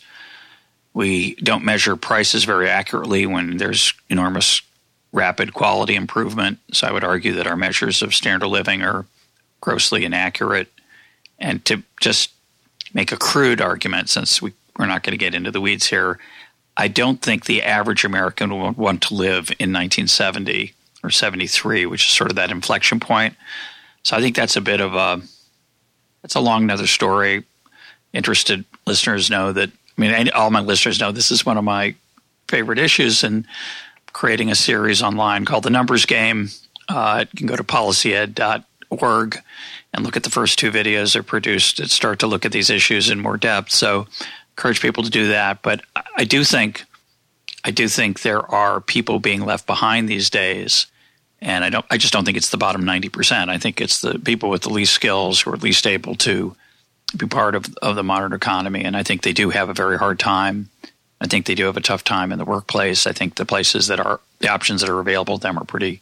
We 0.94 1.36
don't 1.36 1.66
measure 1.66 1.96
prices 1.96 2.46
very 2.46 2.70
accurately 2.70 3.26
when 3.26 3.58
there's 3.58 3.94
enormous 4.10 4.62
rapid 5.12 5.54
quality 5.54 5.96
improvement. 5.96 6.60
So 6.72 6.88
I 6.88 6.92
would 6.92 7.04
argue 7.04 7.34
that 7.34 7.48
our 7.48 7.58
measures 7.58 8.02
of 8.02 8.14
standard 8.14 8.46
of 8.46 8.52
living 8.52 8.84
are 8.84 9.06
grossly 9.60 10.06
inaccurate. 10.06 10.72
And 11.40 11.66
to 11.66 11.84
just 12.00 12.32
make 12.94 13.12
a 13.12 13.18
crude 13.18 13.62
argument, 13.62 14.10
since 14.10 14.42
we, 14.42 14.54
we're 14.78 14.86
not 14.86 15.04
going 15.04 15.12
to 15.12 15.18
get 15.18 15.36
into 15.36 15.52
the 15.52 15.62
weeds 15.62 15.88
here, 15.88 16.20
I 16.78 16.88
don't 16.88 17.22
think 17.22 17.46
the 17.46 17.64
average 17.64 18.06
American 18.06 18.60
would 18.60 18.78
want 18.78 19.02
to 19.04 19.14
live 19.14 19.50
in 19.60 19.74
1970 19.74 20.74
or 21.04 21.10
73, 21.10 21.86
which 21.86 22.06
is 22.08 22.14
sort 22.14 22.30
of 22.30 22.38
that 22.38 22.52
inflection 22.52 23.00
point. 23.00 23.36
So 24.04 24.18
I 24.18 24.22
think 24.22 24.36
that's 24.36 24.56
a 24.56 24.62
bit 24.62 24.82
of 24.82 24.96
a 24.96 25.22
that's 26.22 26.36
a 26.36 26.40
long 26.40 26.64
another 26.64 26.88
story. 26.88 27.44
Interested 28.14 28.66
listeners 28.86 29.30
know 29.30 29.52
that. 29.52 29.70
I 29.96 30.02
mean, 30.02 30.30
all 30.32 30.50
my 30.50 30.62
listeners 30.62 31.00
know 31.00 31.12
this 31.12 31.30
is 31.30 31.46
one 31.46 31.58
of 31.58 31.64
my 31.64 31.96
favorite 32.48 32.80
issues, 32.80 33.24
and 33.24 33.46
creating 34.12 34.50
a 34.50 34.56
series 34.56 35.02
online 35.04 35.46
called 35.46 35.64
The 35.64 35.70
Numbers 35.70 36.06
Game. 36.06 36.50
Uh, 36.90 37.26
you 37.32 37.38
can 37.38 37.48
go 37.48 37.56
to 37.56 37.64
policyed.org 37.64 39.38
and 39.94 40.04
look 40.04 40.18
at 40.18 40.24
the 40.24 40.30
first 40.30 40.58
two 40.58 40.72
videos 40.72 41.16
are 41.16 41.24
produced 41.24 41.78
that 41.78 41.92
start 41.92 42.20
to 42.20 42.28
look 42.28 42.46
at 42.46 42.52
these 42.52 42.70
issues 42.70 43.10
in 43.10 43.20
more 43.20 43.38
depth. 43.38 43.72
So, 43.72 44.08
encourage 44.52 44.82
people 44.82 45.04
to 45.04 45.10
do 45.10 45.28
that. 45.30 45.62
But 45.62 45.82
I 46.16 46.26
do 46.26 46.44
think, 46.44 46.86
I 47.64 47.72
do 47.72 47.88
think 47.88 48.22
there 48.22 48.46
are 48.52 48.82
people 48.82 49.20
being 49.20 49.46
left 49.46 49.66
behind 49.66 50.10
these 50.10 50.30
days 50.30 50.88
and 51.44 51.64
I 51.64 51.70
don't. 51.70 51.86
I 51.92 51.98
just 51.98 52.14
don't 52.14 52.26
think 52.26 52.38
it's 52.38 52.50
the 52.50 52.58
bottom 52.58 52.86
ninety 52.86 53.10
percent. 53.10 53.52
I 53.52 53.58
think 53.58 53.82
it's 53.82 54.00
the 54.00 54.18
people 54.18 54.50
with 54.50 54.64
the 54.64 54.70
least 54.70 54.94
skills 54.94 55.42
who 55.42 55.52
are 55.52 55.58
least 55.58 55.86
able 55.86 56.16
to 56.16 56.56
be 57.16 57.28
part 57.28 57.56
of 57.56 57.66
of 57.82 57.96
the 57.96 58.04
modern 58.04 58.34
economy. 58.34 58.84
And 58.84 58.96
I 58.96 59.04
think 59.04 59.22
they 59.22 59.34
do 59.34 59.50
have 59.50 59.70
a 59.70 59.74
very 59.74 59.98
hard 59.98 60.20
time. 60.20 60.70
I 61.22 61.28
think 61.28 61.46
they 61.46 61.56
do 61.56 61.66
have 61.66 61.78
a 61.78 61.82
tough 61.82 62.04
time 62.04 62.32
in 62.32 62.38
the 62.38 62.46
workplace. 62.46 63.06
I 63.06 63.14
think 63.14 63.36
the 63.36 63.46
places 63.46 63.88
that 63.88 64.00
are 64.00 64.20
the 64.40 64.50
options 64.50 64.82
that 64.82 64.90
are 64.90 65.00
available 65.00 65.38
to 65.38 65.42
them 65.42 65.58
are 65.58 65.66
pretty 65.66 66.02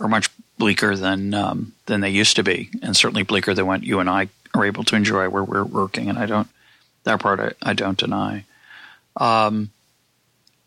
are 0.00 0.08
much 0.08 0.30
bleaker 0.58 0.96
than 0.96 1.34
um, 1.34 1.74
than 1.86 2.00
they 2.00 2.10
used 2.10 2.36
to 2.36 2.42
be, 2.42 2.70
and 2.82 2.96
certainly 2.96 3.24
bleaker 3.24 3.54
than 3.54 3.66
what 3.66 3.82
you 3.82 4.00
and 4.00 4.08
I 4.08 4.28
are 4.54 4.64
able 4.64 4.84
to 4.84 4.96
enjoy 4.96 5.28
where 5.28 5.44
we're 5.44 5.64
working. 5.64 6.08
And 6.08 6.18
I 6.18 6.26
don't 6.26 6.48
that 7.04 7.20
part 7.20 7.40
I, 7.40 7.70
I 7.70 7.72
don't 7.72 7.98
deny. 7.98 8.44
Um, 9.16 9.70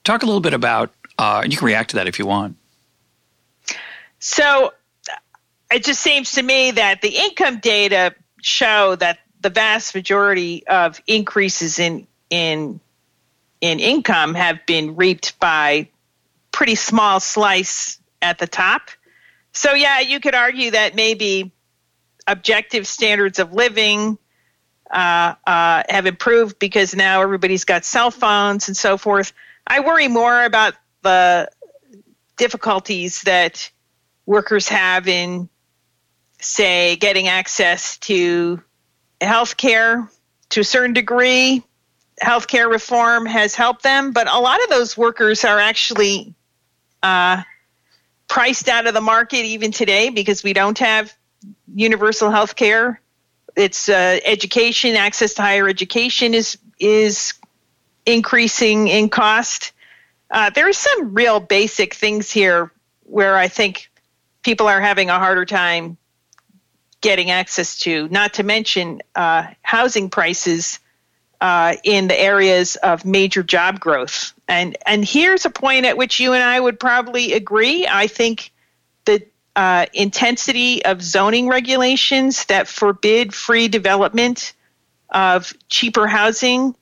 talk 0.04 0.22
a 0.22 0.26
little 0.26 0.42
bit 0.42 0.54
about, 0.54 0.92
uh, 1.18 1.42
and 1.44 1.52
you 1.52 1.58
can 1.58 1.66
react 1.66 1.92
to 1.92 1.96
that 1.96 2.08
if 2.08 2.20
you 2.20 2.26
want. 2.26 2.58
So 4.28 4.74
it 5.72 5.84
just 5.84 6.02
seems 6.02 6.32
to 6.32 6.42
me 6.42 6.72
that 6.72 7.04
the 7.04 7.16
income 7.16 7.60
data 7.60 8.16
show 8.42 8.96
that 8.96 9.20
the 9.40 9.52
vast 9.52 9.94
majority 9.94 10.66
of 10.66 11.00
increases 11.06 11.78
in 11.78 12.08
in 12.32 12.80
in 13.62 13.80
income 13.80 14.34
have 14.34 14.66
been 14.66 14.96
reaped 14.96 15.40
by 15.40 15.90
pretty 16.52 16.74
small 16.74 17.20
slice 17.20 18.00
at 18.20 18.40
the 18.40 18.48
top. 18.48 18.90
So 19.52 19.74
yeah, 19.74 20.00
you 20.00 20.20
could 20.20 20.34
argue 20.34 20.72
that 20.72 20.96
maybe 20.96 21.52
objective 22.26 22.88
standards 22.88 23.38
of 23.38 23.54
living 23.54 24.18
uh, 24.90 25.36
uh, 25.46 25.84
have 25.88 26.08
improved 26.08 26.58
because 26.58 26.96
now 26.96 27.22
everybody's 27.22 27.64
got 27.64 27.86
cell 27.86 28.10
phones 28.10 28.70
and 28.70 28.76
so 28.76 28.98
forth. 28.98 29.34
I 29.68 29.82
worry 29.82 30.08
more 30.08 30.46
about 30.46 30.74
the 31.04 31.48
difficulties 32.38 33.22
that 33.22 33.70
workers 34.26 34.68
have 34.70 35.08
in, 35.08 35.50
say, 36.40 36.96
getting 36.96 37.28
access 37.28 37.98
to 38.00 38.62
health 39.22 39.58
care 39.58 40.10
to 40.50 40.62
a 40.62 40.64
certain 40.64 40.94
degree. 40.94 41.64
Healthcare 42.22 42.70
reform 42.70 43.26
has 43.26 43.56
helped 43.56 43.84
them, 43.84 44.12
but 44.12 44.28
a 44.28 44.40
lot 44.40 44.64
of 44.64 44.70
those 44.70 44.98
workers 44.98 45.44
are 45.44 45.60
actually 45.60 46.34
uh, 47.04 47.44
priced 48.28 48.70
out 48.70 48.88
of 48.88 48.94
the 48.94 49.02
market 49.02 49.46
even 49.46 49.72
today 49.72 50.10
because 50.10 50.44
we 50.44 50.54
don't 50.54 50.80
have 50.80 51.14
universal 51.74 52.32
health 52.32 52.56
care. 52.56 53.02
It's 53.56 53.90
uh, 53.90 54.20
education, 54.26 54.96
access 54.96 55.34
to 55.36 55.42
higher 55.42 55.68
education 55.68 56.34
is 56.34 56.58
is 56.80 57.34
increasing 58.06 58.88
in 58.88 59.10
cost. 59.10 59.72
Uh, 60.30 60.50
there 60.50 60.68
are 60.68 60.74
some 60.74 61.14
real 61.14 61.40
basic 61.40 61.94
things 61.94 62.32
here 62.32 62.72
where 63.04 63.38
I 63.38 63.48
think 63.48 63.90
people 64.46 64.68
are 64.68 64.80
having 64.80 65.10
a 65.10 65.18
harder 65.18 65.44
time 65.44 65.98
getting 67.02 67.32
access 67.32 67.80
to, 67.80 68.08
not 68.10 68.36
to 68.36 68.44
mention 68.44 69.02
uh, 69.16 69.48
housing 69.64 70.08
prices 70.08 70.80
uh, 71.42 71.76
in 71.84 72.08
the 72.08 72.20
areas 72.20 72.76
of 72.76 73.06
major 73.06 73.42
job 73.42 73.80
growth. 73.80 74.34
And, 74.48 74.78
and 74.86 75.04
here's 75.04 75.46
a 75.46 75.50
point 75.50 75.88
at 75.88 75.98
which 75.98 76.20
you 76.20 76.34
and 76.34 76.44
I 76.44 76.60
would 76.60 76.80
probably 76.80 77.34
agree. 77.34 77.88
I 77.88 78.06
think 78.06 78.52
the 79.06 79.26
uh, 79.56 79.88
intensity 79.94 80.86
of 80.86 81.02
zoning 81.02 81.48
regulations 81.48 82.46
that 82.46 82.68
forbid 82.68 83.34
free 83.34 83.68
development 83.68 84.54
of 85.10 85.54
cheaper 85.70 86.06
housing 86.06 86.76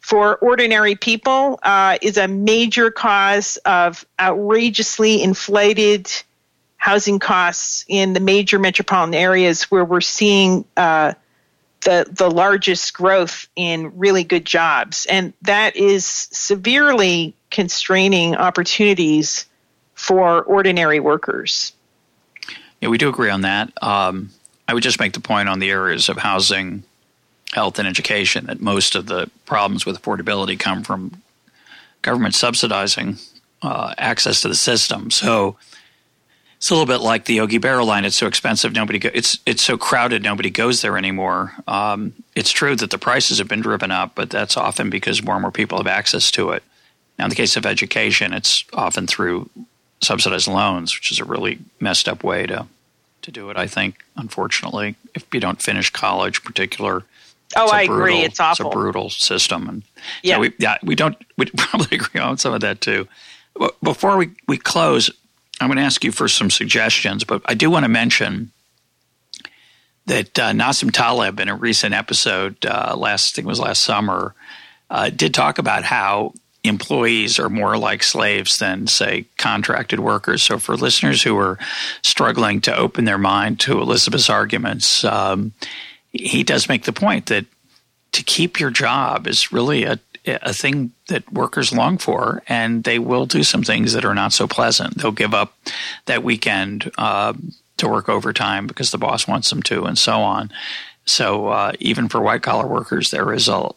for 0.00 0.36
ordinary 0.38 0.96
people 0.96 1.60
uh, 1.62 1.98
is 2.02 2.16
a 2.16 2.26
major 2.26 2.90
cause 2.90 3.58
of 3.64 4.04
outrageously 4.18 5.22
inflated 5.22 6.10
housing 6.86 7.18
costs 7.18 7.84
in 7.88 8.12
the 8.12 8.20
major 8.20 8.60
metropolitan 8.60 9.12
areas 9.12 9.64
where 9.64 9.84
we're 9.84 10.00
seeing 10.00 10.64
uh, 10.76 11.12
the 11.80 12.06
the 12.08 12.30
largest 12.30 12.94
growth 12.94 13.48
in 13.56 13.98
really 13.98 14.22
good 14.22 14.44
jobs, 14.44 15.04
and 15.06 15.32
that 15.42 15.74
is 15.74 16.06
severely 16.06 17.34
constraining 17.50 18.36
opportunities 18.36 19.46
for 19.94 20.44
ordinary 20.44 21.00
workers. 21.00 21.72
Yeah, 22.80 22.90
we 22.90 22.98
do 22.98 23.08
agree 23.08 23.30
on 23.30 23.40
that. 23.40 23.72
Um, 23.82 24.30
I 24.68 24.74
would 24.74 24.84
just 24.84 25.00
make 25.00 25.12
the 25.12 25.20
point 25.20 25.48
on 25.48 25.58
the 25.58 25.72
areas 25.72 26.08
of 26.08 26.18
housing, 26.18 26.84
health, 27.52 27.80
and 27.80 27.88
education 27.88 28.46
that 28.46 28.60
most 28.60 28.94
of 28.94 29.06
the 29.06 29.28
problems 29.44 29.84
with 29.84 30.00
affordability 30.00 30.56
come 30.56 30.84
from 30.84 31.20
government 32.02 32.36
subsidizing 32.36 33.16
uh, 33.62 33.92
access 33.98 34.42
to 34.42 34.48
the 34.48 34.54
system. 34.54 35.10
So 35.10 35.56
it's 36.56 36.70
a 36.70 36.74
little 36.74 36.86
bit 36.86 37.02
like 37.02 37.26
the 37.26 37.34
Yogi 37.34 37.58
Berra 37.58 37.84
line. 37.84 38.04
It's 38.04 38.16
so 38.16 38.26
expensive, 38.26 38.72
nobody. 38.72 38.98
Go, 38.98 39.10
it's 39.12 39.38
it's 39.44 39.62
so 39.62 39.76
crowded, 39.76 40.22
nobody 40.22 40.50
goes 40.50 40.82
there 40.82 40.96
anymore. 40.96 41.52
Um, 41.68 42.14
it's 42.34 42.50
true 42.50 42.74
that 42.76 42.90
the 42.90 42.98
prices 42.98 43.38
have 43.38 43.48
been 43.48 43.60
driven 43.60 43.90
up, 43.90 44.12
but 44.14 44.30
that's 44.30 44.56
often 44.56 44.88
because 44.88 45.22
more 45.22 45.34
and 45.34 45.42
more 45.42 45.50
people 45.50 45.78
have 45.78 45.86
access 45.86 46.30
to 46.32 46.50
it. 46.50 46.62
Now, 47.18 47.26
in 47.26 47.30
the 47.30 47.36
case 47.36 47.56
of 47.56 47.66
education, 47.66 48.32
it's 48.32 48.64
often 48.72 49.06
through 49.06 49.50
subsidized 50.00 50.48
loans, 50.48 50.94
which 50.94 51.10
is 51.10 51.18
a 51.18 51.24
really 51.24 51.58
messed 51.80 52.08
up 52.08 52.24
way 52.24 52.46
to 52.46 52.66
to 53.22 53.30
do 53.30 53.50
it. 53.50 53.56
I 53.56 53.66
think, 53.66 54.04
unfortunately, 54.16 54.96
if 55.14 55.26
you 55.32 55.40
don't 55.40 55.60
finish 55.60 55.90
college, 55.90 56.42
particular. 56.42 57.04
Oh, 57.54 57.68
I 57.70 57.86
brutal, 57.86 58.02
agree. 58.02 58.20
It's 58.22 58.40
awful. 58.40 58.66
It's 58.66 58.74
a 58.74 58.78
brutal 58.78 59.10
system, 59.10 59.68
and 59.68 59.82
yeah, 60.22 60.36
so 60.36 60.40
we, 60.40 60.52
yeah, 60.58 60.78
we 60.82 60.94
don't. 60.94 61.16
We 61.36 61.46
probably 61.56 61.98
agree 61.98 62.20
on 62.20 62.38
some 62.38 62.54
of 62.54 62.62
that 62.62 62.80
too. 62.80 63.06
But 63.54 63.78
Before 63.82 64.16
we, 64.16 64.30
we 64.48 64.58
close, 64.58 65.10
I'm 65.60 65.68
going 65.68 65.78
to 65.78 65.82
ask 65.82 66.04
you 66.04 66.12
for 66.12 66.28
some 66.28 66.50
suggestions, 66.50 67.24
but 67.24 67.42
I 67.46 67.54
do 67.54 67.70
want 67.70 67.84
to 67.84 67.88
mention 67.88 68.52
that 70.06 70.38
uh, 70.38 70.52
Nassim 70.52 70.92
Taleb, 70.92 71.40
in 71.40 71.48
a 71.48 71.54
recent 71.54 71.94
episode 71.94 72.64
uh, 72.64 72.94
last, 72.96 73.32
I 73.32 73.36
think 73.36 73.46
it 73.46 73.48
was 73.48 73.60
last 73.60 73.82
summer, 73.82 74.34
uh, 74.90 75.10
did 75.10 75.34
talk 75.34 75.58
about 75.58 75.82
how 75.82 76.32
employees 76.62 77.38
are 77.38 77.48
more 77.48 77.76
like 77.76 78.02
slaves 78.02 78.58
than, 78.58 78.86
say, 78.86 79.26
contracted 79.38 80.00
workers. 80.00 80.42
So, 80.42 80.58
for 80.58 80.76
listeners 80.76 81.22
who 81.22 81.36
are 81.38 81.58
struggling 82.02 82.60
to 82.62 82.76
open 82.76 83.04
their 83.04 83.18
mind 83.18 83.60
to 83.60 83.80
Elizabeth's 83.80 84.30
arguments, 84.30 85.04
um, 85.04 85.52
he 86.12 86.42
does 86.44 86.68
make 86.68 86.84
the 86.84 86.92
point 86.92 87.26
that 87.26 87.46
to 88.12 88.22
keep 88.22 88.58
your 88.58 88.70
job 88.70 89.26
is 89.26 89.52
really 89.52 89.84
a 89.84 89.98
a 90.26 90.52
thing 90.52 90.92
that 91.08 91.32
workers 91.32 91.72
long 91.72 91.98
for, 91.98 92.42
and 92.48 92.84
they 92.84 92.98
will 92.98 93.26
do 93.26 93.42
some 93.42 93.62
things 93.62 93.92
that 93.92 94.04
are 94.04 94.14
not 94.14 94.32
so 94.32 94.46
pleasant. 94.46 94.98
They'll 94.98 95.12
give 95.12 95.34
up 95.34 95.54
that 96.06 96.24
weekend 96.24 96.90
uh, 96.98 97.34
to 97.76 97.88
work 97.88 98.08
overtime 98.08 98.66
because 98.66 98.90
the 98.90 98.98
boss 98.98 99.28
wants 99.28 99.50
them 99.50 99.62
to, 99.64 99.84
and 99.84 99.96
so 99.96 100.20
on. 100.20 100.50
So 101.04 101.48
uh, 101.48 101.72
even 101.78 102.08
for 102.08 102.20
white 102.20 102.42
collar 102.42 102.66
workers, 102.66 103.10
there 103.10 103.32
is 103.32 103.48
a, 103.48 103.70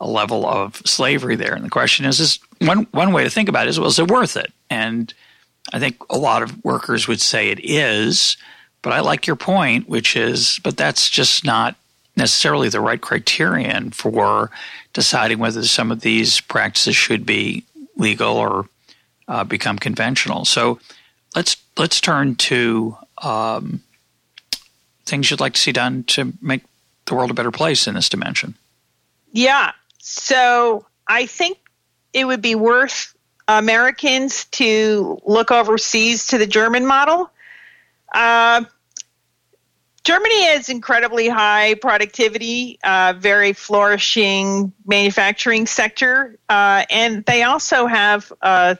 a 0.00 0.06
level 0.06 0.44
of 0.44 0.76
slavery 0.84 1.36
there. 1.36 1.54
And 1.54 1.64
the 1.64 1.70
question 1.70 2.04
is, 2.04 2.20
is 2.20 2.38
one 2.60 2.86
one 2.90 3.12
way 3.12 3.24
to 3.24 3.30
think 3.30 3.48
about 3.48 3.66
it 3.66 3.70
is, 3.70 3.78
well, 3.78 3.88
is 3.88 3.98
it 3.98 4.10
worth 4.10 4.36
it? 4.36 4.52
And 4.68 5.12
I 5.72 5.78
think 5.78 5.96
a 6.10 6.18
lot 6.18 6.42
of 6.42 6.64
workers 6.64 7.06
would 7.06 7.20
say 7.20 7.50
it 7.50 7.60
is. 7.62 8.36
But 8.82 8.92
I 8.92 9.00
like 9.00 9.26
your 9.26 9.36
point, 9.36 9.88
which 9.88 10.14
is, 10.16 10.60
but 10.62 10.76
that's 10.76 11.08
just 11.08 11.44
not 11.44 11.76
necessarily 12.16 12.68
the 12.68 12.80
right 12.80 13.00
criterion 13.00 13.90
for 13.90 14.50
deciding 14.92 15.38
whether 15.38 15.62
some 15.64 15.90
of 15.90 16.00
these 16.00 16.40
practices 16.40 16.96
should 16.96 17.26
be 17.26 17.64
legal 17.96 18.36
or 18.36 18.68
uh, 19.28 19.44
become 19.44 19.78
conventional. 19.78 20.44
So 20.44 20.78
let's 21.34 21.56
let's 21.76 22.00
turn 22.00 22.36
to 22.36 22.96
um, 23.22 23.82
things 25.04 25.30
you'd 25.30 25.40
like 25.40 25.54
to 25.54 25.60
see 25.60 25.72
done 25.72 26.04
to 26.04 26.32
make 26.40 26.62
the 27.06 27.14
world 27.14 27.30
a 27.30 27.34
better 27.34 27.50
place 27.50 27.86
in 27.86 27.94
this 27.94 28.08
dimension. 28.08 28.54
Yeah. 29.32 29.72
So 29.98 30.86
I 31.06 31.26
think 31.26 31.58
it 32.12 32.24
would 32.24 32.42
be 32.42 32.54
worth 32.54 33.14
Americans 33.48 34.46
to 34.46 35.20
look 35.24 35.50
overseas 35.50 36.28
to 36.28 36.38
the 36.38 36.46
German 36.46 36.86
model. 36.86 37.30
Uh, 38.12 38.64
Germany 40.06 40.44
has 40.44 40.68
incredibly 40.68 41.28
high 41.28 41.74
productivity, 41.74 42.78
uh, 42.84 43.14
very 43.18 43.52
flourishing 43.52 44.72
manufacturing 44.86 45.66
sector, 45.66 46.38
uh, 46.48 46.84
and 46.88 47.24
they 47.24 47.42
also 47.42 47.86
have 47.86 48.32
a 48.40 48.78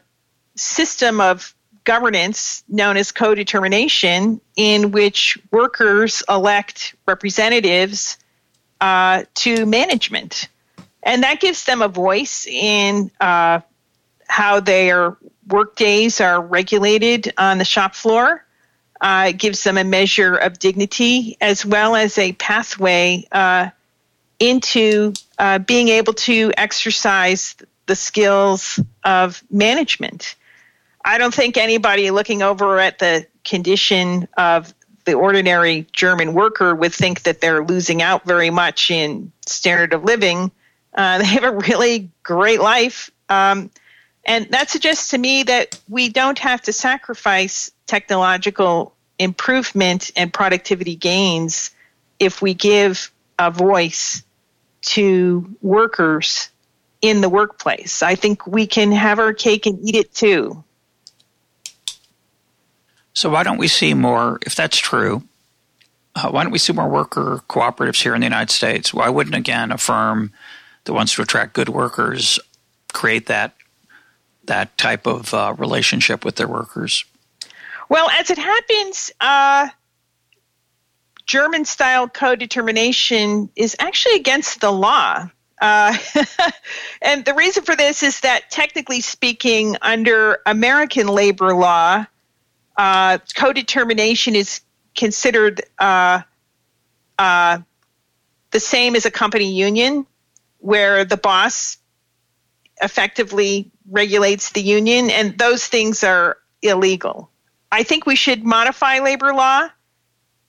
system 0.54 1.20
of 1.20 1.52
governance 1.82 2.62
known 2.68 2.96
as 2.96 3.10
co-determination, 3.10 4.40
in 4.54 4.92
which 4.92 5.36
workers 5.50 6.22
elect 6.28 6.94
representatives 7.08 8.18
uh, 8.80 9.24
to 9.34 9.66
management, 9.66 10.48
and 11.02 11.24
that 11.24 11.40
gives 11.40 11.64
them 11.64 11.82
a 11.82 11.88
voice 11.88 12.46
in 12.46 13.10
uh, 13.20 13.58
how 14.28 14.60
their 14.60 15.16
work 15.48 15.74
days 15.74 16.20
are 16.20 16.40
regulated 16.40 17.32
on 17.36 17.58
the 17.58 17.64
shop 17.64 17.96
floor 17.96 18.45
uh, 19.00 19.32
gives 19.32 19.62
them 19.64 19.78
a 19.78 19.84
measure 19.84 20.34
of 20.34 20.58
dignity 20.58 21.36
as 21.40 21.64
well 21.64 21.96
as 21.96 22.18
a 22.18 22.32
pathway 22.32 23.26
uh, 23.32 23.68
into 24.38 25.12
uh, 25.38 25.58
being 25.58 25.88
able 25.88 26.14
to 26.14 26.52
exercise 26.56 27.56
the 27.86 27.94
skills 27.94 28.80
of 29.04 29.42
management. 29.50 30.34
I 31.04 31.18
don't 31.18 31.34
think 31.34 31.56
anybody 31.56 32.10
looking 32.10 32.42
over 32.42 32.78
at 32.78 32.98
the 32.98 33.26
condition 33.44 34.28
of 34.36 34.74
the 35.04 35.14
ordinary 35.14 35.86
German 35.92 36.34
worker 36.34 36.74
would 36.74 36.92
think 36.92 37.22
that 37.22 37.40
they're 37.40 37.64
losing 37.64 38.02
out 38.02 38.24
very 38.24 38.50
much 38.50 38.90
in 38.90 39.32
standard 39.46 39.92
of 39.92 40.04
living. 40.04 40.50
Uh, 40.94 41.18
they 41.20 41.24
have 41.24 41.44
a 41.44 41.52
really 41.52 42.10
great 42.22 42.60
life. 42.60 43.10
Um, 43.28 43.70
and 44.26 44.46
that 44.50 44.68
suggests 44.68 45.10
to 45.10 45.18
me 45.18 45.44
that 45.44 45.80
we 45.88 46.08
don't 46.08 46.38
have 46.40 46.60
to 46.62 46.72
sacrifice 46.72 47.70
technological 47.86 48.94
improvement 49.18 50.10
and 50.16 50.32
productivity 50.32 50.96
gains 50.96 51.70
if 52.18 52.42
we 52.42 52.52
give 52.52 53.10
a 53.38 53.50
voice 53.50 54.22
to 54.82 55.56
workers 55.62 56.50
in 57.00 57.20
the 57.20 57.28
workplace. 57.28 58.02
I 58.02 58.16
think 58.16 58.46
we 58.46 58.66
can 58.66 58.92
have 58.92 59.18
our 59.18 59.32
cake 59.32 59.66
and 59.66 59.78
eat 59.88 59.94
it 59.94 60.12
too. 60.12 60.62
So, 63.14 63.30
why 63.30 63.44
don't 63.44 63.58
we 63.58 63.68
see 63.68 63.94
more, 63.94 64.38
if 64.44 64.54
that's 64.54 64.76
true, 64.76 65.22
uh, 66.14 66.30
why 66.30 66.42
don't 66.42 66.52
we 66.52 66.58
see 66.58 66.72
more 66.72 66.88
worker 66.88 67.42
cooperatives 67.48 68.02
here 68.02 68.14
in 68.14 68.20
the 68.20 68.26
United 68.26 68.52
States? 68.52 68.92
Why 68.92 69.08
wouldn't, 69.08 69.36
again, 69.36 69.72
a 69.72 69.78
firm 69.78 70.32
that 70.84 70.92
wants 70.92 71.14
to 71.14 71.22
attract 71.22 71.54
good 71.54 71.68
workers 71.68 72.38
create 72.92 73.26
that, 73.26 73.54
that 74.46 74.76
type 74.78 75.06
of 75.06 75.32
uh, 75.34 75.54
relationship 75.58 76.24
with 76.24 76.36
their 76.36 76.48
workers? 76.48 77.04
Well, 77.88 78.10
as 78.10 78.30
it 78.30 78.38
happens, 78.38 79.12
uh, 79.20 79.68
German 81.26 81.64
style 81.64 82.08
co-determination 82.08 83.50
is 83.56 83.76
actually 83.78 84.16
against 84.16 84.60
the 84.60 84.70
law. 84.70 85.28
Uh, 85.60 85.96
and 87.02 87.24
the 87.24 87.34
reason 87.34 87.64
for 87.64 87.76
this 87.76 88.02
is 88.02 88.20
that, 88.20 88.50
technically 88.50 89.00
speaking, 89.00 89.76
under 89.82 90.38
American 90.46 91.08
labor 91.08 91.54
law, 91.54 92.04
uh, 92.76 93.18
co-determination 93.36 94.36
is 94.36 94.60
considered 94.94 95.62
uh, 95.78 96.20
uh, 97.18 97.58
the 98.50 98.60
same 98.60 98.96
as 98.96 99.06
a 99.06 99.10
company 99.10 99.52
union, 99.52 100.06
where 100.58 101.04
the 101.04 101.16
boss 101.16 101.78
effectively 102.82 103.70
regulates 103.90 104.50
the 104.50 104.62
union, 104.62 105.10
and 105.10 105.38
those 105.38 105.66
things 105.66 106.04
are 106.04 106.36
illegal. 106.62 107.30
I 107.70 107.82
think 107.82 108.06
we 108.06 108.16
should 108.16 108.44
modify 108.44 108.98
labor 108.98 109.32
law 109.32 109.68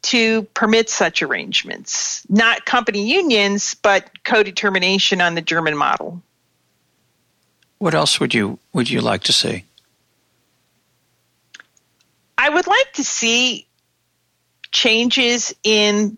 to 0.03 0.43
permit 0.53 0.89
such 0.89 1.21
arrangements, 1.21 2.25
not 2.30 2.65
company 2.65 3.09
unions, 3.09 3.73
but 3.73 4.09
co-determination 4.23 5.21
on 5.21 5.36
the 5.36 5.41
German 5.41 5.75
model. 5.75 6.21
What 7.80 7.93
else 7.93 8.19
would 8.19 8.34
you 8.34 8.59
would 8.73 8.89
you 8.89 9.01
like 9.01 9.23
to 9.23 9.34
see? 9.34 9.65
I 12.38 12.49
would 12.49 12.67
like 12.67 12.93
to 12.93 13.03
see 13.03 13.67
changes 14.71 15.53
in 15.63 16.17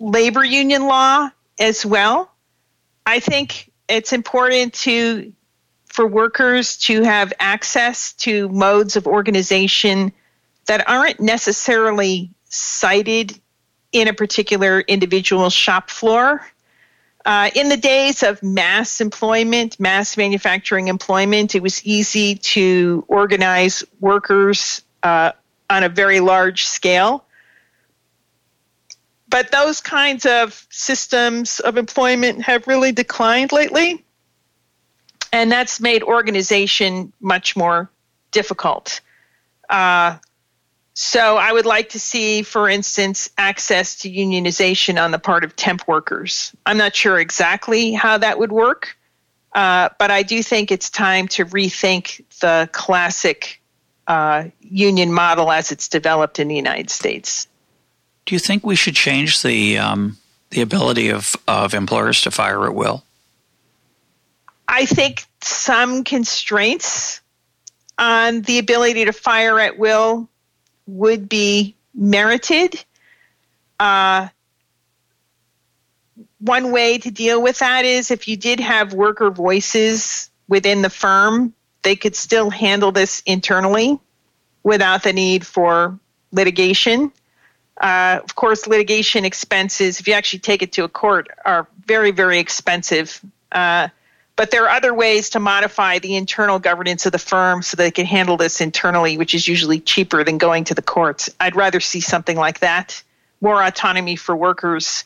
labor 0.00 0.44
union 0.44 0.86
law 0.86 1.30
as 1.58 1.84
well. 1.84 2.30
I 3.06 3.20
think 3.20 3.70
it's 3.92 4.12
important 4.12 4.72
to 4.72 5.32
for 5.84 6.06
workers 6.06 6.78
to 6.78 7.02
have 7.02 7.34
access 7.38 8.14
to 8.14 8.48
modes 8.48 8.96
of 8.96 9.06
organization 9.06 10.10
that 10.64 10.88
aren't 10.88 11.20
necessarily 11.20 12.30
sited 12.44 13.38
in 13.92 14.08
a 14.08 14.14
particular 14.14 14.80
individual 14.80 15.50
shop 15.50 15.90
floor. 15.90 16.40
Uh, 17.26 17.50
in 17.54 17.68
the 17.68 17.76
days 17.76 18.22
of 18.22 18.42
mass 18.42 19.02
employment, 19.02 19.78
mass 19.78 20.16
manufacturing 20.16 20.88
employment, 20.88 21.54
it 21.54 21.62
was 21.62 21.84
easy 21.84 22.36
to 22.36 23.04
organize 23.06 23.84
workers 24.00 24.80
uh, 25.02 25.32
on 25.68 25.84
a 25.84 25.90
very 25.90 26.20
large 26.20 26.64
scale. 26.64 27.24
But 29.32 29.50
those 29.50 29.80
kinds 29.80 30.26
of 30.26 30.64
systems 30.70 31.58
of 31.58 31.76
employment 31.76 32.42
have 32.42 32.68
really 32.68 32.92
declined 32.92 33.50
lately 33.50 34.04
and 35.32 35.50
that's 35.50 35.80
made 35.80 36.02
organization 36.02 37.12
much 37.20 37.56
more 37.56 37.90
difficult. 38.30 39.00
Uh, 39.68 40.18
so 40.94 41.38
I 41.38 41.50
would 41.50 41.64
like 41.64 41.90
to 41.90 42.00
see, 42.00 42.42
for 42.42 42.68
instance, 42.68 43.30
access 43.38 43.96
to 44.00 44.10
unionization 44.10 45.02
on 45.02 45.10
the 45.10 45.18
part 45.18 45.42
of 45.42 45.56
temp 45.56 45.88
workers. 45.88 46.54
I'm 46.66 46.76
not 46.76 46.94
sure 46.94 47.18
exactly 47.18 47.92
how 47.92 48.18
that 48.18 48.38
would 48.38 48.52
work, 48.52 48.96
uh, 49.54 49.88
but 49.98 50.10
I 50.10 50.22
do 50.22 50.42
think 50.42 50.70
it's 50.70 50.90
time 50.90 51.28
to 51.28 51.46
rethink 51.46 52.22
the 52.40 52.68
classic 52.72 53.62
uh, 54.06 54.44
union 54.60 55.12
model 55.12 55.50
as 55.50 55.72
it's 55.72 55.88
developed 55.88 56.38
in 56.38 56.48
the 56.48 56.56
United 56.56 56.90
States. 56.90 57.48
Do 58.26 58.34
you 58.34 58.38
think 58.38 58.64
we 58.64 58.76
should 58.76 58.94
change 58.94 59.42
the 59.42 59.78
um, 59.78 60.18
the 60.50 60.60
ability 60.60 61.08
of, 61.08 61.34
of 61.48 61.74
employers 61.74 62.20
to 62.22 62.30
fire 62.30 62.66
at 62.66 62.74
will? 62.74 63.02
I 64.68 64.86
think 64.86 65.24
some 65.40 66.04
constraints 66.04 67.20
on 67.98 68.42
the 68.42 68.58
ability 68.58 69.06
to 69.06 69.12
fire 69.12 69.58
at 69.58 69.78
will 69.78 70.28
would 70.86 71.28
be 71.28 71.74
merited. 71.94 72.84
Uh, 73.80 74.28
one 76.38 76.72
way 76.72 76.98
to 76.98 77.10
deal 77.10 77.42
with 77.42 77.58
that 77.60 77.84
is 77.84 78.10
if 78.10 78.28
you 78.28 78.36
did 78.36 78.60
have 78.60 78.92
worker 78.92 79.30
voices 79.30 80.30
within 80.48 80.82
the 80.82 80.90
firm, 80.90 81.54
they 81.82 81.96
could 81.96 82.16
still 82.16 82.50
handle 82.50 82.92
this 82.92 83.22
internally 83.26 83.98
without 84.62 85.02
the 85.02 85.12
need 85.12 85.46
for 85.46 85.98
litigation. 86.30 87.12
Uh, 87.82 88.20
of 88.22 88.34
course, 88.34 88.66
litigation 88.66 89.24
expenses, 89.24 90.00
if 90.00 90.06
you 90.06 90.14
actually 90.14 90.38
take 90.38 90.62
it 90.62 90.72
to 90.72 90.84
a 90.84 90.88
court, 90.88 91.28
are 91.44 91.66
very, 91.84 92.12
very 92.12 92.38
expensive. 92.38 93.20
Uh, 93.50 93.88
but 94.36 94.50
there 94.50 94.64
are 94.64 94.70
other 94.70 94.94
ways 94.94 95.30
to 95.30 95.40
modify 95.40 95.98
the 95.98 96.16
internal 96.16 96.58
governance 96.58 97.04
of 97.04 97.12
the 97.12 97.18
firm 97.18 97.60
so 97.60 97.76
they 97.76 97.90
can 97.90 98.06
handle 98.06 98.36
this 98.36 98.60
internally, 98.60 99.18
which 99.18 99.34
is 99.34 99.46
usually 99.46 99.80
cheaper 99.80 100.24
than 100.24 100.38
going 100.38 100.64
to 100.64 100.74
the 100.74 100.82
courts. 100.82 101.28
I'd 101.38 101.56
rather 101.56 101.80
see 101.80 102.00
something 102.00 102.36
like 102.36 102.60
that 102.60 103.02
more 103.42 103.62
autonomy 103.62 104.16
for 104.16 104.34
workers 104.34 105.04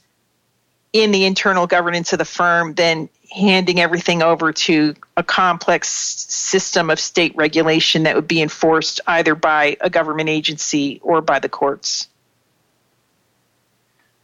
in 0.93 1.11
the 1.11 1.25
internal 1.25 1.67
governance 1.67 2.13
of 2.13 2.19
the 2.19 2.25
firm 2.25 2.75
than 2.75 3.09
handing 3.33 3.81
everything 3.81 4.23
over 4.23 4.53
to 4.53 4.95
a 5.17 5.23
complex 5.23 5.89
system 5.89 6.91
of 6.91 7.01
state 7.01 7.35
regulation 7.35 8.05
that 8.05 8.15
would 8.15 8.29
be 8.29 8.41
enforced 8.41 9.01
either 9.07 9.35
by 9.35 9.77
a 9.81 9.91
government 9.91 10.29
agency 10.29 11.01
or 11.03 11.21
by 11.21 11.39
the 11.39 11.49
courts. 11.49 12.09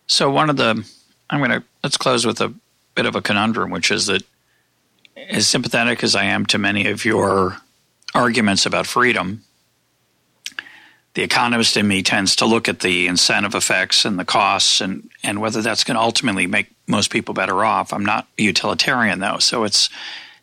So, 0.06 0.30
one 0.30 0.50
of 0.50 0.56
the, 0.56 0.86
I'm 1.30 1.40
going 1.40 1.50
to, 1.50 1.64
let's 1.82 1.96
close 1.96 2.26
with 2.26 2.40
a 2.40 2.52
bit 2.94 3.06
of 3.06 3.16
a 3.16 3.22
conundrum, 3.22 3.70
which 3.70 3.90
is 3.90 4.06
that 4.06 4.22
as 5.16 5.46
sympathetic 5.46 6.02
as 6.02 6.14
I 6.14 6.24
am 6.24 6.46
to 6.46 6.58
many 6.58 6.88
of 6.88 7.04
your 7.04 7.58
arguments 8.14 8.66
about 8.66 8.86
freedom, 8.86 9.44
the 11.14 11.22
economist 11.22 11.76
in 11.76 11.86
me 11.86 12.02
tends 12.02 12.36
to 12.36 12.46
look 12.46 12.68
at 12.68 12.80
the 12.80 13.06
incentive 13.06 13.54
effects 13.54 14.04
and 14.04 14.18
the 14.18 14.24
costs 14.24 14.80
and, 14.80 15.10
and 15.22 15.40
whether 15.40 15.60
that's 15.60 15.84
going 15.84 15.96
to 15.96 16.00
ultimately 16.00 16.46
make 16.46 16.70
most 16.86 17.10
people 17.10 17.34
better 17.34 17.64
off. 17.64 17.92
I'm 17.92 18.04
not 18.04 18.26
a 18.38 18.42
utilitarian 18.42 19.20
though, 19.20 19.38
so 19.38 19.64
it's 19.64 19.90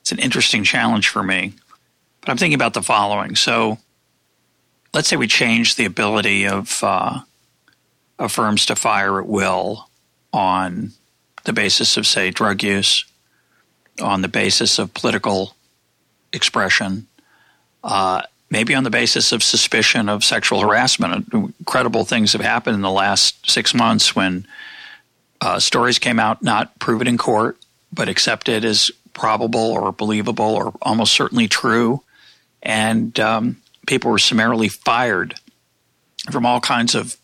it's 0.01 0.11
an 0.11 0.19
interesting 0.19 0.63
challenge 0.63 1.09
for 1.09 1.23
me. 1.23 1.53
But 2.21 2.29
I'm 2.29 2.37
thinking 2.37 2.55
about 2.55 2.73
the 2.73 2.81
following. 2.81 3.35
So 3.35 3.79
let's 4.93 5.07
say 5.07 5.17
we 5.17 5.27
change 5.27 5.75
the 5.75 5.85
ability 5.85 6.47
of 6.47 6.83
uh, 6.83 7.19
firms 8.27 8.65
to 8.65 8.75
fire 8.75 9.19
at 9.19 9.27
will 9.27 9.89
on 10.33 10.91
the 11.45 11.53
basis 11.53 11.97
of 11.97 12.05
say 12.05 12.31
drug 12.31 12.61
use 12.63 13.05
on 14.01 14.21
the 14.21 14.27
basis 14.27 14.79
of 14.79 14.93
political 14.93 15.55
expression, 16.33 17.07
uh, 17.83 18.21
maybe 18.49 18.75
on 18.75 18.83
the 18.83 18.89
basis 18.89 19.31
of 19.31 19.43
suspicion 19.43 20.09
of 20.09 20.23
sexual 20.23 20.61
harassment. 20.61 21.33
Incredible 21.33 22.05
things 22.05 22.33
have 22.33 22.41
happened 22.41 22.75
in 22.75 22.81
the 22.81 22.91
last 22.91 23.49
six 23.49 23.73
months 23.73 24.15
when 24.15 24.47
uh, 25.41 25.59
stories 25.59 25.99
came 25.99 26.19
out 26.19 26.43
not 26.43 26.77
proven 26.79 27.07
in 27.07 27.17
court, 27.17 27.57
but 27.91 28.09
accepted 28.09 28.65
as 28.65 28.91
probable 29.13 29.59
or 29.59 29.91
believable 29.91 30.55
or 30.55 30.73
almost 30.81 31.13
certainly 31.13 31.47
true. 31.47 32.01
And 32.61 33.17
um, 33.19 33.61
people 33.87 34.11
were 34.11 34.19
summarily 34.19 34.69
fired 34.69 35.35
from 36.31 36.45
all 36.45 36.59
kinds 36.59 36.95
of 36.95 37.15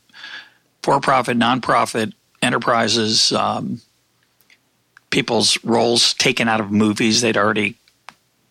for 0.85 0.99
profit, 0.99 1.35
nonprofit 1.35 2.13
enterprises, 2.43 3.31
um, 3.31 3.81
people's 5.09 5.57
roles 5.63 6.13
taken 6.13 6.47
out 6.47 6.61
of 6.61 6.71
movies 6.71 7.21
they'd 7.21 7.37
already 7.37 7.75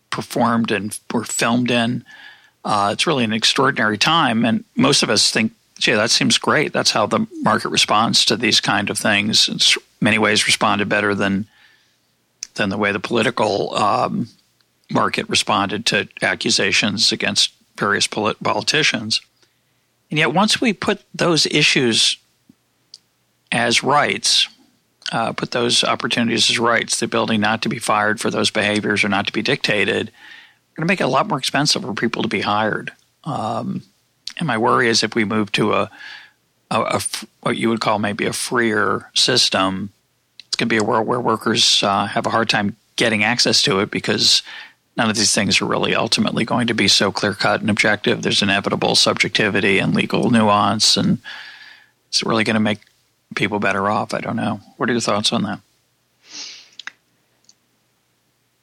performed 0.09 0.69
and 0.69 0.99
were 1.13 1.23
filmed 1.23 1.71
in. 1.71 2.03
Uh, 2.65 2.89
it's 2.91 3.07
really 3.07 3.23
an 3.23 3.31
extraordinary 3.31 3.97
time, 3.97 4.43
and 4.43 4.65
most 4.75 5.01
of 5.01 5.09
us 5.09 5.31
think, 5.31 5.53
"Gee, 5.79 5.93
that 5.93 6.11
seems 6.11 6.37
great." 6.37 6.73
That's 6.73 6.91
how 6.91 7.05
the 7.05 7.25
market 7.41 7.69
responds 7.69 8.25
to 8.25 8.35
these 8.35 8.59
kind 8.59 8.89
of 8.89 8.97
things. 8.97 9.47
It's 9.47 9.77
many 10.01 10.17
ways 10.17 10.45
responded 10.45 10.89
better 10.89 11.15
than 11.15 11.47
than 12.55 12.67
the 12.67 12.77
way 12.77 12.91
the 12.91 12.99
political 12.99 13.73
um, 13.75 14.27
market 14.91 15.29
responded 15.29 15.85
to 15.85 16.09
accusations 16.21 17.13
against 17.13 17.53
various 17.77 18.07
polit- 18.07 18.43
politicians. 18.43 19.21
And 20.09 20.19
yet, 20.19 20.33
once 20.33 20.59
we 20.59 20.73
put 20.73 21.01
those 21.13 21.45
issues 21.45 22.17
as 23.51 23.83
rights, 23.83 24.47
uh, 25.11 25.33
put 25.33 25.51
those 25.51 25.83
opportunities 25.83 26.49
as 26.49 26.59
rights, 26.59 26.99
the 26.99 27.05
ability 27.05 27.37
not 27.37 27.61
to 27.61 27.69
be 27.69 27.79
fired 27.79 28.19
for 28.19 28.29
those 28.29 28.49
behaviors 28.49 29.03
or 29.03 29.09
not 29.09 29.27
to 29.27 29.33
be 29.33 29.41
dictated, 29.41 30.11
we're 30.75 30.81
going 30.81 30.87
to 30.87 30.91
make 30.91 31.01
it 31.01 31.05
a 31.05 31.07
lot 31.07 31.27
more 31.27 31.37
expensive 31.37 31.83
for 31.83 31.93
people 31.93 32.21
to 32.21 32.27
be 32.27 32.41
hired. 32.41 32.91
Um, 33.23 33.83
and 34.37 34.47
my 34.47 34.57
worry 34.57 34.89
is 34.89 35.03
if 35.03 35.15
we 35.15 35.23
move 35.23 35.51
to 35.53 35.73
a, 35.73 35.91
a, 36.69 36.81
a, 36.81 37.01
what 37.41 37.57
you 37.57 37.69
would 37.69 37.79
call 37.79 37.99
maybe 37.99 38.25
a 38.25 38.33
freer 38.33 39.09
system, 39.13 39.91
it's 40.47 40.57
going 40.57 40.67
to 40.67 40.73
be 40.73 40.77
a 40.77 40.83
world 40.83 41.07
where 41.07 41.19
workers 41.19 41.81
uh, 41.83 42.05
have 42.07 42.25
a 42.25 42.29
hard 42.29 42.49
time 42.49 42.75
getting 42.95 43.23
access 43.23 43.61
to 43.63 43.79
it 43.79 43.91
because 43.91 44.41
none 44.97 45.09
of 45.09 45.15
these 45.15 45.33
things 45.33 45.61
are 45.61 45.65
really 45.65 45.95
ultimately 45.95 46.45
going 46.45 46.67
to 46.67 46.73
be 46.73 46.87
so 46.87 47.11
clear 47.11 47.33
cut 47.33 47.61
and 47.61 47.69
objective. 47.69 48.21
There's 48.21 48.41
inevitable 48.41 48.95
subjectivity 48.95 49.79
and 49.79 49.93
legal 49.93 50.29
nuance, 50.29 50.97
and 50.97 51.19
it's 52.07 52.23
really 52.23 52.43
going 52.43 52.55
to 52.55 52.59
make 52.59 52.79
people 53.33 53.59
better 53.59 53.89
off. 53.89 54.13
I 54.13 54.19
don't 54.19 54.35
know. 54.35 54.59
What 54.77 54.89
are 54.89 54.93
your 54.93 55.01
thoughts 55.01 55.33
on 55.33 55.43
that? 55.43 55.59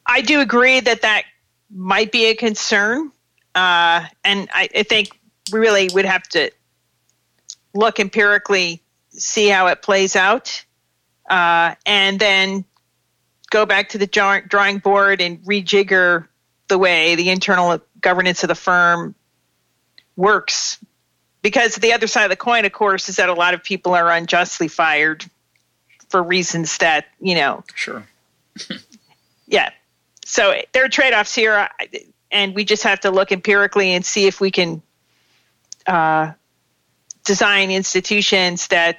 I 0.07 0.21
do 0.21 0.41
agree 0.41 0.81
that 0.81 1.03
that 1.03 1.25
might 1.71 2.13
be 2.13 2.27
a 2.27 2.35
concern. 2.35 3.11
Uh, 3.55 4.05
and 4.25 4.49
I, 4.53 4.69
I, 4.75 4.83
think 4.83 5.19
we 5.53 5.59
really 5.59 5.89
would 5.93 6.05
have 6.07 6.23
to 6.31 6.51
look 7.75 8.01
empirically, 8.01 8.83
see 9.11 9.49
how 9.49 9.67
it 9.67 9.83
plays 9.83 10.17
out, 10.17 10.65
uh, 11.29 11.75
and 11.85 12.19
then 12.19 12.65
go 13.51 13.67
back 13.67 13.91
to 13.91 13.99
the 13.99 14.07
drawing 14.07 14.79
board 14.79 15.21
and 15.21 15.39
rejigger 15.45 16.27
the 16.69 16.79
way 16.79 17.15
the 17.15 17.29
internal 17.29 17.79
governance 18.01 18.43
of 18.43 18.49
the 18.49 18.55
firm 18.55 19.15
works 20.17 20.79
because 21.43 21.75
the 21.75 21.93
other 21.93 22.07
side 22.07 22.25
of 22.25 22.31
the 22.31 22.37
coin, 22.37 22.65
of 22.65 22.73
course, 22.73 23.09
is 23.09 23.17
that 23.17 23.29
a 23.29 23.35
lot 23.35 23.53
of 23.55 23.63
people 23.63 23.95
are 23.95 24.11
unjustly 24.11 24.69
fired 24.69 25.25
for 26.09 26.23
reasons 26.23 26.79
that 26.79 27.07
you 27.21 27.35
know. 27.35 27.65
Sure. 27.75 28.07
yeah. 29.47 29.71
So 30.25 30.55
there 30.73 30.85
are 30.85 30.89
trade-offs 30.89 31.35
here, 31.35 31.69
and 32.31 32.55
we 32.55 32.65
just 32.65 32.85
have 32.85 33.01
to 33.01 33.11
look 33.11 33.33
empirically 33.33 33.93
and 33.93 34.07
see 34.07 34.27
if 34.27 34.41
we 34.41 34.51
can 34.51 34.81
uh, 35.87 36.33
design 37.25 37.71
institutions 37.71 38.69
that 38.69 38.99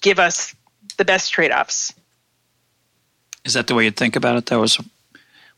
give 0.00 0.18
us 0.18 0.54
the 0.96 1.04
best 1.04 1.32
trade-offs. 1.32 1.92
Is 3.44 3.54
that 3.54 3.66
the 3.66 3.74
way 3.74 3.84
you'd 3.84 3.96
think 3.96 4.16
about 4.16 4.36
it? 4.36 4.46
Though, 4.46 4.62
is 4.62 4.78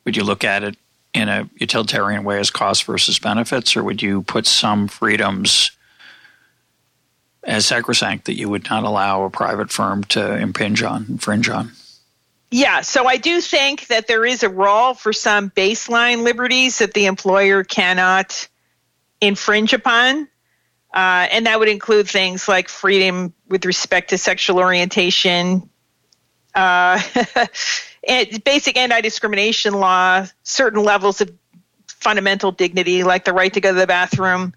would 0.04 0.16
you 0.16 0.24
look 0.24 0.44
at 0.44 0.64
it 0.64 0.76
in 1.18 1.28
a 1.28 1.48
utilitarian 1.56 2.22
way 2.22 2.38
as 2.38 2.50
cost 2.50 2.84
versus 2.84 3.18
benefits, 3.18 3.76
or 3.76 3.82
would 3.82 4.00
you 4.00 4.22
put 4.22 4.46
some 4.46 4.86
freedoms 4.86 5.72
as 7.42 7.66
sacrosanct 7.66 8.26
that 8.26 8.34
you 8.34 8.48
would 8.48 8.68
not 8.70 8.84
allow 8.84 9.24
a 9.24 9.30
private 9.30 9.70
firm 9.70 10.04
to 10.04 10.36
impinge 10.36 10.82
on, 10.82 11.06
infringe 11.08 11.48
on? 11.48 11.72
Yeah, 12.50 12.80
so 12.82 13.06
I 13.06 13.16
do 13.16 13.40
think 13.40 13.88
that 13.88 14.06
there 14.06 14.24
is 14.24 14.42
a 14.42 14.48
role 14.48 14.94
for 14.94 15.12
some 15.12 15.50
baseline 15.50 16.22
liberties 16.22 16.78
that 16.78 16.94
the 16.94 17.06
employer 17.06 17.64
cannot 17.64 18.48
infringe 19.20 19.72
upon. 19.72 20.28
Uh, 20.94 21.26
and 21.30 21.46
that 21.46 21.58
would 21.58 21.68
include 21.68 22.08
things 22.08 22.48
like 22.48 22.68
freedom 22.68 23.34
with 23.48 23.64
respect 23.66 24.10
to 24.10 24.18
sexual 24.18 24.58
orientation, 24.58 25.68
uh, 26.54 27.00
basic 28.44 28.76
anti-discrimination 28.76 29.74
law, 29.74 30.26
certain 30.42 30.82
levels 30.82 31.20
of 31.20 31.30
fundamental 31.86 32.52
dignity, 32.52 33.02
like 33.02 33.24
the 33.24 33.32
right 33.32 33.52
to 33.52 33.60
go 33.60 33.72
to 33.72 33.78
the 33.78 33.86
bathroom. 33.86 34.54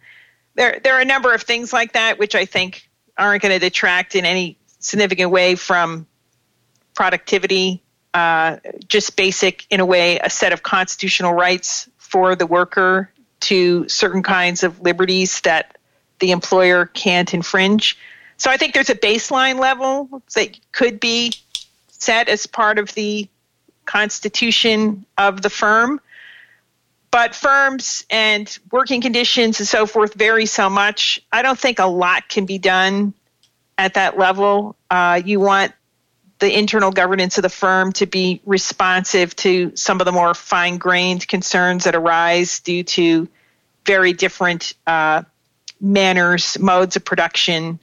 There, 0.55 0.79
there 0.83 0.95
are 0.95 1.01
a 1.01 1.05
number 1.05 1.33
of 1.33 1.41
things 1.41 1.73
like 1.73 1.93
that 1.93 2.19
which 2.19 2.35
I 2.35 2.45
think 2.45 2.89
aren't 3.17 3.41
going 3.41 3.53
to 3.53 3.59
detract 3.59 4.15
in 4.15 4.25
any 4.25 4.57
significant 4.79 5.31
way 5.31 5.55
from 5.55 6.07
productivity. 6.93 7.81
Uh, 8.13 8.57
just 8.87 9.15
basic, 9.15 9.65
in 9.69 9.79
a 9.79 9.85
way, 9.85 10.19
a 10.19 10.29
set 10.29 10.51
of 10.51 10.63
constitutional 10.63 11.33
rights 11.33 11.89
for 11.97 12.35
the 12.35 12.45
worker 12.45 13.09
to 13.39 13.87
certain 13.87 14.21
kinds 14.21 14.63
of 14.63 14.81
liberties 14.81 15.39
that 15.41 15.77
the 16.19 16.31
employer 16.31 16.85
can't 16.85 17.33
infringe. 17.33 17.97
So 18.37 18.51
I 18.51 18.57
think 18.57 18.73
there's 18.73 18.89
a 18.89 18.95
baseline 18.95 19.59
level 19.59 20.21
that 20.35 20.59
could 20.71 20.99
be 20.99 21.33
set 22.01 22.29
as 22.29 22.47
part 22.47 22.79
of 22.79 22.93
the 22.95 23.29
constitution 23.85 25.05
of 25.17 25.41
the 25.41 25.49
firm. 25.49 26.01
But 27.11 27.35
firms 27.35 28.05
and 28.09 28.57
working 28.71 29.01
conditions 29.01 29.59
and 29.59 29.67
so 29.67 29.85
forth 29.85 30.13
vary 30.13 30.45
so 30.45 30.69
much. 30.69 31.21
I 31.31 31.41
don't 31.41 31.59
think 31.59 31.79
a 31.79 31.85
lot 31.85 32.29
can 32.29 32.45
be 32.45 32.57
done 32.57 33.13
at 33.77 33.95
that 33.95 34.17
level. 34.17 34.75
Uh, 34.89 35.21
you 35.23 35.39
want 35.39 35.73
the 36.39 36.57
internal 36.57 36.91
governance 36.91 37.37
of 37.37 37.43
the 37.43 37.49
firm 37.49 37.91
to 37.93 38.05
be 38.07 38.41
responsive 38.45 39.35
to 39.35 39.73
some 39.75 39.99
of 39.99 40.05
the 40.05 40.11
more 40.11 40.33
fine 40.33 40.77
grained 40.77 41.27
concerns 41.27 41.83
that 41.83 41.93
arise 41.93 42.61
due 42.61 42.83
to 42.83 43.27
very 43.85 44.13
different 44.13 44.73
uh, 44.87 45.21
manners, 45.79 46.57
modes 46.57 46.95
of 46.95 47.03
production. 47.05 47.79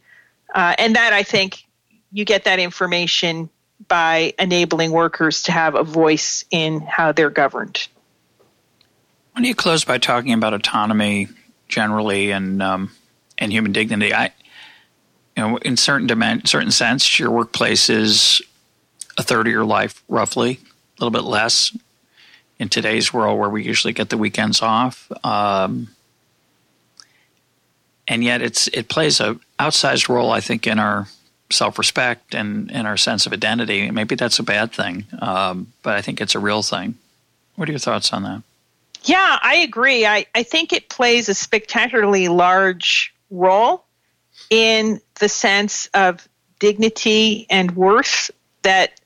Uh, 0.52 0.74
and 0.78 0.96
that 0.96 1.12
I 1.12 1.22
think 1.22 1.64
you 2.10 2.24
get 2.24 2.44
that 2.44 2.58
information 2.58 3.50
by 3.86 4.34
enabling 4.38 4.90
workers 4.90 5.44
to 5.44 5.52
have 5.52 5.74
a 5.74 5.84
voice 5.84 6.44
in 6.50 6.80
how 6.80 7.12
they're 7.12 7.30
governed. 7.30 7.88
When 9.32 9.44
you 9.44 9.54
close 9.54 9.84
by 9.84 9.98
talking 9.98 10.32
about 10.32 10.52
autonomy 10.52 11.28
generally 11.68 12.32
and 12.32 12.62
um, 12.62 12.90
and 13.38 13.52
human 13.52 13.72
dignity, 13.72 14.12
I 14.12 14.32
you 15.36 15.42
know 15.42 15.56
in 15.58 15.76
certain 15.76 16.08
dimen- 16.08 16.46
certain 16.48 16.72
sense, 16.72 17.18
your 17.20 17.30
workplace 17.30 17.88
is 17.88 18.42
a 19.16 19.22
third 19.22 19.46
of 19.46 19.52
your 19.52 19.64
life, 19.64 20.02
roughly, 20.08 20.58
a 20.60 21.04
little 21.04 21.10
bit 21.10 21.24
less 21.24 21.76
in 22.58 22.68
today's 22.68 23.12
world 23.12 23.38
where 23.38 23.48
we 23.48 23.64
usually 23.64 23.92
get 23.92 24.08
the 24.10 24.18
weekends 24.18 24.60
off. 24.60 25.10
Um, 25.24 25.88
and 28.08 28.24
yet, 28.24 28.42
it's 28.42 28.68
it 28.68 28.88
plays 28.88 29.20
a 29.20 29.38
outsized 29.60 30.08
role, 30.08 30.32
I 30.32 30.40
think, 30.40 30.66
in 30.66 30.78
our 30.78 31.06
self 31.50 31.78
respect 31.78 32.34
and, 32.34 32.70
and 32.70 32.86
our 32.86 32.96
sense 32.96 33.26
of 33.26 33.32
identity. 33.32 33.90
Maybe 33.90 34.14
that's 34.14 34.38
a 34.38 34.42
bad 34.42 34.72
thing, 34.72 35.06
um, 35.20 35.72
but 35.82 35.94
I 35.94 36.02
think 36.02 36.20
it's 36.20 36.34
a 36.34 36.38
real 36.38 36.62
thing. 36.62 36.94
What 37.56 37.68
are 37.68 37.72
your 37.72 37.78
thoughts 37.78 38.12
on 38.12 38.22
that? 38.24 38.42
Yeah, 39.04 39.38
I 39.42 39.56
agree. 39.56 40.06
I, 40.06 40.26
I 40.34 40.42
think 40.42 40.72
it 40.72 40.88
plays 40.88 41.28
a 41.28 41.34
spectacularly 41.34 42.28
large 42.28 43.14
role 43.30 43.84
in 44.50 45.00
the 45.20 45.28
sense 45.28 45.86
of 45.94 46.26
dignity 46.58 47.46
and 47.48 47.74
worth 47.76 48.30
that 48.62 49.00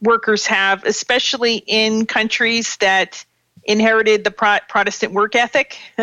workers 0.00 0.46
have, 0.46 0.84
especially 0.84 1.56
in 1.66 2.06
countries 2.06 2.76
that 2.78 3.24
inherited 3.68 4.24
the 4.24 4.30
Pro- 4.30 4.58
Protestant 4.66 5.12
work 5.12 5.36
ethic. 5.36 5.78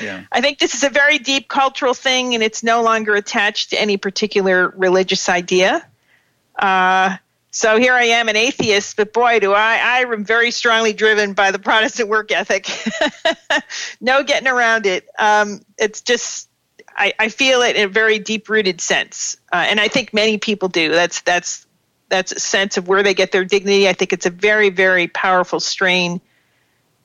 yeah. 0.00 0.24
I 0.32 0.40
think 0.40 0.58
this 0.58 0.74
is 0.74 0.82
a 0.82 0.88
very 0.88 1.18
deep 1.18 1.46
cultural 1.46 1.92
thing, 1.92 2.34
and 2.34 2.42
it's 2.42 2.62
no 2.62 2.82
longer 2.82 3.14
attached 3.14 3.70
to 3.70 3.80
any 3.80 3.98
particular 3.98 4.70
religious 4.70 5.28
idea. 5.28 5.86
Uh, 6.56 7.16
so 7.50 7.78
here 7.78 7.92
I 7.92 8.04
am, 8.04 8.30
an 8.30 8.36
atheist, 8.36 8.96
but 8.96 9.12
boy, 9.12 9.40
do 9.40 9.52
I, 9.52 9.76
I 9.76 9.98
am 10.10 10.24
very 10.24 10.50
strongly 10.50 10.94
driven 10.94 11.34
by 11.34 11.50
the 11.50 11.58
Protestant 11.58 12.08
work 12.08 12.32
ethic. 12.32 12.66
no 14.00 14.22
getting 14.22 14.48
around 14.48 14.86
it. 14.86 15.06
Um, 15.18 15.60
it's 15.78 16.00
just, 16.00 16.48
I, 16.96 17.12
I, 17.18 17.28
feel 17.28 17.60
it 17.60 17.76
in 17.76 17.84
a 17.84 17.88
very 17.88 18.18
deep 18.18 18.48
rooted 18.48 18.80
sense. 18.80 19.36
Uh, 19.52 19.66
and 19.68 19.78
I 19.78 19.88
think 19.88 20.14
many 20.14 20.38
people 20.38 20.68
do. 20.68 20.90
That's, 20.90 21.20
that's, 21.20 21.66
that's 22.08 22.32
a 22.32 22.40
sense 22.40 22.78
of 22.78 22.88
where 22.88 23.02
they 23.02 23.12
get 23.12 23.32
their 23.32 23.44
dignity. 23.44 23.86
I 23.86 23.92
think 23.92 24.14
it's 24.14 24.24
a 24.24 24.30
very, 24.30 24.70
very 24.70 25.08
powerful 25.08 25.60
strain 25.60 26.22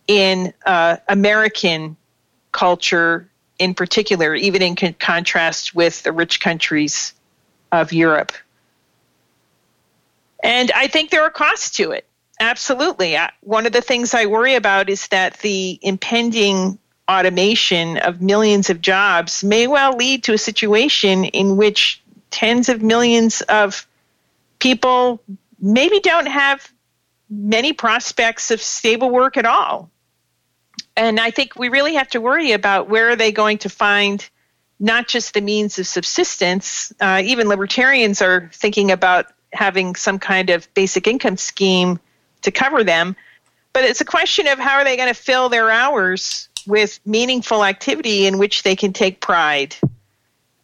in 0.07 0.53
uh, 0.65 0.97
American 1.07 1.97
culture 2.51 3.29
in 3.59 3.73
particular, 3.73 4.35
even 4.35 4.61
in 4.61 4.75
con- 4.75 4.95
contrast 4.99 5.75
with 5.75 6.03
the 6.03 6.11
rich 6.11 6.39
countries 6.39 7.13
of 7.71 7.91
Europe. 7.91 8.31
And 10.43 10.71
I 10.71 10.87
think 10.87 11.09
there 11.09 11.23
are 11.23 11.29
costs 11.29 11.71
to 11.77 11.91
it. 11.91 12.05
Absolutely. 12.39 13.17
I, 13.17 13.31
one 13.41 13.65
of 13.65 13.71
the 13.71 13.81
things 13.81 14.13
I 14.13 14.27
worry 14.27 14.55
about 14.55 14.89
is 14.89 15.07
that 15.07 15.39
the 15.39 15.79
impending 15.81 16.77
automation 17.09 17.97
of 17.97 18.21
millions 18.21 18.69
of 18.69 18.81
jobs 18.81 19.43
may 19.43 19.65
well 19.65 19.95
lead 19.95 20.23
to 20.25 20.33
a 20.33 20.37
situation 20.37 21.25
in 21.25 21.57
which 21.57 22.01
tens 22.29 22.69
of 22.69 22.83
millions 22.83 23.41
of 23.41 23.87
people 24.59 25.21
maybe 25.59 25.99
don't 25.99 26.27
have 26.27 26.71
many 27.29 27.73
prospects 27.73 28.51
of 28.51 28.61
stable 28.61 29.09
work 29.09 29.37
at 29.37 29.45
all. 29.45 29.89
And 30.97 31.19
I 31.19 31.29
think 31.29 31.55
we 31.55 31.69
really 31.69 31.93
have 31.93 32.09
to 32.09 32.19
worry 32.19 32.53
about 32.53 32.89
where 32.89 33.11
are 33.11 33.15
they 33.15 33.31
going 33.31 33.59
to 33.59 33.69
find 33.69 34.27
not 34.79 35.07
just 35.07 35.35
the 35.35 35.41
means 35.41 35.77
of 35.77 35.85
subsistence. 35.85 36.91
Uh, 36.99 37.21
even 37.23 37.47
libertarians 37.47 38.21
are 38.21 38.49
thinking 38.51 38.91
about 38.91 39.27
having 39.53 39.95
some 39.95 40.17
kind 40.17 40.49
of 40.49 40.67
basic 40.73 41.07
income 41.07 41.37
scheme 41.37 41.99
to 42.41 42.51
cover 42.51 42.83
them. 42.83 43.15
But 43.73 43.83
it's 43.83 44.01
a 44.01 44.05
question 44.05 44.47
of 44.47 44.57
how 44.57 44.77
are 44.77 44.83
they 44.83 44.97
going 44.97 45.07
to 45.07 45.19
fill 45.19 45.49
their 45.49 45.69
hours 45.69 46.49
with 46.65 46.99
meaningful 47.05 47.63
activity 47.63 48.25
in 48.25 48.39
which 48.39 48.63
they 48.63 48.75
can 48.75 48.91
take 48.91 49.21
pride. 49.21 49.75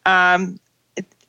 Um, 0.04 0.58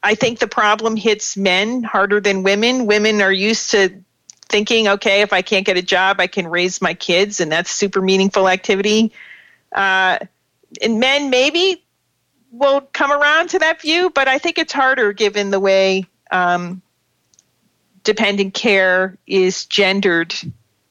I 0.01 0.15
think 0.15 0.39
the 0.39 0.47
problem 0.47 0.95
hits 0.95 1.37
men 1.37 1.83
harder 1.83 2.19
than 2.19 2.41
women. 2.41 2.87
Women 2.87 3.21
are 3.21 3.31
used 3.31 3.71
to 3.71 4.03
thinking, 4.49 4.87
okay, 4.87 5.21
if 5.21 5.33
I 5.33 5.41
can't 5.41 5.65
get 5.65 5.77
a 5.77 5.81
job, 5.81 6.19
I 6.19 6.27
can 6.27 6.47
raise 6.47 6.81
my 6.81 6.93
kids, 6.93 7.39
and 7.39 7.51
that's 7.51 7.71
super 7.71 8.01
meaningful 8.01 8.47
activity. 8.47 9.11
Uh, 9.71 10.19
and 10.81 10.99
men 10.99 11.29
maybe 11.29 11.83
will 12.51 12.81
come 12.81 13.11
around 13.11 13.49
to 13.49 13.59
that 13.59 13.81
view, 13.81 14.09
but 14.09 14.27
I 14.27 14.37
think 14.37 14.57
it's 14.57 14.73
harder 14.73 15.13
given 15.13 15.51
the 15.51 15.59
way 15.59 16.05
um, 16.31 16.81
dependent 18.03 18.53
care 18.53 19.17
is 19.27 19.65
gendered 19.65 20.33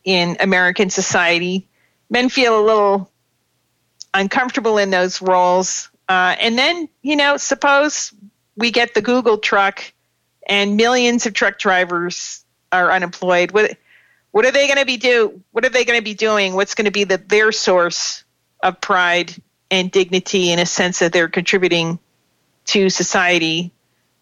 in 0.04 0.36
American 0.40 0.90
society. 0.90 1.66
Men 2.10 2.28
feel 2.28 2.60
a 2.60 2.64
little 2.64 3.10
uncomfortable 4.12 4.78
in 4.78 4.90
those 4.90 5.22
roles. 5.22 5.90
Uh, 6.08 6.36
and 6.38 6.58
then, 6.58 6.88
you 7.02 7.16
know, 7.16 7.38
suppose 7.38 8.12
we 8.56 8.70
get 8.70 8.94
the 8.94 9.00
Google 9.00 9.38
truck 9.38 9.92
and 10.46 10.76
millions 10.76 11.24
of 11.24 11.32
truck 11.32 11.58
drivers 11.58 12.43
are 12.80 12.92
unemployed. 12.92 13.52
What, 13.52 13.76
what 14.30 14.44
are 14.44 14.50
they 14.50 14.66
going 14.66 14.78
to 14.78 14.86
be 14.86 14.96
do? 14.96 15.42
What 15.52 15.64
are 15.64 15.70
they 15.70 15.84
going 15.84 15.98
to 15.98 16.04
be 16.04 16.14
doing? 16.14 16.54
What's 16.54 16.74
going 16.74 16.86
to 16.86 16.90
be 16.90 17.04
the, 17.04 17.18
their 17.18 17.52
source 17.52 18.24
of 18.62 18.80
pride 18.80 19.34
and 19.70 19.90
dignity 19.90 20.50
in 20.52 20.58
a 20.58 20.66
sense 20.66 21.00
that 21.00 21.12
they're 21.12 21.28
contributing 21.28 21.98
to 22.66 22.88
society 22.90 23.72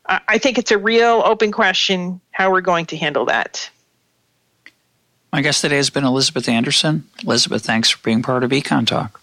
I 0.07 0.39
think 0.39 0.59
it's 0.59 0.71
a 0.71 0.79
real 0.79 1.23
open 1.25 1.53
question 1.53 2.21
how 2.31 2.51
we're 2.51 2.61
going 2.61 2.87
to 2.87 2.97
handle 2.97 3.27
that. 3.27 3.71
My 5.33 5.41
guest 5.41 5.61
today 5.63 5.77
has 5.77 5.91
been 5.91 6.05
Elizabeth 6.05 6.49
Anderson. 6.49 7.09
Elizabeth, 7.23 7.65
thanks 7.65 7.91
for 7.91 8.03
being 8.03 8.23
part 8.23 8.45
of 8.45 8.51
Econ 8.51 8.87
Talk. 8.87 9.21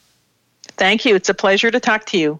Thank 0.64 1.06
you. 1.06 1.16
It's 1.16 1.30
a 1.30 1.34
pleasure 1.34 1.70
to 1.70 1.80
talk 1.80 2.06
to 2.08 2.18
you. 2.18 2.40